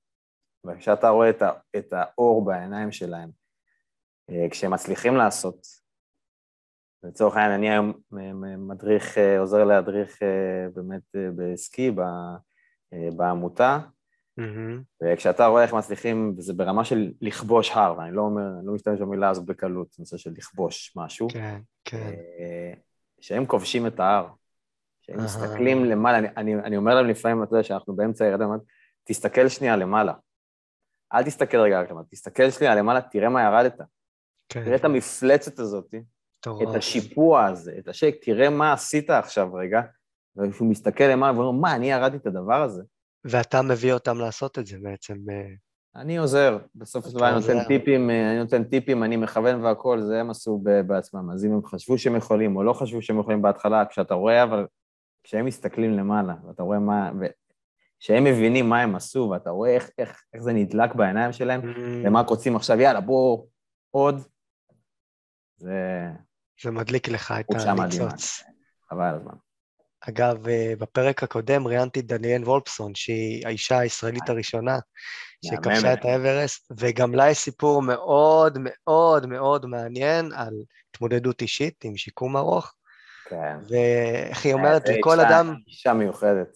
[0.66, 3.30] וכשאתה רואה את, ה, את האור בעיניים שלהם,
[4.32, 5.68] uh, כשהם מצליחים לעשות,
[7.04, 7.94] לצורך העניין, אני היום
[8.68, 10.20] מדריך, עוזר להדריך
[10.74, 11.02] באמת
[11.36, 11.92] בסקי
[13.16, 13.80] בעמותה,
[14.40, 14.82] מהמם.
[15.04, 19.00] וכשאתה רואה איך מצליחים, וזה ברמה של לכבוש הר, ואני לא אומר, אני לא משתמש
[19.00, 21.98] במילה הזאת בקלות, נושא של לכבוש משהו, כן, כן.
[21.98, 22.74] אה,
[23.22, 24.28] שהם כובשים את ההר,
[25.02, 25.26] שהם אהה.
[25.26, 28.64] מסתכלים למעלה, אני, אני, אני אומר להם לפעמים, אתה יודע, שאנחנו באמצע ירידה, אני אומר,
[29.04, 30.14] תסתכל שנייה למעלה.
[31.14, 33.82] אל תסתכל רגע רק למעלה, תסתכל שנייה למעלה, תראה מה ירדת.
[34.50, 34.64] כן.
[34.64, 35.94] תראה את המפלצת הזאת,
[36.40, 36.70] מטורף.
[36.70, 39.82] את השיפוע הזה, את השייק, תראה מה עשית עכשיו רגע,
[40.38, 42.84] וכשהוא מסתכל למעלה ואומר, מה, אני ירדתי את הדבר הזה?
[43.26, 45.16] ואתה מביא אותם לעשות את זה בעצם.
[45.30, 47.36] אה, אני עוזר, בסוף של דבר אני.
[47.36, 51.32] נותן טיפים, אה, אני נותן טיפים, אני מכוון והכל, זה הם עשו בעצמם.
[51.32, 54.68] אז אם הם חשבו שהם יכולים או לא חשבו שהם יכולים בהתחלה, כשאתה רואה, אבל
[55.24, 57.12] כשהם מסתכלים למעלה, ואתה רואה מה,
[58.00, 61.62] כשהם מבינים מה הם עשו, ואתה רואה איך, איך, איך זה נדלק בעיניים שלהם,
[62.04, 63.46] והם רק רוצים עכשיו, יאללה, בוא
[63.92, 64.22] עוד,
[65.58, 66.08] זה
[66.62, 67.46] זה מדליק לך את.
[67.68, 68.44] הניצוץ.
[68.90, 69.34] חבל הזמן.
[70.02, 74.80] אגב, אה, בפרק הקודם ראיינתי את דניאל וולפסון, שהיא האישה הישראלית הראשונה
[75.46, 75.94] שכבשה.
[75.94, 80.54] את האברסט, וגם לה יש סיפור מאוד מאוד מאוד מעניין על
[80.90, 82.74] התמודדות אישית עם שיקום ארוך,
[83.30, 83.58] כן.
[83.70, 86.48] ואיך היא אומרת, זה לכל אדם, אישה מיוחדת.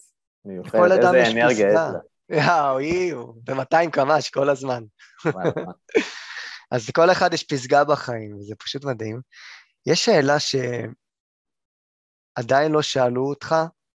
[0.44, 1.90] מיוחדת, לכל אדם איזה יש אנרגיה יש פסגה.
[2.30, 4.84] יאו, איו, ב-200 קמ"ש כל הזמן.
[5.24, 5.32] לה.
[6.72, 9.20] אז לכל אחד יש פסגה בחיים, וזה פשוט מדהים.
[9.86, 10.36] יש שאלה
[12.38, 13.54] שעדיין לא שאלו אותך,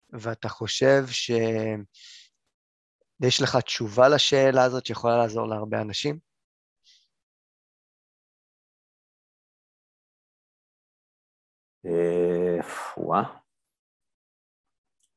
[0.09, 1.81] ואתה חושב שיש
[3.41, 6.19] לך תשובה לשאלה הזאת שיכולה לעזור להרבה אנשים?
[11.85, 12.59] אה,
[12.97, 13.23] וואה.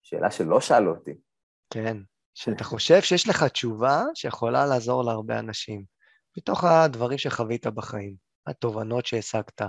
[0.02, 1.14] שאלה שלא שאלו אותי.
[1.70, 1.96] כן.
[2.34, 5.84] שאתה חושב שיש לך תשובה שיכולה לעזור להרבה אנשים,
[6.36, 8.14] מתוך הדברים שחווית בחיים,
[8.46, 9.62] התובנות שהשגת.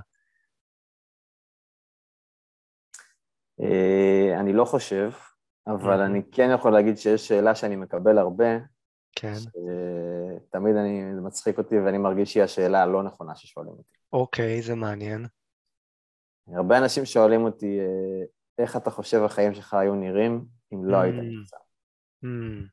[4.40, 5.12] אני לא חושב,
[5.68, 6.02] אבל.
[6.02, 8.46] אני כן יכול להגיד שיש שאלה שאני מקבל הרבה,
[9.16, 9.34] כן.
[10.52, 13.94] תמיד אני, זה מצחיק אותי ואני מרגיש שהיא השאלה הלא נכונה ששואלים אותי.
[14.14, 15.26] אוקיי, זה מעניין.
[16.56, 18.26] הרבה אנשים שואלים אותי, אה,
[18.64, 21.22] איך אתה חושב החיים שלך היו נראים אם לא היית Mm.
[21.22, 21.58] נמצא,
[22.24, 22.68] Hmm,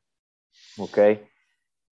[0.79, 1.15] אוקיי?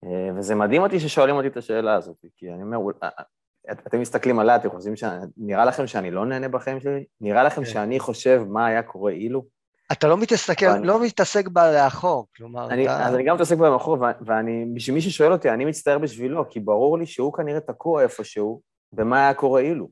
[0.04, 3.24] אה, וזה מדהים אותי ששואלים אותי את השאלה הזאת, כי אני אומר, "אול- אה, אה,
[3.72, 5.04] את- אתם מסתכלים עליי, אתם חושבים ש...
[5.36, 7.04] נראה לכם שאני לא נהנה בחיים שלי?
[7.20, 7.70] נראה לכם כן.
[7.70, 9.44] שאני חושב מה היה קורה אילו?
[9.92, 13.06] אתה לא מתעסק, לא מתעסק בלאחור, כלומר, אני, אתה...
[13.06, 16.60] אז אני גם מתעסק במאחור, ו- ואני, בשביל מי ששואל אותי, אני מצטער בשבילו, כי
[16.60, 18.60] ברור לי שהוא כנראה תקוע איפשהו,
[18.92, 19.88] במה היה קורה אילו.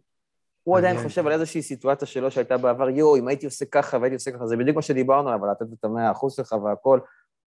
[0.63, 0.97] הוא עדיין.
[1.03, 4.47] חושב על איזושהי סיטואציה שלו שהייתה בעבר, יואו, אם הייתי עושה ככה והייתי עושה ככה,
[4.47, 7.01] זה בדיוק מה שדיברנו עליו, לתת את המאה אחוז שלך והכל.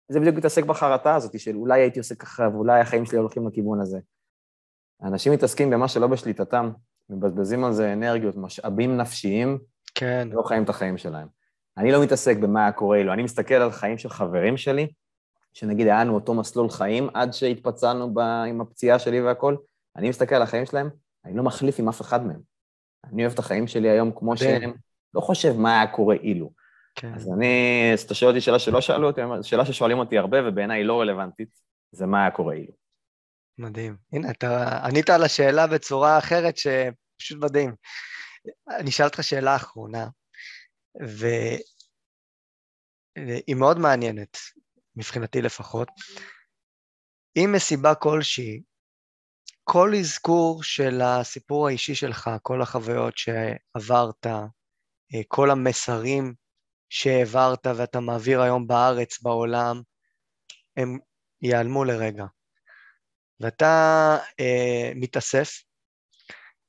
[0.09, 3.81] זה בדיוק מתעסק בחרטה הזאת של אולי הייתי עושה ככה ואולי החיים שלי הולכים לכיוון
[3.81, 3.99] הזה.
[5.05, 6.71] אנשים מתעסקים במה שלא בשליטתם,
[7.11, 9.59] מבזבזים על זה אנרגיות, משאבים נפשיים,
[9.95, 11.29] כן, לא חיים את החיים שלהם.
[11.79, 14.93] אני לא מתעסק במה היה קורה אילו, אני מסתכל על חיים של חברים שלי,
[15.53, 18.19] שנגיד היה לנו אותו מסלול חיים עד שהתפצענו ב...
[18.19, 19.57] עם הפציעה שלי והכל,
[19.97, 20.91] אני מסתכל על החיים שלהם,
[21.25, 22.41] אני לא מחליף עם אף אחד מהם.
[23.05, 24.61] אני אוהב את החיים שלי היום כמו מדהים.
[24.61, 24.73] שהם,
[25.15, 26.51] לא חושב מה היה קורה אילו.
[26.95, 27.15] כן.
[27.15, 30.81] אז אני, אז אתה שואל אותי שאלה שלא שאלו אותי, שאלה ששואלים אותי הרבה ובעיניי
[30.81, 31.49] היא לא רלוונטית,
[31.93, 32.73] זה מה היה קורה אילו.
[33.59, 33.97] מדהים.
[34.13, 37.75] הנה, אתה ענית על השאלה בצורה אחרת שפשוט מדהים.
[38.81, 40.07] אני אשאל אותך שאלה אחרונה,
[43.17, 44.37] והיא מאוד מעניינת,
[44.97, 45.89] מבחינתי לפחות.
[47.37, 48.63] אם מסיבה כלשהי,
[49.65, 56.35] כל אזכור של הסיפור האישי שלך, כל החוויות שעברת, אה, כל המסרים
[56.89, 59.83] שהעברת ואתה מעביר היום בארץ, בעולם,
[60.77, 60.99] הם
[61.43, 62.25] ייעלמו לרגע.
[63.41, 65.63] ואתה אה, מתאסף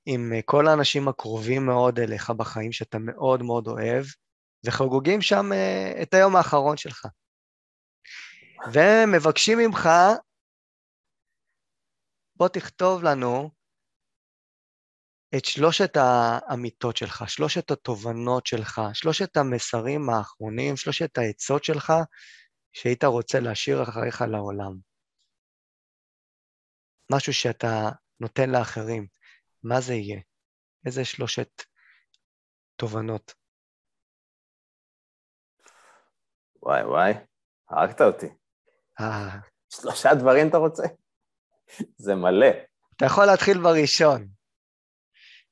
[0.06, 4.06] עם אה, כל האנשים הקרובים מאוד אליך בחיים, שאתה מאוד מאוד אוהב,
[4.66, 7.08] וחוגגים שם אה, את היום האחרון שלך.
[8.74, 9.90] ומבקשים ממך,
[12.36, 13.52] בוא תכתוב לנו
[15.38, 21.94] את שלושת האמיתות שלך, שלושת התובנות שלך, שלושת המסרים האחרונים, שלושת העצות שלך,
[22.74, 24.95] שהיית רוצה להשאיר אחריך לעולם.
[27.12, 29.08] משהו שאתה נותן לאחרים,
[29.64, 30.22] מה זה יהיה?
[30.86, 31.50] איזה שלושת
[32.76, 33.34] תובנות?
[36.64, 37.14] וואי וואי,
[37.70, 38.26] הרגת אותי.
[39.02, 39.30] אה,
[39.70, 40.84] שלושה דברים אתה רוצה?
[41.98, 42.48] זה מלא.
[42.96, 44.28] אתה יכול להתחיל בראשון.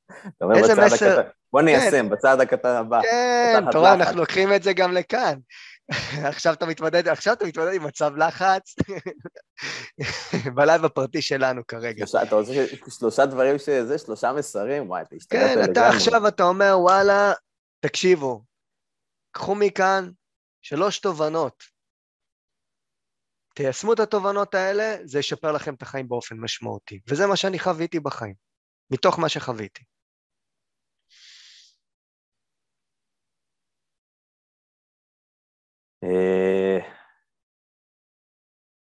[0.06, 3.02] אתה אומר איזה בצעד מסר- הקטן, בוא ניישם, בצעד הקטן הבא.
[3.02, 3.94] כן, אתה רואה.
[3.94, 5.40] אנחנו לוקחים את זה גם לכאן.
[6.30, 8.76] עכשיו אתה מתמודד, עכשיו אתה מתמודד עם מצב לחץ,
[10.56, 11.98] בלייב הפרטי שלנו כרגע.
[12.08, 12.52] שלושה- אתה רוצה
[13.00, 14.90] שלושה דברים שזה, שלושה מסרים?
[14.90, 15.72] וואי, אתה השתגעת כן, לגמרי.
[15.72, 17.32] אתה עכשיו, אתה אומר, וואלה,
[17.80, 18.44] תקשיבו,
[19.32, 20.10] קחו מכאן
[20.62, 21.64] שלוש תובנות.
[23.56, 27.00] תיישמו את התובנות האלה, זה ישפר לכם את החיים באופן משמעותי.
[27.10, 28.34] וזה מה שאני חוויתי בחיים,
[28.92, 29.84] מתוך מה שחוויתי.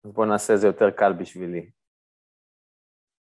[0.04, 1.70] אז בואו נעשה את זה יותר קל בשבילי.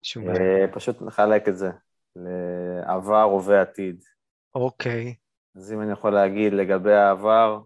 [0.02, 1.70] שום אה, פשוט נחלק את זה
[2.16, 4.04] לעבר, הווה, עתיד.
[4.54, 5.14] אוקיי.
[5.56, 7.60] אז אם אני יכול להגיד לגבי העבר,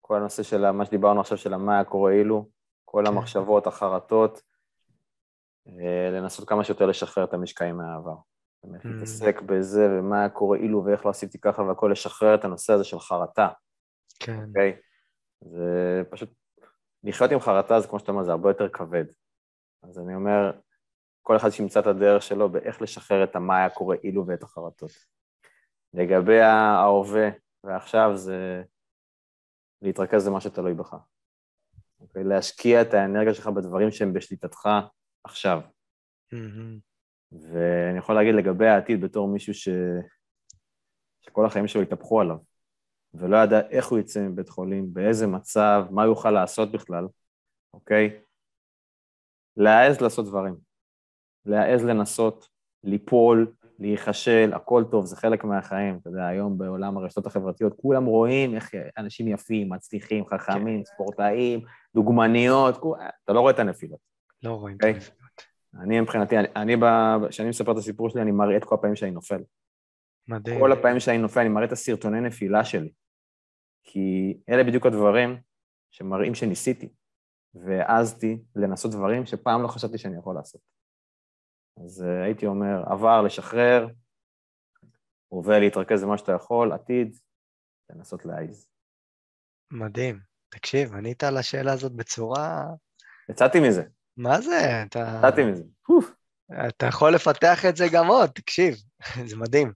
[0.00, 2.48] כל הנושא של מה שדיברנו עכשיו, של מה היה קורה אילו,
[2.84, 3.12] כל כן.
[3.12, 4.42] המחשבות, החרטות,
[5.68, 8.16] אה, לנסות כמה שיותר לשחרר את המשקעים מהעבר.
[8.64, 8.88] באמת Mm.
[8.88, 13.00] להתעסק בזה, ומה קורה אילו, ואיך לא עשיתי ככה והכל, לשחרר את הנושא הזה של
[13.00, 13.48] חרטה,
[14.24, 14.44] כן.
[14.48, 14.76] אוקיי?
[15.40, 16.30] זה פשוט,
[17.04, 19.04] לחיות עם חרטה זה כמו שאתה אומר, זה הרבה יותר כבד.
[19.82, 20.52] אז אני אומר,
[21.22, 24.90] כל אחד שימצא את הדרך שלו באיך לשחרר את המה היה קורה אילו ואת החרטות.
[25.94, 27.28] לגבי ההווה
[27.64, 28.62] ועכשיו זה
[29.82, 30.96] להתרכז במה שתלוי בך.
[32.00, 32.24] אוקיי?
[32.24, 34.68] להשקיע את האנרגיה שלך בדברים שהם בשליטתך
[35.24, 35.60] עכשיו.
[36.32, 36.78] מהמם.
[37.32, 39.68] ואני יכול להגיד לגבי העתיד בתור מישהו ש...
[41.20, 42.36] שכל החיים שלו התהפכו עליו,
[43.14, 47.06] ולא ידע איך הוא יצא מבית חולים, באיזה מצב, מה יוכל לעשות בכלל,
[47.74, 48.20] אוקיי?
[49.56, 50.56] להעז לעשות דברים.
[51.46, 52.48] להעז לנסות,
[52.84, 55.98] ליפול, להיכשל, הכל טוב, זה חלק מהחיים.
[56.00, 61.60] אתה יודע, היום בעולם הרשתות החברתיות כולם רואים איך אנשים יפים, מצליחים, חכמים, ספורטאים,
[61.94, 64.00] דוגמניות, כו- אתה לא רואה את הנפילות.
[64.42, 64.94] לא רואים את אוקיי.
[64.94, 65.22] הנפילות.
[65.80, 66.76] אני מבחינתי, אני,
[67.28, 69.42] כשאני מספר את הסיפור שלי, אני מראה את כל הפעמים שאני נופל.
[70.28, 70.60] מדהים.
[70.60, 72.90] כל הפעמים שאני נופל, אני מראה את הסרטוני נפילה שלי.
[73.82, 75.40] כי אלה בדיוק הדברים
[75.90, 76.88] שמראים שניסיתי,
[77.54, 80.60] והעזתי לנסות דברים שפעם לא חשבתי שאני יכול לעשות.
[81.84, 83.86] אז uh, הייתי אומר, עבר, לשחרר,
[85.28, 87.16] הווה להתרכז במה שאתה יכול, עתיד,
[87.90, 88.68] לנסות להעיז.
[89.70, 90.20] מדהים.
[90.48, 92.64] תקשיב, ענית על השאלה הזאת בצורה...
[93.30, 93.82] יצאתי מזה,
[94.16, 94.82] מה זה?
[94.86, 95.14] אתה...
[95.18, 95.64] יצאתי מזה.
[95.88, 96.14] אוף.
[96.68, 98.74] אתה יכול לפתח את זה גם עוד, תקשיב,
[99.30, 99.72] זה מדהים.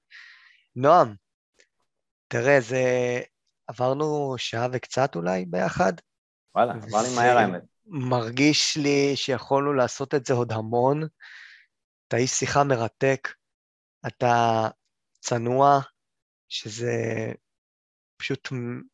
[0.76, 1.14] נועם,
[2.28, 2.84] תראה, זה...
[3.66, 5.92] עברנו שעה וקצת אולי ביחד.
[6.54, 7.62] וואלה, עבר לי מהר האמת.
[7.86, 11.02] מרגיש לי שיכולנו לעשות את זה עוד המון.
[12.08, 13.28] אתה איש שיחה מרתק,
[14.06, 14.68] אתה
[15.20, 15.80] צנוע,
[16.48, 16.92] שזה
[18.16, 18.48] פשוט,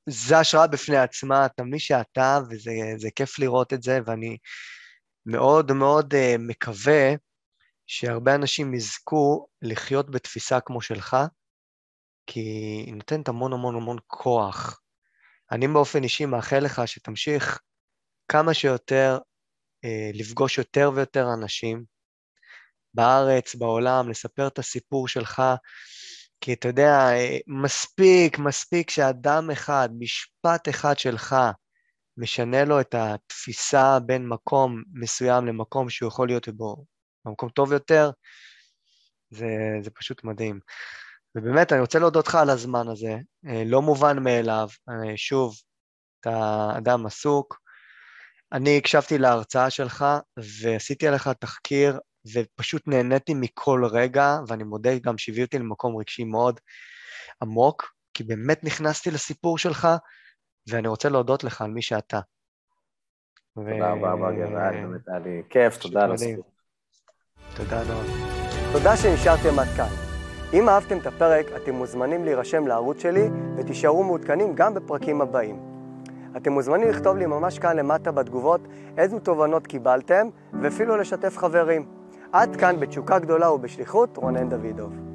[0.08, 4.36] זה השראה בפני עצמה, אתה מי שאתה, וזה זה כיף לראות את זה, ואני
[5.26, 7.14] מאוד מאוד uh, מקווה
[7.86, 11.16] שהרבה אנשים יזכו לחיות בתפיסה כמו שלך,
[12.26, 12.40] כי
[12.86, 14.80] היא נותנת המון המון המון כוח.
[15.52, 17.60] אני באופן אישי מאחל לך שתמשיך
[18.28, 19.18] כמה שיותר
[19.84, 21.84] אה, לפגוש יותר ויותר אנשים
[22.94, 25.42] בארץ, בעולם, לספר את הסיפור שלך,
[26.40, 31.36] כי אתה יודע, אה, מספיק, מספיק שאדם אחד, משפט אחד שלך,
[32.16, 36.84] משנה לו את התפיסה בין מקום מסוים למקום שהוא יכול להיות בו
[37.24, 38.10] במקום טוב יותר,
[39.30, 39.48] זה,
[39.82, 40.60] זה פשוט מדהים.
[41.34, 44.68] ובאמת, אני רוצה להודות לך על הזמן הזה, אה, לא מובן מאליו.
[44.88, 45.54] אה, שוב,
[46.20, 47.62] אתה אדם עסוק.
[48.52, 50.04] אני הקשבתי להרצאה שלך
[50.62, 51.98] ועשיתי עליך תחקיר,
[52.34, 56.60] ופשוט נהניתי מכל רגע, ואני מודה גם שהביא אותי למקום רגשי מאוד
[57.42, 59.88] עמוק, כי באמת נכנסתי לסיפור שלך,
[60.68, 62.20] ואני רוצה להודות לך על מי שאתה.
[63.54, 66.12] תודה רבה, רבה, גבעת, באמת היה לי כיף, תודה על.
[66.12, 66.46] הזכות.
[67.56, 68.06] תודה, נועם.
[68.72, 70.11] תודה שנשארתם עד כאן.
[70.52, 75.56] אם אהבתם את הפרק, אתם מוזמנים להירשם לערוץ שלי ותישארו מעודכנים גם בפרקים הבאים.
[76.36, 78.60] אתם מוזמנים לכתוב לי ממש כאן למטה בתגובות
[78.98, 80.28] איזו תובנות קיבלתם,
[80.62, 81.84] ואפילו לשתף חברים.
[82.32, 85.11] עד כאן בתשוקה גדולה ובשליחות, רונן דוידוב.